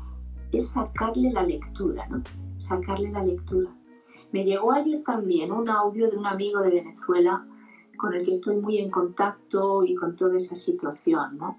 es 0.53 0.69
sacarle 0.69 1.33
la 1.33 1.43
lectura, 1.43 2.07
¿no? 2.09 2.23
Sacarle 2.57 3.11
la 3.11 3.23
lectura. 3.23 3.71
Me 4.33 4.45
llegó 4.45 4.73
ayer 4.73 5.03
también 5.03 5.53
un 5.53 5.69
audio 5.69 6.11
de 6.11 6.17
un 6.17 6.27
amigo 6.27 6.61
de 6.61 6.71
Venezuela 6.71 7.47
con 7.99 8.15
el 8.15 8.25
que 8.25 8.31
estoy 8.31 8.57
muy 8.57 8.79
en 8.79 8.91
contacto 8.91 9.85
y 9.85 9.95
con 9.95 10.17
toda 10.17 10.37
esa 10.37 10.57
situación, 10.57 11.39
¿no? 11.39 11.59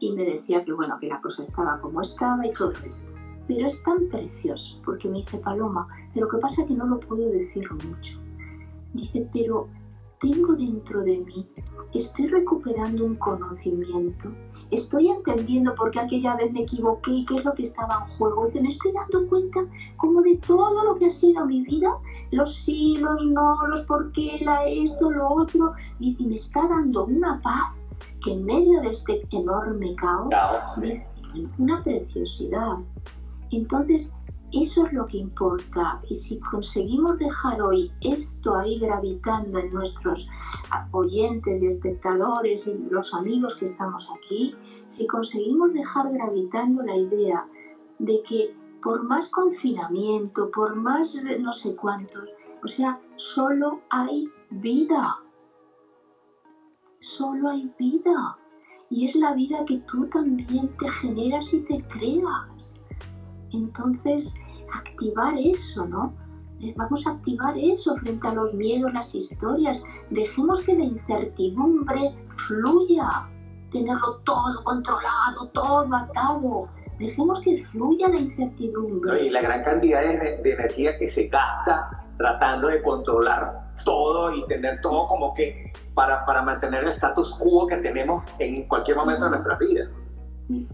Y 0.00 0.12
me 0.12 0.24
decía 0.24 0.64
que 0.64 0.72
bueno, 0.72 0.96
que 0.98 1.08
la 1.08 1.20
cosa 1.20 1.42
estaba 1.42 1.80
como 1.80 2.00
estaba 2.00 2.44
y 2.46 2.52
todo 2.52 2.72
esto 2.84 3.12
pero 3.50 3.66
es 3.66 3.82
tan 3.82 4.08
precioso, 4.08 4.80
porque 4.84 5.08
me 5.08 5.18
dice 5.18 5.38
Paloma, 5.38 5.88
lo 6.14 6.28
que 6.28 6.38
pasa 6.38 6.62
es 6.62 6.68
que 6.68 6.74
no 6.74 6.86
lo 6.86 7.00
puedo 7.00 7.28
decir 7.30 7.68
mucho. 7.84 8.20
Dice, 8.92 9.28
pero 9.32 9.68
tengo 10.20 10.54
dentro 10.54 11.00
de 11.00 11.18
mí, 11.18 11.48
estoy 11.92 12.28
recuperando 12.28 13.04
un 13.04 13.16
conocimiento, 13.16 14.32
estoy 14.70 15.08
entendiendo 15.08 15.74
por 15.74 15.90
qué 15.90 15.98
aquella 15.98 16.36
vez 16.36 16.52
me 16.52 16.60
equivoqué 16.60 17.10
y 17.10 17.24
qué 17.24 17.38
es 17.38 17.44
lo 17.44 17.52
que 17.54 17.62
estaba 17.62 18.04
en 18.04 18.10
juego. 18.12 18.44
Dice, 18.44 18.62
me 18.62 18.68
estoy 18.68 18.92
dando 18.92 19.28
cuenta 19.28 19.66
como 19.96 20.22
de 20.22 20.36
todo 20.36 20.84
lo 20.84 20.94
que 20.94 21.06
ha 21.06 21.10
sido 21.10 21.44
mi 21.44 21.62
vida, 21.62 21.98
los 22.30 22.54
sí, 22.54 22.98
los 22.98 23.26
no, 23.26 23.66
los 23.66 23.80
por 23.86 24.12
qué, 24.12 24.38
la 24.44 24.64
esto, 24.64 25.10
lo 25.10 25.28
otro. 25.28 25.72
Dice, 25.98 26.24
me 26.24 26.36
está 26.36 26.68
dando 26.68 27.06
una 27.06 27.40
paz 27.40 27.89
que 28.20 28.32
en 28.32 28.44
medio 28.44 28.80
de 28.80 28.90
este 28.90 29.26
enorme 29.32 29.94
caos, 29.96 30.28
caos 30.30 30.76
una 31.58 31.82
preciosidad. 31.82 32.78
Entonces, 33.50 34.16
eso 34.52 34.86
es 34.86 34.92
lo 34.92 35.06
que 35.06 35.18
importa. 35.18 36.00
Y 36.08 36.14
si 36.14 36.40
conseguimos 36.40 37.18
dejar 37.18 37.62
hoy 37.62 37.92
esto 38.00 38.54
ahí 38.54 38.78
gravitando 38.78 39.58
en 39.58 39.72
nuestros 39.72 40.28
oyentes 40.90 41.62
y 41.62 41.68
espectadores 41.68 42.66
y 42.66 42.78
los 42.90 43.14
amigos 43.14 43.56
que 43.56 43.66
estamos 43.66 44.10
aquí, 44.16 44.56
si 44.86 45.06
conseguimos 45.06 45.72
dejar 45.72 46.12
gravitando 46.12 46.82
la 46.82 46.96
idea 46.96 47.46
de 47.98 48.22
que 48.22 48.56
por 48.82 49.04
más 49.04 49.28
confinamiento, 49.28 50.50
por 50.50 50.74
más 50.74 51.14
no 51.40 51.52
sé 51.52 51.76
cuántos, 51.76 52.24
o 52.64 52.68
sea, 52.68 53.00
solo 53.16 53.82
hay 53.90 54.28
vida. 54.50 55.18
Solo 57.00 57.48
hay 57.48 57.72
vida. 57.78 58.36
Y 58.90 59.06
es 59.06 59.14
la 59.14 59.32
vida 59.32 59.64
que 59.66 59.78
tú 59.90 60.06
también 60.08 60.68
te 60.76 60.90
generas 60.90 61.52
y 61.54 61.60
te 61.62 61.82
creas. 61.88 62.84
Entonces, 63.54 64.38
activar 64.74 65.32
eso, 65.38 65.86
¿no? 65.86 66.14
Eh, 66.60 66.74
vamos 66.76 67.06
a 67.06 67.12
activar 67.12 67.56
eso 67.56 67.96
frente 67.96 68.28
a 68.28 68.34
los 68.34 68.52
miedos, 68.52 68.92
las 68.92 69.14
historias. 69.14 69.80
Dejemos 70.10 70.60
que 70.60 70.74
la 70.74 70.84
incertidumbre 70.84 72.14
fluya. 72.26 73.26
Tenerlo 73.70 74.20
todo 74.24 74.62
controlado, 74.64 75.48
todo 75.54 75.94
atado. 75.94 76.68
Dejemos 76.98 77.40
que 77.40 77.56
fluya 77.56 78.08
la 78.08 78.18
incertidumbre. 78.18 79.24
y 79.24 79.30
la 79.30 79.40
gran 79.40 79.62
cantidad 79.62 80.02
de, 80.02 80.36
de 80.42 80.52
energía 80.52 80.98
que 80.98 81.08
se 81.08 81.28
gasta 81.28 82.06
tratando 82.18 82.68
de 82.68 82.82
controlar 82.82 83.72
todo 83.86 84.34
y 84.34 84.46
tener 84.48 84.82
todo 84.82 85.06
como 85.06 85.32
que 85.32 85.72
para, 86.00 86.24
para 86.24 86.40
mantener 86.40 86.84
el 86.84 86.88
status 86.88 87.34
quo 87.34 87.66
que 87.66 87.76
tenemos 87.76 88.24
en 88.38 88.66
cualquier 88.68 88.96
momento 88.96 89.24
de 89.24 89.32
nuestra 89.32 89.54
vida. 89.58 89.90
Sí. 90.46 90.66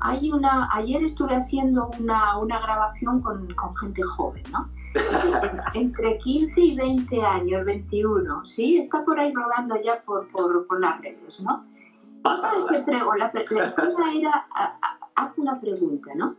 Hay 0.00 0.30
una, 0.30 0.68
ayer 0.74 1.02
estuve 1.02 1.34
haciendo 1.34 1.88
una, 1.98 2.36
una 2.36 2.60
grabación 2.60 3.22
con, 3.22 3.50
con, 3.54 3.74
gente 3.76 4.02
joven, 4.02 4.42
¿no? 4.52 4.68
Entre 5.74 6.18
15 6.18 6.60
y 6.60 6.76
20 6.76 7.22
años, 7.22 7.64
21, 7.64 8.46
¿sí? 8.46 8.76
Está 8.76 9.02
por 9.02 9.18
ahí 9.18 9.32
rodando 9.32 9.76
ya 9.82 10.02
por, 10.02 10.28
por, 10.28 10.66
por 10.66 10.78
las 10.78 11.00
redes, 11.00 11.40
¿no? 11.40 11.64
Pasa, 12.22 12.50
¿Sabes 12.50 12.64
qué 12.68 12.80
prego? 12.80 13.14
La, 13.14 13.32
la 13.32 14.12
era, 14.14 14.46
hace 15.14 15.40
una 15.40 15.58
pregunta, 15.58 16.12
¿no? 16.16 16.36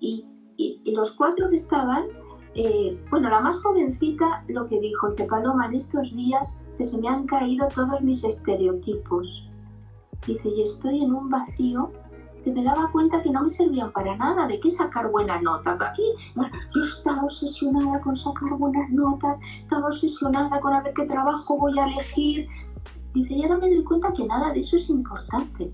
Y, 0.00 0.28
y, 0.58 0.82
y 0.84 0.94
los 0.94 1.12
cuatro 1.12 1.48
que 1.48 1.56
estaban 1.56 2.08
eh, 2.54 2.98
bueno, 3.10 3.28
la 3.28 3.40
más 3.40 3.56
jovencita 3.56 4.44
lo 4.48 4.66
que 4.66 4.80
dijo, 4.80 5.08
dice 5.08 5.24
Paloma, 5.24 5.66
en 5.66 5.74
estos 5.74 6.14
días 6.14 6.42
se, 6.72 6.84
se 6.84 7.00
me 7.00 7.08
han 7.08 7.26
caído 7.26 7.68
todos 7.74 8.00
mis 8.02 8.24
estereotipos. 8.24 9.48
Dice, 10.26 10.48
y 10.48 10.62
estoy 10.62 11.02
en 11.02 11.12
un 11.12 11.28
vacío 11.28 11.92
se 12.44 12.52
me 12.52 12.62
daba 12.62 12.90
cuenta 12.92 13.22
que 13.22 13.30
no 13.30 13.42
me 13.42 13.48
servían 13.48 13.90
para 13.90 14.16
nada, 14.18 14.46
de 14.46 14.60
qué 14.60 14.70
sacar 14.70 15.10
buena 15.10 15.40
nota. 15.40 15.78
Aquí, 15.80 16.02
yo 16.36 16.82
estaba 16.82 17.22
obsesionada 17.22 18.02
con 18.02 18.14
sacar 18.14 18.50
buenas 18.58 18.90
notas, 18.90 19.38
estaba 19.60 19.86
obsesionada 19.86 20.60
con 20.60 20.74
a 20.74 20.82
ver 20.82 20.92
qué 20.92 21.06
trabajo 21.06 21.56
voy 21.56 21.78
a 21.78 21.86
elegir. 21.86 22.46
Dice, 23.14 23.32
y 23.34 23.44
ahora 23.44 23.56
me 23.56 23.70
doy 23.70 23.82
cuenta 23.82 24.12
que 24.12 24.26
nada 24.26 24.52
de 24.52 24.60
eso 24.60 24.76
es 24.76 24.90
importante. 24.90 25.72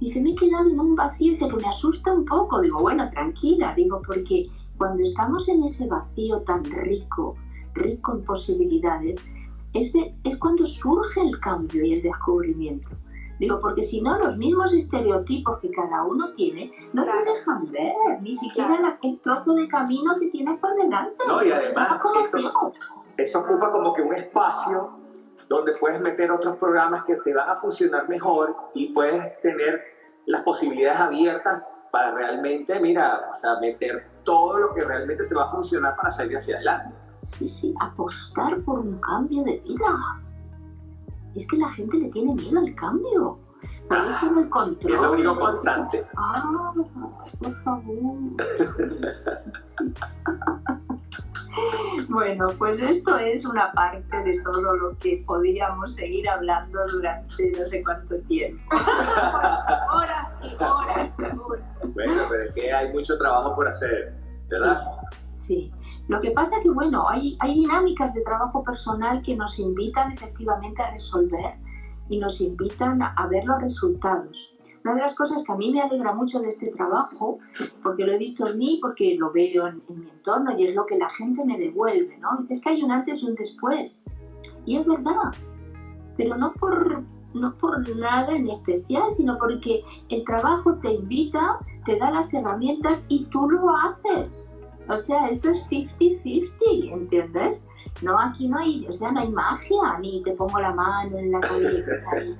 Dice, 0.00 0.20
me 0.20 0.32
he 0.32 0.34
quedado 0.34 0.68
en 0.68 0.80
un 0.80 0.94
vacío, 0.94 1.30
dice 1.30 1.48
que 1.48 1.56
me 1.56 1.68
asusta 1.68 2.12
un 2.12 2.26
poco. 2.26 2.60
Digo, 2.60 2.82
bueno, 2.82 3.08
tranquila, 3.08 3.72
digo, 3.74 4.02
porque 4.06 4.50
cuando 4.82 5.04
estamos 5.04 5.48
en 5.48 5.62
ese 5.62 5.86
vacío 5.86 6.42
tan 6.42 6.64
rico, 6.64 7.36
rico 7.72 8.14
en 8.14 8.24
posibilidades, 8.24 9.16
es, 9.74 9.92
de, 9.92 10.12
es 10.24 10.36
cuando 10.38 10.66
surge 10.66 11.20
el 11.20 11.38
cambio 11.38 11.84
y 11.84 11.92
el 11.92 12.02
descubrimiento. 12.02 12.90
Digo, 13.38 13.60
porque 13.60 13.84
si 13.84 14.02
no, 14.02 14.18
los 14.18 14.36
mismos 14.38 14.72
estereotipos 14.72 15.60
que 15.60 15.70
cada 15.70 16.02
uno 16.02 16.32
tiene 16.32 16.72
no 16.92 17.04
claro. 17.04 17.20
te 17.20 17.30
dejan 17.30 17.70
ver 17.70 17.94
ni 18.22 18.34
siquiera 18.34 18.76
claro. 18.76 18.82
la, 18.82 19.08
el 19.08 19.20
trozo 19.20 19.54
de 19.54 19.68
camino 19.68 20.16
que 20.18 20.26
tienes 20.30 20.58
por 20.58 20.74
delante. 20.74 21.24
No, 21.28 21.44
y 21.44 21.52
además 21.52 22.00
eso, 22.20 22.72
eso, 23.16 23.38
ocupa 23.38 23.70
como 23.70 23.92
que 23.92 24.02
un 24.02 24.16
espacio 24.16 24.98
donde 25.48 25.74
puedes 25.78 26.00
meter 26.00 26.28
otros 26.32 26.56
programas 26.56 27.04
que 27.04 27.14
te 27.24 27.32
van 27.32 27.48
a 27.48 27.54
funcionar 27.54 28.08
mejor 28.08 28.56
y 28.74 28.92
puedes 28.92 29.40
tener 29.42 29.80
las 30.26 30.42
posibilidades 30.42 30.98
abiertas 30.98 31.62
para 31.92 32.12
realmente, 32.16 32.80
mira, 32.80 33.28
o 33.30 33.34
sea, 33.36 33.60
meter 33.60 34.10
todo 34.24 34.58
lo 34.58 34.74
que 34.74 34.84
realmente 34.84 35.24
te 35.24 35.34
va 35.34 35.44
a 35.44 35.50
funcionar 35.50 35.96
para 35.96 36.10
salir 36.10 36.36
hacia 36.36 36.56
adelante. 36.56 36.94
Sí, 37.22 37.48
sí, 37.48 37.74
apostar 37.80 38.60
por 38.62 38.80
un 38.80 38.98
cambio 39.00 39.44
de 39.44 39.58
vida 39.60 40.20
es 41.34 41.46
que 41.46 41.56
la 41.56 41.70
gente 41.70 41.96
le 41.98 42.08
tiene 42.10 42.34
miedo 42.34 42.60
al 42.60 42.74
cambio. 42.74 43.38
Ah, 43.90 44.32
el 44.36 44.48
control. 44.48 44.92
Es 44.92 45.00
lo 45.00 45.12
único 45.12 45.38
constante. 45.38 46.04
Ah, 46.16 46.72
por 47.40 47.62
favor. 47.62 48.16
bueno, 52.08 52.46
pues 52.58 52.80
esto 52.82 53.18
es 53.18 53.44
una 53.44 53.72
parte 53.72 54.22
de 54.24 54.40
todo 54.42 54.74
lo 54.74 54.96
que 54.98 55.22
podríamos 55.26 55.94
seguir 55.94 56.28
hablando 56.28 56.78
durante 56.88 57.52
no 57.58 57.64
sé 57.64 57.82
cuánto 57.84 58.16
tiempo. 58.28 58.62
horas 59.94 60.32
y 60.42 60.54
horas. 60.62 61.12
Bueno, 61.16 62.22
pero 62.30 62.42
es 62.44 62.52
que 62.54 62.72
hay 62.72 62.92
mucho 62.92 63.18
trabajo 63.18 63.54
por 63.54 63.68
hacer, 63.68 64.14
¿verdad? 64.48 64.82
Sí. 65.30 65.70
Lo 66.08 66.20
que 66.20 66.30
pasa 66.30 66.56
es 66.56 66.62
que, 66.62 66.70
bueno, 66.70 67.08
hay, 67.08 67.36
hay 67.40 67.54
dinámicas 67.54 68.14
de 68.14 68.22
trabajo 68.22 68.62
personal 68.64 69.22
que 69.22 69.36
nos 69.36 69.58
invitan 69.58 70.12
efectivamente 70.12 70.82
a 70.82 70.90
resolver 70.90 71.56
y 72.08 72.18
nos 72.18 72.40
invitan 72.40 73.02
a, 73.02 73.26
ver 73.28 73.44
los 73.44 73.60
resultados. 73.60 74.54
Una 74.84 74.94
de 74.94 75.00
las 75.00 75.14
cosas 75.14 75.44
que 75.44 75.52
a 75.52 75.56
mí 75.56 75.72
me 75.72 75.80
alegra 75.80 76.12
mucho 76.12 76.40
de 76.40 76.48
este 76.48 76.68
trabajo, 76.72 77.38
porque 77.82 78.04
lo 78.04 78.12
he 78.12 78.18
visto 78.18 78.46
en 78.48 78.58
mí, 78.58 78.78
porque 78.82 79.16
lo 79.16 79.30
veo 79.30 79.66
en, 79.68 79.82
mi 79.88 80.10
entorno 80.10 80.56
y 80.58 80.66
es 80.66 80.74
lo 80.74 80.86
que 80.86 80.98
la 80.98 81.08
gente 81.08 81.44
me 81.44 81.58
devuelve, 81.58 82.18
¿no? 82.18 82.36
Dices 82.40 82.60
que 82.60 82.70
hay 82.70 82.82
un 82.82 82.90
antes 82.90 83.22
y 83.22 83.26
un 83.26 83.34
después. 83.36 84.04
Y 84.66 84.76
es 84.76 84.86
verdad, 84.86 85.32
pero 86.16 86.36
no 86.36 86.52
por, 86.54 87.04
no 87.34 87.56
por 87.58 87.96
nada 87.96 88.34
en 88.34 88.48
especial, 88.48 89.10
sino 89.12 89.38
porque 89.38 89.84
el 90.08 90.24
trabajo 90.24 90.78
te 90.80 90.92
invita, 90.92 91.60
te 91.84 91.96
da 91.98 92.10
las 92.10 92.34
herramientas 92.34 93.06
y 93.08 93.24
tú 93.26 93.50
lo 93.50 93.70
haces. 93.76 94.56
O 94.88 94.96
sea, 94.96 95.28
esto 95.28 95.50
es 95.50 95.66
50-50, 95.68 96.92
¿entiendes? 96.92 97.68
No, 98.00 98.18
aquí 98.18 98.48
no 98.48 98.58
hay, 98.58 98.86
o 98.88 98.92
sea, 98.92 99.12
no 99.12 99.20
hay 99.20 99.30
magia, 99.30 99.98
ni 100.00 100.22
te 100.24 100.32
pongo 100.32 100.58
la 100.58 100.74
mano 100.74 101.18
en 101.18 101.30
la 101.30 101.40
cabeza 101.40 101.92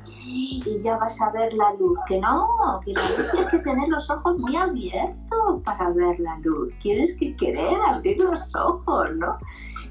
y, 0.05 0.63
ya 0.83 0.97
vas 0.99 1.21
a 1.21 1.31
ver 1.31 1.53
la 1.55 1.73
luz. 1.75 1.99
Que 2.09 2.21
no, 2.21 2.49
que 2.85 2.93
la 2.93 3.03
luz 3.03 3.31
tienes 3.31 3.51
que 3.51 3.59
tener 3.59 3.89
los 3.89 4.11
ojos 4.11 4.39
muy 4.39 4.57
abiertos 4.57 5.63
para 5.65 5.91
ver 5.91 6.19
la 6.21 6.39
luz. 6.41 6.73
Tienes 6.81 7.17
que 7.17 7.37
querer 7.37 7.79
abrir 7.87 8.19
los 8.19 8.55
ojos, 8.57 9.09
¿no? 9.17 9.39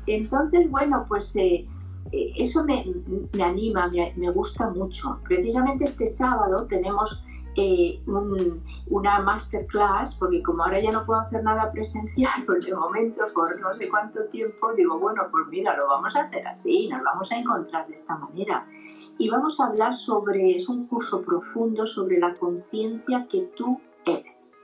Entonces, 0.07 0.69
bueno, 0.69 1.05
pues 1.07 1.35
eh, 1.35 1.67
eso 2.11 2.63
me, 2.65 2.85
me 3.33 3.43
anima, 3.43 3.87
me, 3.87 4.13
me, 4.17 4.29
gusta 4.31 4.69
mucho. 4.69 5.19
Precisamente 5.23 5.85
este 5.85 6.07
sábado 6.07 6.65
tenemos 6.67 7.25
eh, 7.55 8.01
un, 8.07 8.63
una 8.87 9.19
masterclass, 9.19 10.15
porque 10.15 10.41
como 10.41 10.63
ahora 10.63 10.79
ya 10.79 10.91
no 10.91 11.05
puedo 11.05 11.19
hacer 11.19 11.43
nada 11.43 11.71
presencial 11.71 12.31
por 12.45 12.63
el 12.63 12.75
momento, 12.75 13.23
por 13.33 13.59
no 13.59 13.73
sé 13.73 13.89
cuánto 13.89 14.25
tiempo, 14.29 14.73
digo, 14.73 14.99
bueno, 14.99 15.23
pues 15.31 15.45
mira, 15.49 15.75
lo 15.75 15.87
vamos 15.87 16.15
a 16.15 16.21
hacer 16.21 16.47
así, 16.47 16.87
nos 16.89 17.03
vamos 17.03 17.31
a 17.31 17.37
encontrar 17.37 17.87
de 17.87 17.93
esta 17.93 18.17
manera. 18.17 18.67
Y 19.17 19.29
vamos 19.29 19.59
a 19.59 19.67
hablar 19.67 19.95
sobre, 19.95 20.55
es 20.55 20.69
un 20.69 20.87
curso 20.87 21.23
profundo 21.23 21.85
sobre 21.85 22.19
la 22.19 22.33
conciencia 22.35 23.27
que 23.29 23.41
tú 23.55 23.79
eres 24.05 24.61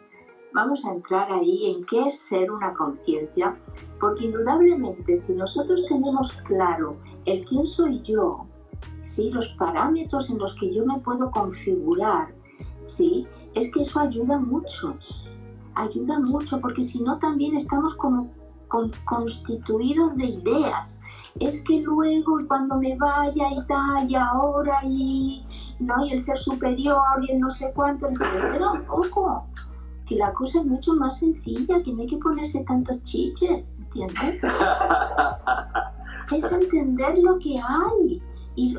vamos 0.58 0.84
a 0.86 0.92
entrar 0.92 1.32
ahí 1.32 1.68
en 1.68 1.86
qué 1.86 2.08
es 2.08 2.20
ser 2.20 2.50
una 2.52 2.74
conciencia, 2.74 3.56
porque 4.00 4.26
indudablemente 4.26 5.16
si 5.16 5.36
nosotros 5.36 5.86
tenemos 5.88 6.34
claro 6.48 6.98
el 7.26 7.46
quién 7.46 7.64
soy 7.64 8.02
yo, 8.02 8.48
¿sí? 9.04 9.30
los 9.30 9.50
parámetros 9.60 10.32
en 10.32 10.40
los 10.40 10.56
que 10.56 10.74
yo 10.74 10.84
me 10.84 11.00
puedo 11.02 11.30
configurar, 11.30 12.34
¿sí? 12.84 13.28
es 13.56 13.74
que 13.74 13.82
eso 13.82 14.00
ayuda 14.00 14.38
mucho, 14.40 14.98
ayuda 15.76 16.20
mucho, 16.20 16.60
porque 16.62 16.84
si 16.84 17.02
no 17.04 17.18
también 17.20 17.56
estamos 17.56 17.96
como 17.96 18.32
con, 18.68 18.92
constituidos 19.06 20.16
de 20.18 20.26
ideas. 20.26 21.02
Es 21.40 21.64
que 21.64 21.82
luego 21.82 22.40
y 22.40 22.48
cuando 22.48 22.78
me 22.78 22.96
vaya 22.98 23.48
y 23.52 23.66
tal, 23.68 24.10
y 24.10 24.16
ahora 24.16 24.80
y, 24.84 25.46
¿no? 25.80 26.06
y 26.06 26.14
el 26.14 26.20
ser 26.20 26.38
superior 26.38 27.02
y 27.22 27.32
el 27.32 27.40
no 27.40 27.50
sé 27.50 27.72
cuánto, 27.76 28.08
pero 28.52 28.74
un 28.74 28.82
poco 28.82 29.46
que 30.06 30.16
la 30.16 30.34
cosa 30.34 30.62
es 30.62 30.66
mucho 30.66 30.94
más 30.96 31.20
sencilla, 31.20 31.84
que 31.84 31.94
no 31.94 32.02
hay 32.02 32.08
que 32.08 32.18
ponerse 32.18 32.64
tantos 32.64 33.04
chiches, 33.04 33.78
¿entiendes? 33.80 34.42
es 36.32 36.52
entender 36.52 37.18
lo 37.20 37.38
que 37.40 37.60
hay. 37.60 38.22
Y, 38.58 38.76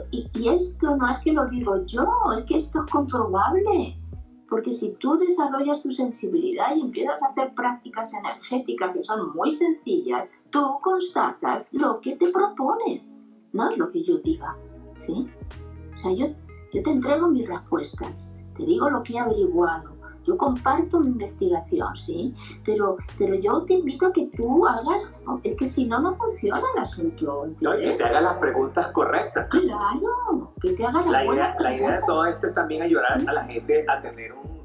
esto 0.48 0.96
no 0.96 1.08
es 1.08 1.18
que 1.20 1.32
lo 1.32 1.46
digo 1.46 1.86
yo, 1.86 2.04
es 2.36 2.44
que 2.46 2.56
esto 2.56 2.80
es 2.84 2.90
comprobable. 2.90 3.96
Porque 4.48 4.72
si 4.72 4.94
tú 4.94 5.16
desarrollas 5.16 5.82
tu 5.82 5.90
sensibilidad 5.90 6.74
y 6.74 6.80
empiezas 6.80 7.22
a 7.22 7.28
hacer 7.28 7.54
prácticas 7.54 8.12
energéticas 8.12 8.92
que 8.92 9.02
son 9.02 9.32
muy 9.34 9.52
sencillas, 9.52 10.30
tú 10.50 10.78
constatas 10.82 11.68
lo 11.70 12.00
que 12.00 12.16
te 12.16 12.30
propones, 12.30 13.14
no 13.52 13.70
es 13.70 13.78
lo 13.78 13.88
que 13.88 14.02
yo 14.02 14.18
diga, 14.18 14.56
¿sí? 14.96 15.30
O 15.94 15.98
sea, 15.98 16.12
yo, 16.12 16.26
yo 16.72 16.82
te 16.82 16.90
entrego 16.90 17.28
mis 17.28 17.46
respuestas, 17.46 18.36
te 18.56 18.66
digo 18.66 18.90
lo 18.90 19.02
que 19.04 19.12
he 19.12 19.18
averiguado, 19.18 19.97
yo 20.28 20.36
comparto 20.36 21.00
mi 21.00 21.08
investigación, 21.08 21.96
¿sí? 21.96 22.34
Pero, 22.64 22.98
pero 23.16 23.34
yo 23.34 23.62
te 23.62 23.74
invito 23.74 24.08
a 24.08 24.12
que 24.12 24.30
tú 24.36 24.66
hagas, 24.66 25.18
es 25.42 25.56
que 25.56 25.64
si 25.64 25.86
no, 25.86 26.00
no 26.00 26.14
funciona 26.14 26.62
el 26.76 26.82
asunto. 26.82 27.48
No, 27.60 27.78
y 27.78 27.80
que 27.80 27.92
te 27.92 28.04
hagas 28.04 28.22
las 28.22 28.34
preguntas 28.34 28.88
correctas. 28.88 29.48
Claro, 29.48 30.52
que 30.60 30.72
te 30.72 30.84
hagas 30.84 31.06
la 31.06 31.24
las 31.24 31.34
idea, 31.34 31.56
la 31.58 31.74
idea 31.74 31.90
de 31.92 32.02
todo 32.06 32.26
esto 32.26 32.48
es 32.48 32.54
también 32.54 32.82
ayudar 32.82 33.06
a 33.12 33.32
la 33.32 33.44
gente 33.44 33.86
a 33.88 34.02
tener 34.02 34.34
un, 34.34 34.60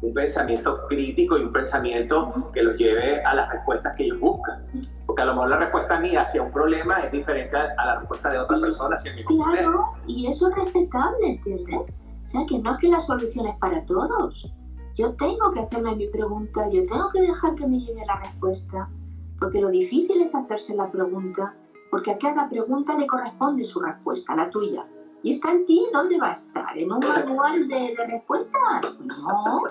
un 0.00 0.14
pensamiento 0.14 0.86
crítico 0.88 1.38
y 1.38 1.42
un 1.42 1.52
pensamiento 1.52 2.50
que 2.54 2.62
los 2.62 2.76
lleve 2.76 3.22
a 3.22 3.34
las 3.34 3.50
respuestas 3.50 3.94
que 3.96 4.04
ellos 4.04 4.18
buscan. 4.18 4.66
Porque 5.06 5.20
a 5.20 5.26
lo 5.26 5.34
mejor 5.34 5.50
la 5.50 5.58
respuesta 5.58 6.00
mía 6.00 6.22
hacia 6.22 6.42
un 6.42 6.52
problema 6.52 7.00
es 7.00 7.12
diferente 7.12 7.54
a, 7.54 7.74
a 7.76 7.86
la 7.86 7.98
respuesta 8.00 8.30
de 8.30 8.38
otra 8.38 8.58
persona 8.58 8.96
hacia 8.96 9.12
mi 9.12 9.24
problema. 9.24 9.52
Claro, 9.52 9.82
y 10.06 10.26
eso 10.26 10.48
es 10.48 10.54
respetable, 10.54 11.28
¿entiendes? 11.28 12.06
O 12.24 12.28
sea, 12.28 12.46
que 12.46 12.58
no 12.60 12.72
es 12.72 12.78
que 12.78 12.88
la 12.88 12.98
solución 12.98 13.46
es 13.46 13.56
para 13.58 13.84
todos. 13.84 14.50
Yo 14.94 15.14
tengo 15.16 15.50
que 15.52 15.60
hacerme 15.60 15.96
mi 15.96 16.08
pregunta, 16.08 16.68
yo 16.70 16.84
tengo 16.86 17.08
que 17.10 17.22
dejar 17.22 17.54
que 17.54 17.66
me 17.66 17.80
llegue 17.80 18.04
la 18.06 18.20
respuesta, 18.20 18.90
porque 19.38 19.60
lo 19.60 19.70
difícil 19.70 20.20
es 20.20 20.34
hacerse 20.34 20.76
la 20.76 20.90
pregunta, 20.90 21.56
porque 21.90 22.10
a 22.10 22.18
cada 22.18 22.48
pregunta 22.48 22.96
le 22.98 23.06
corresponde 23.06 23.64
su 23.64 23.80
respuesta, 23.80 24.36
la 24.36 24.50
tuya. 24.50 24.86
Y 25.22 25.32
está 25.32 25.52
en 25.52 25.64
ti, 25.64 25.86
¿dónde 25.92 26.18
va 26.18 26.28
a 26.28 26.32
estar? 26.32 26.76
¿En 26.76 26.92
un 26.92 26.98
manual 26.98 27.68
de, 27.68 27.94
de 27.96 28.06
respuestas? 28.06 28.98
No, 29.00 29.62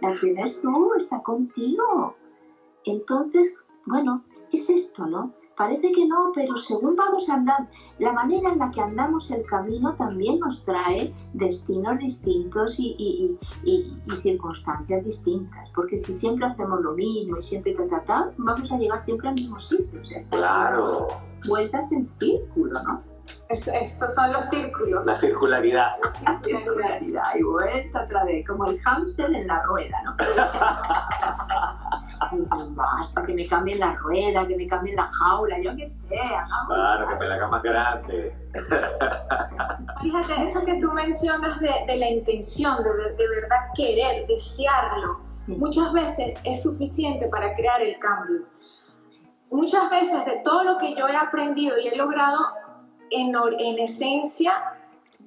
la 0.00 0.12
tienes 0.20 0.58
tú, 0.58 0.94
está 0.96 1.22
contigo. 1.22 2.14
Entonces, 2.84 3.56
bueno, 3.86 4.22
es 4.52 4.70
esto, 4.70 5.06
¿no? 5.06 5.32
Parece 5.56 5.90
que 5.92 6.06
no, 6.06 6.32
pero 6.34 6.56
según 6.56 6.96
vamos 6.96 7.28
andando, 7.30 7.68
la 7.98 8.12
manera 8.12 8.50
en 8.52 8.58
la 8.58 8.70
que 8.70 8.80
andamos 8.82 9.30
el 9.30 9.44
camino 9.46 9.94
también 9.96 10.38
nos 10.38 10.64
trae 10.64 11.14
destinos 11.32 11.98
distintos 11.98 12.78
y, 12.78 12.94
y- 12.98 13.38
y- 13.64 13.70
y- 13.72 14.02
y 14.06 14.10
circunstancias 14.16 15.02
distintas. 15.04 15.68
Porque 15.74 15.96
si 15.96 16.12
siempre 16.12 16.46
hacemos 16.46 16.80
lo 16.82 16.92
mismo 16.92 17.38
y 17.38 17.42
siempre 17.42 17.74
ta, 17.74 17.86
ta, 17.88 18.04
ta, 18.04 18.32
vamos 18.36 18.70
a 18.70 18.76
llegar 18.78 19.00
siempre 19.00 19.28
al 19.28 19.34
mismo 19.34 19.58
sitio. 19.58 20.00
O 20.00 20.04
sea, 20.04 20.22
Claro, 20.28 21.06
Vueltas 21.46 21.92
en 21.92 22.04
círculo, 22.04 22.82
¿no? 22.82 23.02
Es- 23.48 23.68
estos 23.68 24.14
son 24.14 24.32
los 24.32 24.44
círculos. 24.46 25.06
la 25.06 25.14
circularidad. 25.14 25.96
La 26.02 26.10
circularidad. 26.10 26.58
Circularidad 26.60 27.34
y 27.36 27.42
vuelta 27.42 28.02
otra 28.02 28.24
vez, 28.24 28.46
como 28.46 28.66
el 28.70 28.80
hámster 28.82 29.34
en 29.34 29.46
la 29.46 29.62
rueda, 29.62 30.02
¿no? 30.04 30.16
Basta, 32.70 33.22
que 33.24 33.34
me 33.34 33.46
cambien 33.46 33.78
la 33.78 33.94
rueda, 33.94 34.46
que 34.46 34.56
me 34.56 34.66
cambien 34.66 34.96
la 34.96 35.06
jaula, 35.06 35.58
yo 35.60 35.74
qué 35.76 35.86
sé, 35.86 36.18
hagamos 36.18 36.74
Claro, 36.74 37.08
que 37.08 37.14
me 37.16 37.28
la 37.28 37.34
haga 37.36 37.48
más 37.48 37.62
grande. 37.62 38.36
Fíjate, 40.02 40.42
eso 40.42 40.64
que 40.64 40.80
tú 40.80 40.90
mencionas 40.92 41.60
de, 41.60 41.70
de 41.86 41.96
la 41.96 42.10
intención, 42.10 42.82
de, 42.82 42.90
de- 42.92 43.28
verdad 43.28 43.58
querer, 43.74 44.26
desearlo, 44.26 45.20
Sí. 45.46 45.52
muchas 45.52 45.92
veces 45.92 46.40
es 46.44 46.62
suficiente 46.62 47.28
para 47.28 47.54
crear 47.54 47.80
el 47.80 47.96
cambio. 48.00 48.40
Muchas 49.52 49.88
veces 49.90 50.24
de 50.24 50.40
todo 50.42 50.64
lo 50.64 50.76
que 50.78 50.96
yo 50.96 51.06
he 51.06 51.16
aprendido 51.16 51.78
y 51.78 51.86
he 51.86 51.94
logrado, 51.96 52.38
en, 53.10 53.34
en 53.58 53.78
esencia, 53.78 54.52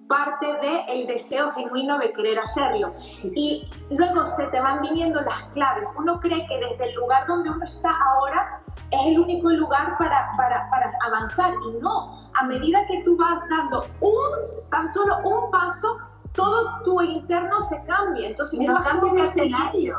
parte 0.08 0.48
del 0.88 1.06
deseo 1.08 1.50
genuino 1.52 2.00
de 2.00 2.12
querer 2.12 2.40
hacerlo. 2.40 2.96
Y 3.36 3.70
luego 3.92 4.26
se 4.26 4.48
te 4.48 4.60
van 4.60 4.82
viniendo 4.82 5.22
las 5.22 5.44
claves. 5.54 5.96
Uno 5.98 6.20
cree 6.20 6.46
que 6.48 6.58
desde 6.58 6.90
el 6.90 6.96
lugar 6.96 7.28
donde 7.28 7.52
uno 7.52 7.64
está 7.66 7.92
ahora 7.92 8.62
es 8.92 9.08
el 9.08 9.20
único 9.20 9.50
lugar 9.52 9.98
para, 10.00 10.34
para, 10.36 10.68
para 10.72 10.92
avanzar. 11.06 11.54
Y 11.54 11.80
no, 11.80 12.28
a 12.40 12.44
medida 12.46 12.86
que 12.88 13.04
tú 13.04 13.16
vas 13.18 13.48
dando 13.50 13.86
un, 14.02 14.70
tan 14.72 14.88
solo 14.88 15.20
un 15.24 15.52
paso, 15.52 15.98
todo 16.34 16.82
tu 16.84 17.02
interno 17.02 17.62
se 17.62 17.82
cambia. 17.84 18.30
Entonces 18.30 18.60
tú 18.60 18.72
vas, 18.72 18.88
adquiriendo, 18.88 19.98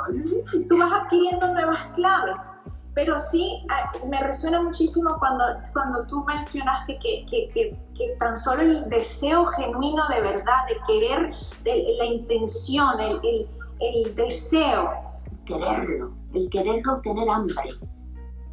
tú 0.68 0.78
vas 0.78 0.92
adquiriendo 0.92 1.52
nuevas 1.52 1.86
claves. 1.94 2.58
Pero 3.00 3.16
sí, 3.16 3.64
ah, 3.70 3.90
me 4.10 4.22
resuena 4.22 4.62
muchísimo 4.62 5.16
cuando, 5.18 5.42
cuando 5.72 6.06
tú 6.06 6.22
mencionaste 6.26 6.98
que, 6.98 7.24
que, 7.30 7.48
que, 7.54 7.74
que 7.96 8.16
tan 8.18 8.36
solo 8.36 8.60
el 8.60 8.90
deseo 8.90 9.46
genuino 9.46 10.06
de 10.10 10.20
verdad, 10.20 10.66
de 10.68 10.76
querer, 10.86 11.34
de, 11.64 11.96
la 11.98 12.04
intención, 12.04 13.00
el, 13.00 13.18
el, 13.22 13.48
el 13.80 14.14
deseo, 14.14 14.90
Quererlo, 15.46 16.12
el 16.34 16.50
quererlo, 16.50 17.00
tener 17.00 17.30
hambre. 17.30 17.56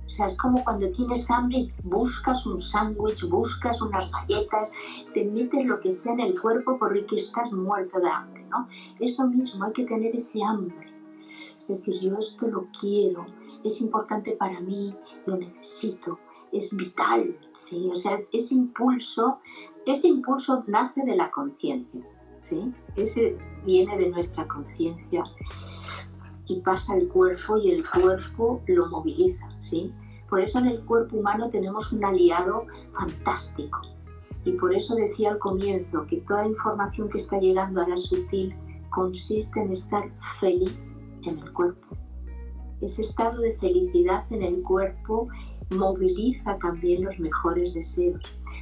O 0.05 0.09
sea, 0.09 0.27
es 0.27 0.37
como 0.37 0.63
cuando 0.63 0.89
tienes 0.91 1.29
hambre 1.29 1.57
y 1.57 1.73
buscas 1.83 2.45
un 2.45 2.57
sándwich, 2.57 3.27
buscas 3.27 3.81
unas 3.81 4.09
galletas, 4.09 4.71
te 5.13 5.25
metes 5.25 5.65
lo 5.65 5.77
que 5.81 5.91
sea 5.91 6.13
en 6.13 6.21
el 6.21 6.39
cuerpo 6.39 6.77
porque 6.79 7.17
estás 7.17 7.51
muerto 7.51 7.99
de 7.99 8.09
hambre, 8.09 8.45
¿no? 8.45 8.65
Es 9.01 9.19
lo 9.19 9.27
mismo, 9.27 9.65
hay 9.65 9.73
que 9.73 9.83
tener 9.83 10.15
ese 10.15 10.41
hambre. 10.41 10.89
Es 11.17 11.67
decir, 11.67 11.99
yo 11.99 12.17
esto 12.17 12.47
lo 12.47 12.65
quiero, 12.79 13.25
es 13.63 13.81
importante 13.81 14.33
para 14.33 14.59
mí, 14.61 14.95
lo 15.25 15.37
necesito, 15.37 16.19
es 16.51 16.75
vital, 16.75 17.37
¿sí? 17.55 17.89
O 17.91 17.95
sea, 17.95 18.19
ese 18.31 18.55
impulso, 18.55 19.39
ese 19.85 20.07
impulso 20.07 20.63
nace 20.67 21.03
de 21.05 21.15
la 21.15 21.31
conciencia, 21.31 22.01
¿sí? 22.39 22.73
Ese 22.95 23.37
viene 23.65 23.97
de 23.97 24.09
nuestra 24.09 24.47
conciencia 24.47 25.23
y 26.47 26.61
pasa 26.61 26.93
al 26.93 27.07
cuerpo 27.07 27.57
y 27.57 27.71
el 27.71 27.85
cuerpo 27.87 28.61
lo 28.67 28.87
moviliza, 28.87 29.47
¿sí? 29.59 29.93
Por 30.29 30.41
eso 30.41 30.59
en 30.59 30.67
el 30.67 30.85
cuerpo 30.85 31.17
humano 31.17 31.49
tenemos 31.49 31.91
un 31.93 32.03
aliado 32.03 32.65
fantástico. 32.93 33.81
Y 34.43 34.53
por 34.53 34.73
eso 34.73 34.95
decía 34.95 35.31
al 35.31 35.39
comienzo 35.39 36.05
que 36.05 36.17
toda 36.17 36.45
información 36.45 37.09
que 37.09 37.17
está 37.17 37.39
llegando 37.39 37.81
a 37.81 37.87
la 37.87 37.97
sutil 37.97 38.55
consiste 38.89 39.59
en 39.59 39.71
estar 39.71 40.09
feliz 40.39 40.85
en 41.25 41.39
el 41.39 41.53
cuerpo. 41.53 41.97
Ese 42.81 43.01
estado 43.01 43.39
de 43.41 43.57
felicidad 43.57 44.23
en 44.31 44.43
el 44.43 44.61
cuerpo 44.61 45.27
moviliza 45.71 46.57
también 46.59 47.03
los 47.05 47.17
mejores 47.19 47.73
deseos. 47.73 48.21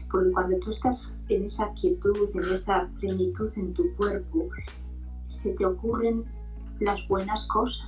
Porque 0.09 0.31
cuando 0.31 0.57
tú 0.59 0.69
estás 0.69 1.21
en 1.29 1.43
esa 1.45 1.71
quietud, 1.73 2.17
en 2.35 2.51
esa 2.53 2.89
plenitud 2.99 3.49
en 3.57 3.73
tu 3.73 3.93
cuerpo, 3.95 4.47
se 5.25 5.53
te 5.55 5.65
ocurren 5.65 6.23
las 6.79 7.07
buenas 7.07 7.45
cosas. 7.47 7.87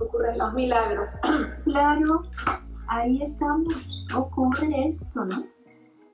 ocurren 0.00 0.38
los 0.38 0.52
milagros. 0.54 1.10
Claro, 1.64 2.22
ahí 2.88 3.20
estamos, 3.22 4.04
ocurre 4.14 4.88
esto, 4.88 5.24
¿no? 5.24 5.44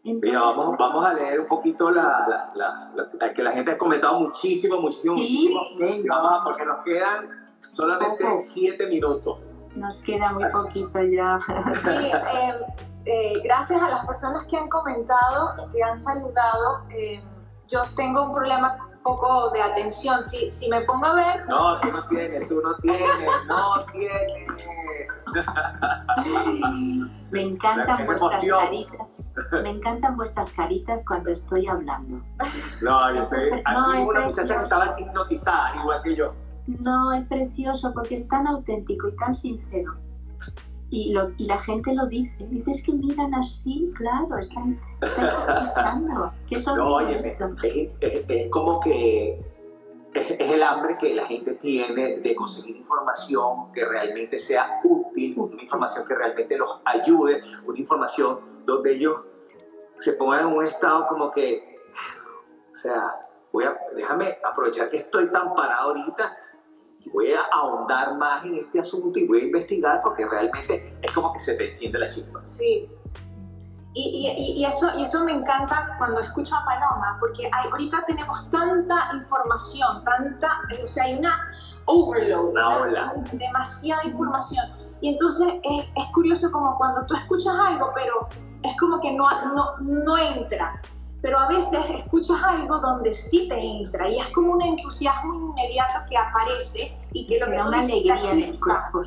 Entonces, 0.05 0.30
Mira, 0.32 0.40
vamos, 0.42 0.76
vamos 0.78 1.05
a 1.05 1.14
leer 1.14 1.40
un 1.40 1.46
poquito 1.46 1.90
la, 1.90 2.03
la, 2.28 2.53
la- 2.57 2.92
la- 2.96 3.11
la 3.20 3.32
que 3.34 3.42
la 3.42 3.53
gente 3.53 3.70
ha 3.72 3.78
comentado 3.78 4.18
muchísimo, 4.20 4.80
muchísimo, 4.80 5.16
Sí, 5.16 5.22
muchísimo. 5.22 5.61
venga. 5.78 6.16
Vamos 6.16 6.40
a, 6.40 6.44
porque 6.44 6.64
nos 6.64 6.82
quedan 6.84 7.41
solamente 7.68 8.24
Poco. 8.24 8.40
siete 8.40 8.86
minutos. 8.88 9.54
nos 9.74 10.02
queda 10.02 10.32
muy 10.32 10.44
poquito 10.50 11.00
ya. 11.00 11.40
Sí, 11.82 12.10
eh, 12.34 12.54
eh, 13.06 13.32
gracias 13.44 13.80
a 13.82 13.88
las 13.88 14.06
personas 14.06 14.46
que 14.46 14.56
han 14.56 14.68
comentado 14.68 15.54
y 15.66 15.70
que 15.70 15.82
han 15.82 15.96
saludado. 15.98 16.82
eh, 16.90 17.22
yo 17.68 17.84
tengo 17.96 18.24
un 18.24 18.34
problema 18.34 18.76
un 18.92 18.98
poco 19.02 19.48
de 19.50 19.62
atención. 19.62 20.20
Si, 20.22 20.50
si 20.50 20.68
me 20.68 20.82
pongo 20.82 21.06
a 21.06 21.14
ver, 21.14 21.46
No, 21.46 21.80
tú 21.80 21.90
no 21.90 22.06
tienes, 22.08 22.46
tú 22.46 22.60
no 22.60 22.76
tienes, 22.82 23.30
no 23.46 23.84
tienes. 23.86 25.24
Me 27.30 27.42
encantan 27.42 28.04
vuestras 28.04 28.32
emoción. 28.44 28.60
caritas. 28.60 29.32
Me 29.64 29.70
encantan 29.70 30.16
vuestras 30.18 30.50
caritas 30.50 31.02
cuando 31.06 31.30
estoy 31.30 31.66
hablando. 31.66 32.20
No, 32.82 33.14
yo 33.14 33.24
sé. 33.24 33.36
Aquí 33.64 33.72
No, 33.72 34.04
una 34.08 34.20
muchacha 34.26 34.58
que 34.58 34.64
estaba 34.64 34.94
hipnotizada, 34.98 35.76
igual 35.76 36.02
que 36.02 36.14
yo. 36.16 36.34
No, 36.66 37.12
es 37.12 37.24
precioso 37.26 37.92
porque 37.92 38.14
es 38.16 38.28
tan 38.28 38.46
auténtico 38.46 39.08
y 39.08 39.16
tan 39.16 39.34
sincero. 39.34 39.94
Y, 40.90 41.12
lo, 41.12 41.30
y 41.38 41.46
la 41.46 41.58
gente 41.58 41.94
lo 41.94 42.06
dice. 42.06 42.46
Dices 42.48 42.82
que 42.84 42.92
miran 42.92 43.34
así, 43.34 43.90
claro, 43.96 44.36
están, 44.38 44.78
están 45.00 45.24
escuchando. 45.56 46.14
No, 46.14 46.32
es 46.50 46.68
oye, 46.68 47.36
es, 47.62 47.90
es- 48.00 48.24
es 48.28 48.50
como 48.50 48.80
que 48.80 49.40
es, 50.14 50.30
es 50.32 50.50
el 50.52 50.62
hambre 50.62 50.98
que 50.98 51.14
la 51.14 51.24
gente 51.24 51.54
tiene 51.54 52.20
de 52.20 52.34
conseguir 52.34 52.76
información 52.76 53.72
que 53.72 53.84
realmente 53.86 54.38
sea 54.38 54.80
útil, 54.84 55.34
una 55.38 55.62
información 55.62 56.04
que 56.06 56.14
realmente 56.14 56.58
los 56.58 56.68
ayude, 56.84 57.40
una 57.66 57.78
información 57.78 58.40
donde 58.66 58.92
ellos 58.96 59.16
se 59.98 60.12
pongan 60.12 60.40
en 60.48 60.54
un 60.54 60.64
estado 60.66 61.06
como 61.08 61.30
que, 61.30 61.78
o 62.70 62.74
sea, 62.74 63.00
voy 63.53 63.64
a, 63.64 63.76
déjame 63.96 64.38
aprovechar 64.44 64.88
que 64.90 64.98
estoy 64.98 65.30
tan 65.30 65.55
parado 65.55 65.88
ahorita 65.90 66.36
y 67.05 67.11
voy 67.11 67.32
a 67.32 67.40
ahondar 67.53 68.16
más 68.16 68.44
en 68.44 68.55
este 68.55 68.80
asunto 68.80 69.18
y 69.18 69.26
voy 69.26 69.40
a 69.40 69.44
investigar 69.44 70.00
porque 70.03 70.26
realmente 70.26 70.96
es 71.03 71.12
como 71.12 71.32
que 71.32 71.38
se 71.38 71.55
te 71.57 71.66
enciende 71.66 71.98
la 71.98 72.09
chispa. 72.09 72.44
Sí. 72.44 72.88
Y, 73.94 74.26
y- 74.38 74.61
y 74.61 74.64
eso, 74.64 74.88
y 74.98 75.03
eso 75.03 75.22
me 75.24 75.32
encanta 75.32 75.96
cuando 75.98 76.20
escucho 76.20 76.55
a 76.57 76.64
Paloma, 76.64 77.18
porque 77.20 77.44
hay, 77.53 77.68
ahorita 77.70 78.05
tenemos 78.07 78.48
tanta 78.50 79.11
información, 79.12 80.03
tanta, 80.05 80.48
o 80.82 80.86
sea, 80.86 81.05
hay 81.05 81.18
una 81.18 81.53
overload, 81.86 82.53
Una 82.53 83.14
demasiada 83.32 84.05
información. 84.05 84.64
Y 85.03 85.09
entonces 85.11 85.46
es, 85.62 85.84
es 85.96 86.07
curioso 86.14 86.50
como 86.53 86.78
cuando 86.78 87.05
tú 87.05 87.14
escuchas 87.16 87.55
algo, 87.59 87.90
pero 87.94 88.28
es 88.62 88.74
como 88.78 88.98
que 89.00 89.12
no, 89.12 89.26
no, 89.55 89.76
no 89.80 90.16
entra. 90.16 90.80
Pero 91.22 91.38
a 91.38 91.48
veces 91.48 91.78
escuchas 91.94 92.36
algo 92.42 92.80
donde 92.80 93.14
sí 93.14 93.48
te 93.48 93.58
entra 93.58 94.08
y 94.08 94.18
es 94.18 94.28
como 94.30 94.52
un 94.54 94.62
entusiasmo 94.62 95.34
inmediato 95.34 96.00
que 96.08 96.16
aparece 96.16 96.96
y 97.12 97.26
que 97.26 97.38
lo 97.38 97.46
que 97.46 97.52
da 97.54 97.68
una 97.68 97.80
alegría 97.80 98.32
en 98.32 98.42
el 98.42 98.60
cuerpo. 98.60 99.02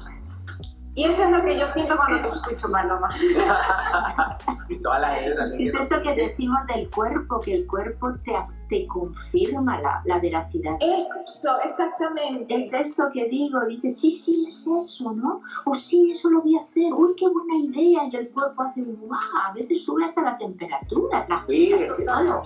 Y 0.96 1.04
eso 1.04 1.26
es 1.26 1.32
lo 1.32 1.44
que 1.44 1.60
yo 1.60 1.68
siento 1.68 1.98
cuando 1.98 2.22
te 2.22 2.36
escucho, 2.36 2.72
Paloma. 2.72 3.10
y 4.70 4.82
toda 4.82 5.00
la 5.00 5.10
gente 5.10 5.32
Es 5.32 5.36
también. 5.36 5.58
que 5.58 5.64
es 5.66 5.76
esto 5.76 6.02
que 6.02 6.16
decimos 6.16 6.60
del 6.74 6.90
cuerpo, 6.90 7.40
que 7.42 7.54
el 7.54 7.68
cuerpo 7.68 8.14
te, 8.24 8.32
te 8.70 8.88
confirma 8.88 9.80
la, 9.82 10.02
la 10.06 10.20
veracidad. 10.20 10.76
Eso, 10.82 11.50
exactamente. 11.64 12.56
Es 12.56 12.74
esto 12.74 13.10
que 13.14 13.28
digo, 13.30 13.60
dices, 13.68 14.00
sí, 14.00 14.12
sí, 14.12 14.46
es 14.48 14.68
eso, 14.68 15.12
¿no? 15.14 15.42
O 15.66 15.76
sí, 15.76 16.10
eso 16.12 16.30
lo 16.30 16.42
voy 16.42 16.56
a 16.56 16.62
hacer, 16.62 16.94
uy, 16.94 17.14
qué 17.18 17.28
buena 17.28 17.56
idea, 17.58 18.02
y 18.12 18.16
el 18.16 18.30
cuerpo 18.30 18.64
hace, 18.64 18.82
guau, 18.84 19.20
a 19.48 19.54
veces 19.54 19.84
sube 19.84 20.04
hasta 20.04 20.22
la 20.22 20.38
temperatura, 20.38 21.22
Sí, 21.22 21.28
tranquila, 21.28 21.78
es 21.78 21.94
que- 21.94 22.04
todo. 22.06 22.42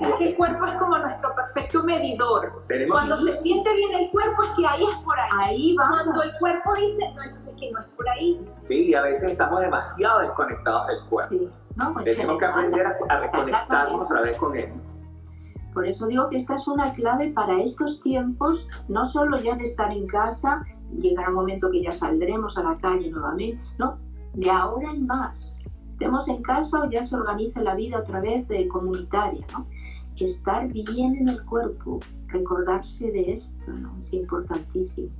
Es 0.00 0.14
que 0.14 0.28
el 0.30 0.36
cuerpo 0.36 0.64
es 0.64 0.72
como 0.76 0.98
nuestro 0.98 1.34
perfecto 1.34 1.82
medidor. 1.84 2.64
Tenemos 2.68 2.90
Cuando 2.90 3.16
se 3.18 3.32
siente 3.36 3.74
bien 3.76 3.94
el 3.94 4.10
cuerpo 4.10 4.42
es 4.42 4.50
que 4.56 4.66
ahí 4.66 4.82
es 4.82 4.96
por 5.04 5.18
ahí. 5.20 5.30
Ahí 5.40 5.76
va. 5.76 5.88
Cuando 5.90 6.22
el 6.22 6.32
cuerpo 6.38 6.74
dice, 6.74 7.12
no, 7.14 7.22
entonces 7.22 7.54
que 7.60 7.70
no 7.70 7.80
es 7.80 7.86
por 7.94 8.08
ahí. 8.08 8.48
Sí, 8.62 8.88
y 8.90 8.94
a 8.94 9.02
veces 9.02 9.32
estamos 9.32 9.60
demasiado 9.60 10.20
desconectados 10.20 10.86
del 10.88 11.04
cuerpo. 11.10 11.34
Sí, 11.34 11.48
¿no? 11.76 11.94
En 11.98 12.04
Tenemos 12.04 12.38
que 12.38 12.44
aprender 12.46 12.86
a, 12.86 12.96
a 13.10 13.20
reconectarnos 13.20 14.00
otra 14.02 14.22
vez 14.22 14.36
con 14.38 14.56
eso. 14.56 14.82
Por 15.74 15.86
eso 15.86 16.06
digo 16.06 16.30
que 16.30 16.36
esta 16.36 16.54
es 16.56 16.68
una 16.68 16.94
clave 16.94 17.32
para 17.32 17.60
estos 17.60 18.00
tiempos, 18.00 18.68
no 18.88 19.04
solo 19.04 19.38
ya 19.40 19.56
de 19.56 19.64
estar 19.64 19.92
en 19.92 20.06
casa, 20.06 20.64
llegará 20.98 21.30
un 21.30 21.34
momento 21.34 21.68
que 21.70 21.82
ya 21.82 21.92
saldremos 21.92 22.56
a 22.56 22.62
la 22.62 22.78
calle 22.78 23.10
nuevamente, 23.10 23.60
no, 23.78 23.98
de 24.34 24.50
ahora 24.50 24.90
en 24.90 25.06
más. 25.06 25.58
Estemos 25.92 26.28
en 26.28 26.42
casa 26.42 26.80
o 26.80 26.90
ya 26.90 27.02
se 27.02 27.16
organiza 27.16 27.62
la 27.62 27.74
vida 27.74 27.98
otra 27.98 28.20
vez 28.20 28.48
de 28.48 28.68
comunitaria, 28.68 29.46
¿no? 29.52 29.66
Estar 30.16 30.68
bien 30.68 31.16
en 31.16 31.28
el 31.28 31.44
cuerpo, 31.44 31.98
recordarse 32.28 33.10
de 33.10 33.32
esto, 33.32 33.70
¿no? 33.72 33.98
Es 33.98 34.12
importantísimo. 34.12 35.12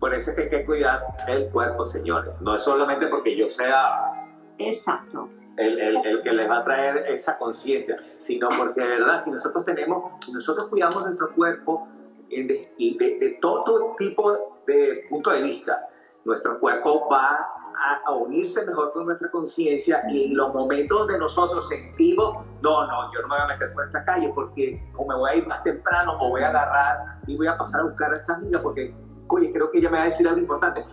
Por 0.00 0.14
eso 0.14 0.30
es 0.30 0.36
que 0.36 0.42
hay 0.42 0.48
que 0.50 0.66
cuidar 0.66 1.00
el 1.28 1.48
cuerpo, 1.50 1.84
señores. 1.84 2.34
No 2.40 2.56
es 2.56 2.62
solamente 2.62 3.06
porque 3.06 3.36
yo 3.36 3.48
sea 3.48 4.16
Exacto. 4.58 5.28
El, 5.56 5.78
el- 5.80 6.06
el 6.06 6.22
que 6.22 6.32
les 6.32 6.48
va 6.50 6.58
a 6.58 6.64
traer 6.64 6.98
esa 7.08 7.38
conciencia, 7.38 7.96
sino 8.18 8.48
porque 8.56 8.82
de 8.82 8.98
verdad, 8.98 9.18
si 9.18 9.30
nosotros 9.30 9.64
tenemos, 9.64 10.12
si 10.24 10.32
nosotros 10.32 10.68
cuidamos 10.68 11.02
nuestro 11.02 11.32
cuerpo 11.34 11.88
de- 12.28 12.72
y 12.78 12.98
de, 12.98 13.18
de 13.18 13.38
todo 13.40 13.94
tipo 13.96 14.32
de 14.66 15.06
punto 15.08 15.30
de 15.30 15.42
vista, 15.42 15.88
nuestro 16.24 16.58
cuerpo 16.58 17.08
va 17.08 17.36
a, 17.38 18.00
a 18.04 18.12
unirse 18.12 18.66
mejor 18.66 18.92
con 18.92 19.06
nuestra 19.06 19.30
conciencia 19.30 20.02
y 20.10 20.24
en 20.24 20.36
los 20.36 20.52
momentos 20.52 20.98
donde 20.98 21.18
nosotros 21.18 21.68
sentimos, 21.68 22.44
no, 22.62 22.86
no, 22.86 23.12
yo 23.14 23.22
no 23.22 23.28
me 23.28 23.36
voy 23.36 23.44
a 23.44 23.46
meter 23.54 23.72
por 23.72 23.84
esta 23.86 24.04
calle 24.04 24.32
porque 24.34 24.82
o 24.96 25.06
me 25.06 25.14
voy 25.14 25.30
a 25.30 25.34
ir 25.36 25.46
más 25.46 25.62
temprano 25.62 26.16
o 26.18 26.30
voy 26.30 26.42
a 26.42 26.48
agarrar 26.48 26.98
y 27.28 27.36
voy 27.36 27.46
a 27.46 27.56
pasar 27.56 27.82
a 27.82 27.84
buscar 27.84 28.12
a 28.12 28.16
esta 28.16 28.34
amiga 28.34 28.60
porque, 28.60 28.92
oye, 29.28 29.52
creo 29.52 29.70
que 29.70 29.78
ella 29.78 29.88
me 29.88 29.98
va 29.98 30.02
a 30.02 30.06
decir 30.06 30.26
algo 30.26 30.40
importante. 30.40 30.84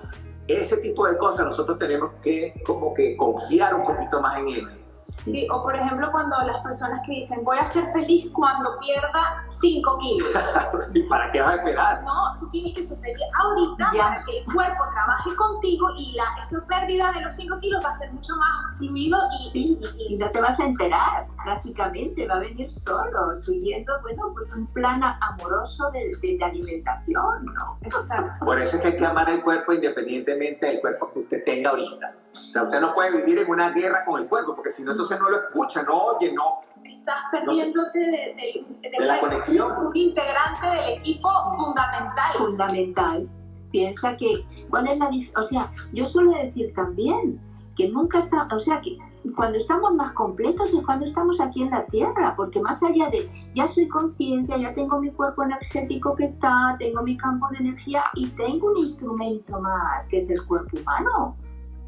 Ese 0.48 0.78
tipo 0.78 1.08
de 1.08 1.18
cosas 1.18 1.46
nosotros 1.46 1.80
tenemos 1.80 2.12
que 2.22 2.54
como 2.66 2.94
que 2.94 3.16
confiar 3.16 3.76
un 3.76 3.84
poquito 3.84 4.22
más 4.22 4.40
en 4.40 4.50
eso. 4.50 4.82
Sí, 5.08 5.48
o 5.52 5.62
por 5.62 5.76
ejemplo 5.76 6.10
cuando 6.12 6.36
las 6.46 6.60
personas 6.62 7.02
que 7.06 7.14
dicen 7.14 7.44
voy 7.44 7.58
a 7.58 7.66
ser 7.66 7.86
feliz 7.92 8.30
cuando 8.34 8.78
pierda 8.80 9.44
5 9.50 9.98
kilos. 9.98 10.28
¿Y 10.94 11.04
para 11.04 11.32
qué 11.32 11.42
vas 11.42 11.54
a 11.54 11.56
esperar? 11.58 12.04
No, 12.04 12.38
tú 12.40 12.50
tienes 12.50 12.74
que 12.74 12.82
ser 12.84 12.98
feliz 13.00 13.22
ahorita 13.40 13.92
Ya. 13.94 14.04
para 14.04 14.24
que 14.24 14.38
el 14.40 14.44
cuerpo 14.54 14.84
trabaje 14.94 15.36
contigo 15.36 15.88
y 15.98 16.16
la, 16.16 16.24
esa 16.42 16.66
pérdida 16.66 17.12
de 17.12 17.22
los 17.22 17.36
5 17.36 17.60
kilos 17.60 17.84
va 17.86 17.90
a 17.90 17.94
ser 17.94 18.12
mucho 18.14 18.34
más 18.38 18.78
fluido 18.78 19.18
y, 19.40 19.52
Sí, 19.52 19.80
y- 19.82 20.04
y 20.10 20.14
y- 20.14 20.18
no 20.18 20.30
te 20.30 20.42
vas 20.42 20.60
a 20.60 20.66
enterar 20.66 21.28
prácticamente, 21.44 22.28
va 22.28 22.36
a 22.36 22.40
venir 22.40 22.70
solo, 22.72 23.36
siguiendo, 23.36 23.94
bueno, 24.02 24.24
pues 24.34 24.52
un 24.56 24.66
plan 24.68 25.02
amoroso 25.04 25.90
de, 25.92 26.16
de- 26.22 26.38
de 26.38 26.46
alimentación, 26.46 27.46
¿no? 27.46 27.78
Exacto. 27.82 28.32
Por 28.46 28.60
eso 28.60 28.78
es 28.78 28.82
que 28.82 28.88
hay 28.90 28.96
que 28.98 29.06
amar 29.06 29.30
el 29.30 29.44
cuerpo 29.44 29.74
independientemente 29.74 30.66
del 30.66 30.80
cuerpo 30.82 31.12
que 31.14 31.20
usted 31.20 31.44
tenga 31.46 31.72
ahorita. 31.72 32.16
O 32.34 32.36
sea, 32.36 32.64
usted 32.64 32.82
no 32.82 32.94
puede 32.96 33.12
vivir 33.24 33.38
en 33.40 33.50
una 33.50 33.70
guerra 33.70 34.04
con 34.06 34.20
el 34.22 34.28
cuerpo, 34.28 34.56
porque 34.56 34.72
si 34.72 34.84
no, 34.84 34.92
entonces 34.92 35.20
no 35.20 35.30
lo 35.30 35.38
escucha, 35.38 35.84
no 35.84 35.94
oye, 35.96 36.34
no. 36.34 36.62
Estás 36.84 37.24
perdiéndote 37.32 38.00
de, 38.00 38.08
de- 38.12 38.66
de- 38.82 38.90
De 38.90 39.06
la 39.06 39.20
conexión. 39.20 39.72
Un 39.88 39.96
integrante 39.96 40.68
del 40.68 40.90
equipo 40.98 41.30
fundamental. 41.58 42.34
Fundamental. 42.38 43.30
Piensa 43.72 44.18
que, 44.18 44.46
¿cuál 44.70 44.88
es 44.88 44.98
la 44.98 45.10
O 45.40 45.44
sea, 45.44 45.72
yo 45.94 46.06
suelo 46.06 46.32
decir 46.32 46.74
también 46.76 47.40
que 47.76 47.90
nunca 47.90 48.20
está, 48.20 48.48
o 48.52 48.60
sea, 48.60 48.82
que 48.82 48.98
cuando 49.36 49.58
estamos 49.58 49.94
más 49.94 50.14
completos 50.14 50.74
es 50.74 50.82
cuando 50.86 51.06
estamos 51.06 51.40
aquí 51.40 51.64
en 51.64 51.72
la 51.72 51.86
Tierra, 51.88 52.34
porque 52.36 52.62
más 52.62 52.84
allá 52.84 53.10
de, 53.10 53.30
ya 53.54 53.68
soy 53.68 53.88
conciencia, 53.88 54.58
ya 54.58 54.74
tengo 54.76 55.00
mi 55.00 55.12
cuerpo 55.12 55.44
energético 55.44 56.14
que 56.16 56.26
está, 56.26 56.76
tengo 56.80 57.02
mi 57.04 57.16
campo 57.18 57.48
de 57.50 57.58
energía 57.58 58.04
y 58.16 58.28
tengo 58.30 58.72
un 58.72 58.78
instrumento 58.78 59.60
más, 59.60 60.08
que 60.08 60.18
es 60.18 60.30
el 60.30 60.46
cuerpo 60.46 60.78
humano, 60.80 61.36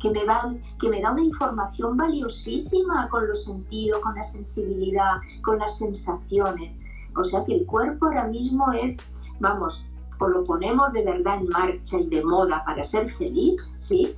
que 0.06 0.12
me, 0.12 0.26
va, 0.26 0.54
que 0.80 0.90
me 0.90 1.02
da 1.02 1.12
una 1.12 1.24
información 1.24 1.98
valiosísima 1.98 3.10
con 3.10 3.28
los 3.28 3.46
sentidos, 3.46 4.02
con 4.02 4.14
la 4.14 4.24
sensibilidad, 4.24 5.16
con 5.44 5.58
las 5.58 5.80
sensaciones. 5.80 6.78
O 7.16 7.24
sea 7.24 7.44
que 7.44 7.56
el 7.56 7.66
cuerpo 7.66 8.06
ahora 8.06 8.28
mismo 8.28 8.72
es, 8.74 8.98
vamos, 9.40 9.86
o 10.20 10.28
lo 10.28 10.44
ponemos 10.44 10.92
de 10.94 11.06
verdad 11.06 11.38
en 11.38 11.48
marcha 11.50 11.98
y 12.00 12.08
de 12.08 12.24
moda 12.24 12.64
para 12.66 12.84
ser 12.84 13.10
feliz, 13.10 13.56
¿sí? 13.78 14.16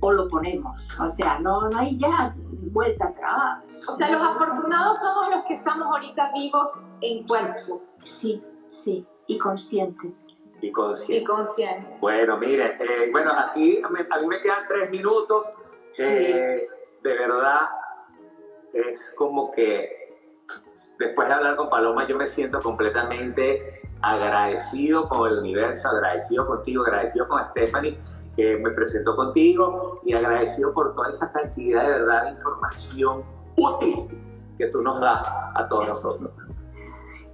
O 0.00 0.12
lo 0.12 0.26
ponemos. 0.28 0.88
O 0.98 1.08
sea, 1.08 1.38
no, 1.40 1.68
no 1.68 1.78
hay 1.78 1.98
ya 1.98 2.34
vuelta 2.72 3.08
atrás. 3.08 3.88
O 3.88 3.94
sea, 3.94 4.10
los 4.10 4.22
afortunados 4.22 5.00
somos 5.00 5.28
los 5.34 5.44
que 5.44 5.54
estamos 5.54 5.86
ahorita 5.86 6.32
vivos 6.32 6.86
en 7.02 7.26
cuerpo 7.26 7.82
Sí, 8.04 8.42
sí, 8.68 9.06
y 9.26 9.38
conscientes. 9.38 10.39
Y 10.60 10.68
y 10.68 11.24
consciente. 11.24 11.96
Bueno, 12.00 12.36
mire, 12.38 12.72
eh, 12.80 13.08
bueno, 13.10 13.32
aquí 13.32 13.80
a 13.82 13.88
mí 13.88 14.26
me 14.26 14.40
quedan 14.40 14.68
tres 14.68 14.90
minutos. 14.90 15.52
Sí. 15.90 16.04
Eh, 16.04 16.68
de 17.02 17.14
verdad, 17.14 17.60
es 18.72 19.14
como 19.16 19.50
que 19.50 20.00
después 20.98 21.28
de 21.28 21.34
hablar 21.34 21.56
con 21.56 21.70
Paloma, 21.70 22.06
yo 22.06 22.16
me 22.16 22.26
siento 22.26 22.60
completamente 22.60 23.82
agradecido 24.02 25.08
con 25.08 25.30
el 25.30 25.38
universo, 25.38 25.88
agradecido 25.88 26.46
contigo, 26.46 26.84
agradecido 26.84 27.28
con 27.28 27.42
Stephanie, 27.50 27.98
que 28.36 28.56
me 28.56 28.70
presentó 28.70 29.16
contigo, 29.16 30.00
y 30.04 30.14
agradecido 30.14 30.72
por 30.72 30.94
toda 30.94 31.10
esa 31.10 31.32
cantidad 31.32 31.84
de 31.84 31.92
verdad 31.92 32.24
de 32.24 32.30
información 32.30 33.24
útil 33.56 34.08
que 34.58 34.66
tú 34.66 34.80
nos 34.80 35.00
das 35.00 35.26
a 35.54 35.66
todos 35.66 35.88
nosotros. 35.88 36.30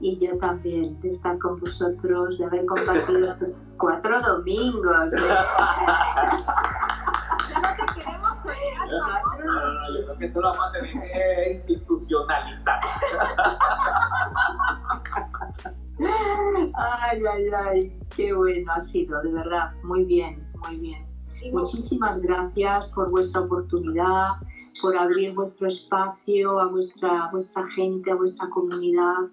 Y 0.01 0.19
yo 0.19 0.37
también, 0.39 1.01
de 1.01 1.11
estar 1.11 1.39
con 1.39 1.59
vosotros, 1.59 2.39
de 2.39 2.45
haber 2.45 2.67
compartido 2.67 3.37
cuatro 3.79 4.21
domingos. 4.23 5.13
¿eh? 5.15 5.19
No 8.89 9.01
No, 9.39 9.45
no, 9.45 9.73
no, 9.73 9.99
yo 9.99 10.07
creo 10.07 10.19
que 10.19 10.27
esto 10.27 10.41
lo 10.41 10.51
vamos 10.51 10.67
a 10.69 10.73
tener 10.73 10.93
que 10.93 11.51
institucionalizar. 11.51 12.81
Ay, 16.75 17.23
ay, 17.33 17.45
ay, 17.65 17.99
qué 18.15 18.35
bueno 18.35 18.71
ha 18.73 18.81
sido, 18.81 19.23
de 19.23 19.33
verdad, 19.33 19.75
muy 19.83 20.05
bien, 20.05 20.47
muy 20.67 20.77
bien. 20.77 21.07
Muchísimas 21.53 22.21
gracias 22.21 22.85
por 22.95 23.11
vuestra 23.11 23.43
oportunidad, 23.43 24.33
por 24.81 24.97
abrir 24.97 25.35
vuestro 25.35 25.69
espacio 25.69 26.59
a 26.59 26.69
vuestra, 26.69 27.25
a 27.25 27.31
vuestra 27.31 27.69
gente, 27.71 28.11
a 28.11 28.15
vuestra 28.15 28.49
comunidad, 28.51 29.31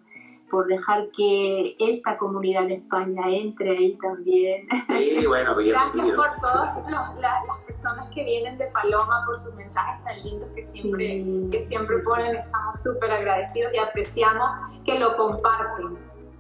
por 0.54 0.68
dejar 0.68 1.10
que 1.10 1.76
esta 1.80 2.16
comunidad 2.16 2.68
de 2.68 2.76
España 2.76 3.24
entre 3.32 3.72
ahí 3.72 3.98
también. 4.00 4.68
Sí, 4.88 5.26
bueno, 5.26 5.56
Gracias 5.66 6.06
por 6.12 6.28
todas 6.42 6.78
la- 6.92 7.16
las 7.20 7.60
personas 7.66 8.06
que 8.14 8.24
vienen 8.24 8.60
de 8.60 8.66
Paloma, 8.68 9.24
por 9.26 9.36
sus 9.36 9.56
mensajes 9.56 10.04
tan 10.06 10.24
lindos 10.24 10.48
que 10.56 10.62
siempre, 10.62 11.24
Sí. 11.24 11.48
que 11.52 11.60
siempre 11.60 11.98
ponen. 12.06 12.36
Estamos 12.36 12.80
súper 12.84 13.10
agradecidos 13.12 13.74
y 13.74 13.80
apreciamos 13.80 14.54
que 14.86 15.00
lo 15.00 15.18
comparten. 15.18 15.98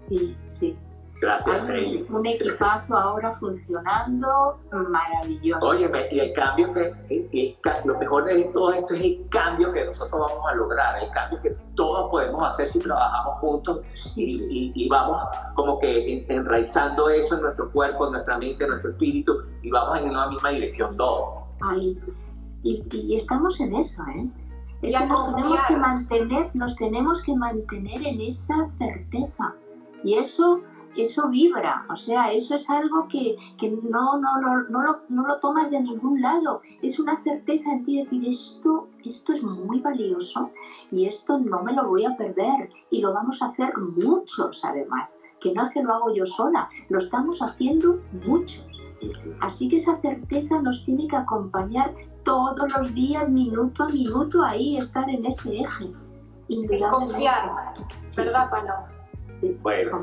Sí, 0.09 0.37
sí. 0.47 0.79
Gracias, 1.23 1.61
Hay 1.61 1.67
Reyes. 1.67 2.11
un 2.11 2.25
equipazo 2.25 2.97
ahora 2.97 3.31
funcionando 3.31 4.59
maravilloso. 4.71 5.65
Óyeme, 5.69 6.07
y 6.11 6.19
el 6.19 6.33
cambio 6.33 6.73
que, 6.73 6.93
el- 7.09 7.29
el 7.31 7.57
ca- 7.61 7.81
lo 7.85 7.97
mejor 7.97 8.25
de 8.25 8.43
todo 8.53 8.73
esto 8.73 8.93
es 8.93 9.01
el 9.01 9.25
cambio 9.29 9.71
que 9.71 9.85
nosotros 9.85 10.19
vamos 10.29 10.51
a 10.51 10.55
lograr, 10.55 11.01
el 11.01 11.09
cambio 11.11 11.41
que 11.41 11.51
todos 11.75 12.09
podemos 12.11 12.41
hacer 12.45 12.67
si 12.67 12.79
trabajamos 12.79 13.39
juntos 13.39 13.81
Sí, 13.85 14.25
y, 14.49 14.71
y- 14.75 14.85
y 14.85 14.89
vamos 14.89 15.21
como 15.55 15.79
que 15.79 16.11
en- 16.13 16.25
enraizando 16.29 17.09
eso 17.09 17.35
en 17.35 17.43
nuestro 17.43 17.71
cuerpo, 17.71 18.07
en 18.07 18.11
nuestra 18.13 18.37
mente, 18.37 18.63
en 18.65 18.71
nuestro 18.71 18.91
espíritu 18.91 19.37
y 19.61 19.71
vamos 19.71 19.99
en 19.99 20.11
la 20.13 20.27
misma 20.27 20.49
dirección 20.49 20.97
todos. 20.97 21.43
ahí. 21.61 21.97
Y, 22.63 22.83
y 22.91 23.15
estamos 23.15 23.59
en 23.61 23.75
eso, 23.75 24.03
¿eh? 24.13 24.29
Es 24.81 24.97
que 24.97 25.05
nos 25.05 25.33
tenemos 25.33 25.61
que 25.69 25.75
mantener, 25.77 26.49
nos 26.53 26.75
tenemos 26.75 27.23
que 27.23 27.33
mantener 27.35 28.05
en 28.05 28.19
esa 28.19 28.69
certeza 28.71 29.55
Y 30.03 30.15
eso, 30.15 30.61
eso 30.95 31.29
vibra, 31.29 31.85
o 31.89 31.95
sea, 31.95 32.31
eso 32.31 32.55
es 32.55 32.69
algo 32.69 33.07
que, 33.07 33.35
que 33.57 33.71
no, 33.71 34.19
no, 34.19 34.41
no, 34.41 34.63
no, 34.69 34.81
lo, 34.81 35.01
no 35.09 35.25
lo 35.25 35.39
tomas 35.39 35.71
de 35.71 35.81
ningún 35.81 36.21
lado. 36.21 36.61
Es 36.81 36.99
una 36.99 37.17
certeza 37.17 37.71
en 37.71 37.85
ti 37.85 38.03
decir, 38.03 38.27
esto, 38.27 38.89
esto 39.03 39.33
es 39.33 39.43
muy 39.43 39.79
valioso 39.79 40.51
y 40.91 41.05
esto 41.05 41.39
no 41.39 41.63
me 41.63 41.73
lo 41.73 41.87
voy 41.87 42.05
a 42.05 42.17
perder. 42.17 42.69
Y 42.89 43.01
lo 43.01 43.13
vamos 43.13 43.41
a 43.41 43.47
hacer 43.47 43.73
muchos, 43.77 44.63
además, 44.65 45.19
que 45.39 45.53
no 45.53 45.65
es 45.65 45.71
que 45.71 45.83
lo 45.83 45.93
hago 45.93 46.13
yo 46.13 46.25
sola, 46.25 46.69
lo 46.89 46.99
estamos 46.99 47.41
haciendo 47.41 48.01
muchos. 48.25 48.67
Así 49.41 49.69
que 49.69 49.77
esa 49.77 49.99
certeza 50.01 50.61
nos 50.61 50.85
tiene 50.85 51.07
que 51.07 51.17
acompañar 51.17 51.93
todos 52.23 52.71
los 52.77 52.93
días, 52.93 53.27
minuto 53.29 53.83
a 53.83 53.89
minuto, 53.89 54.43
ahí, 54.43 54.77
estar 54.77 55.09
en 55.09 55.25
ese 55.25 55.59
eje. 55.59 55.91
Confiar, 56.91 57.51
¿verdad, 58.15 58.49
Paloma? 58.49 58.92
Bueno, 59.61 59.99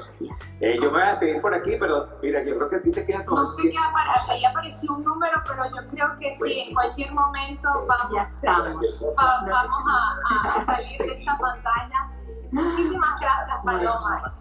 eh, 0.61 0.77
yo 0.77 0.91
me 0.91 0.99
voy 0.99 1.03
a 1.03 1.19
pedir 1.19 1.41
por 1.41 1.55
aquí, 1.55 1.77
pero 1.81 2.09
mira, 2.23 2.45
yo 2.45 2.57
creo 2.57 2.69
que 2.69 2.77
a 2.77 2.83
ti 2.83 2.91
te 2.91 3.07
queda 3.07 3.25
todo. 3.25 3.37
No 3.37 3.47
sé 3.47 3.71
qué 3.71 3.79
aparece, 3.79 4.33
ahí 4.33 4.45
apareció 4.45 4.95
un 4.95 5.05
número, 5.05 5.43
pero 5.47 5.65
yo 5.67 5.89
creo 5.89 6.19
que 6.19 6.33
sí, 6.35 6.65
en 6.69 6.75
cualquier 6.75 7.13
momento 7.13 7.69
vamos, 7.87 8.21
vamos 8.45 9.15
a, 9.19 10.57
a, 10.57 10.65
salir 10.65 10.99
de 10.99 11.15
esta 11.15 11.39
pantalla. 11.39 12.11
Muchísimas 12.53 13.21
gracias, 13.21 13.57
Paloma. 13.65 14.35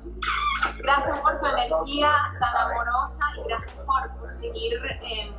Gracias 0.80 1.20
por 1.20 1.40
tu 1.40 1.46
energía 1.46 2.12
tan 2.40 2.58
amorosa 2.58 3.26
y 3.38 3.48
gracias 3.48 3.76
por, 3.76 4.20
por 4.20 4.30
seguir 4.30 4.74
eh, 4.84 5.32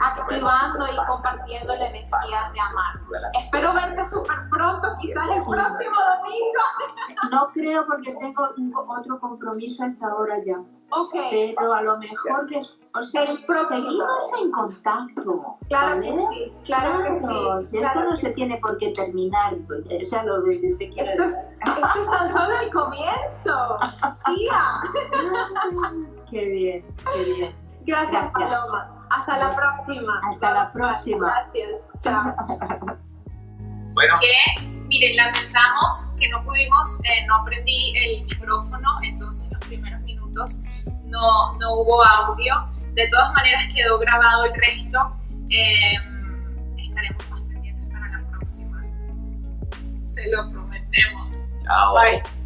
activando 0.00 0.86
y 0.86 1.06
compartiendo 1.06 1.74
la 1.76 1.88
energía 1.88 2.50
de 2.52 2.60
amar. 2.60 3.00
Espero 3.38 3.72
verte 3.72 4.04
súper 4.04 4.48
pronto, 4.50 4.88
quizás 5.00 5.24
el 5.24 5.44
próximo 5.50 5.96
domingo. 6.16 6.62
No 7.30 7.50
creo 7.52 7.84
porque 7.86 8.12
tengo 8.12 8.48
otro 8.88 9.20
compromiso 9.20 9.82
a 9.82 9.86
esa 9.86 10.14
hora 10.14 10.36
ya. 10.44 10.58
Okay. 10.90 11.54
Pero 11.56 11.74
a 11.74 11.82
lo 11.82 11.98
mejor 11.98 12.48
después. 12.48 12.78
O 12.94 13.02
sea, 13.02 13.26
seguimos 13.26 14.32
en 14.40 14.50
contacto. 14.50 15.58
Claro 15.68 16.00
que 16.00 16.10
sí, 16.10 16.52
claro, 16.64 17.04
que 17.04 17.20
sí. 17.62 17.78
Esto 17.78 18.04
no 18.04 18.16
se 18.16 18.32
tiene 18.32 18.56
por 18.58 18.78
qué 18.78 18.90
terminar. 18.90 19.54
O 19.54 20.04
sea, 20.04 20.24
lo 20.24 20.40
de, 20.42 20.58
te 20.78 20.86
esto, 20.96 21.24
es, 21.24 21.52
esto 21.66 22.00
es 22.00 22.10
tan 22.10 22.32
solo 22.32 22.58
el 22.60 22.72
comienzo. 22.72 23.78
Tía. 24.24 24.62
qué 26.30 26.44
bien, 26.46 26.96
qué 27.12 27.24
bien. 27.24 27.56
Gracias, 27.84 28.30
Paloma. 28.32 28.97
Hasta 29.10 29.38
la 29.38 29.52
próxima. 29.52 30.20
Hasta 30.30 30.50
la 30.52 30.72
próxima. 30.72 31.34
Gracias. 31.52 31.70
Chao. 32.00 32.34
bueno. 33.94 34.14
Que, 34.20 34.66
miren, 34.86 35.16
lamentamos 35.16 36.12
que 36.18 36.28
no 36.28 36.44
pudimos, 36.44 37.00
eh, 37.04 37.26
no 37.26 37.36
aprendí 37.36 37.92
el 37.96 38.24
micrófono, 38.24 38.88
entonces 39.02 39.52
los 39.52 39.60
primeros 39.62 40.00
minutos 40.02 40.62
no, 41.04 41.54
no 41.58 41.74
hubo 41.74 42.04
audio. 42.04 42.68
De 42.94 43.06
todas 43.08 43.32
maneras 43.34 43.62
quedó 43.74 43.98
grabado 43.98 44.46
el 44.46 44.54
resto. 44.54 45.16
Eh, 45.50 45.94
estaremos 46.76 47.30
más 47.30 47.40
pendientes 47.42 47.86
para 47.90 48.08
la 48.08 48.30
próxima. 48.30 48.84
Se 50.02 50.30
lo 50.30 50.50
prometemos. 50.50 51.30
Chao. 51.64 51.94
Bye. 51.94 52.37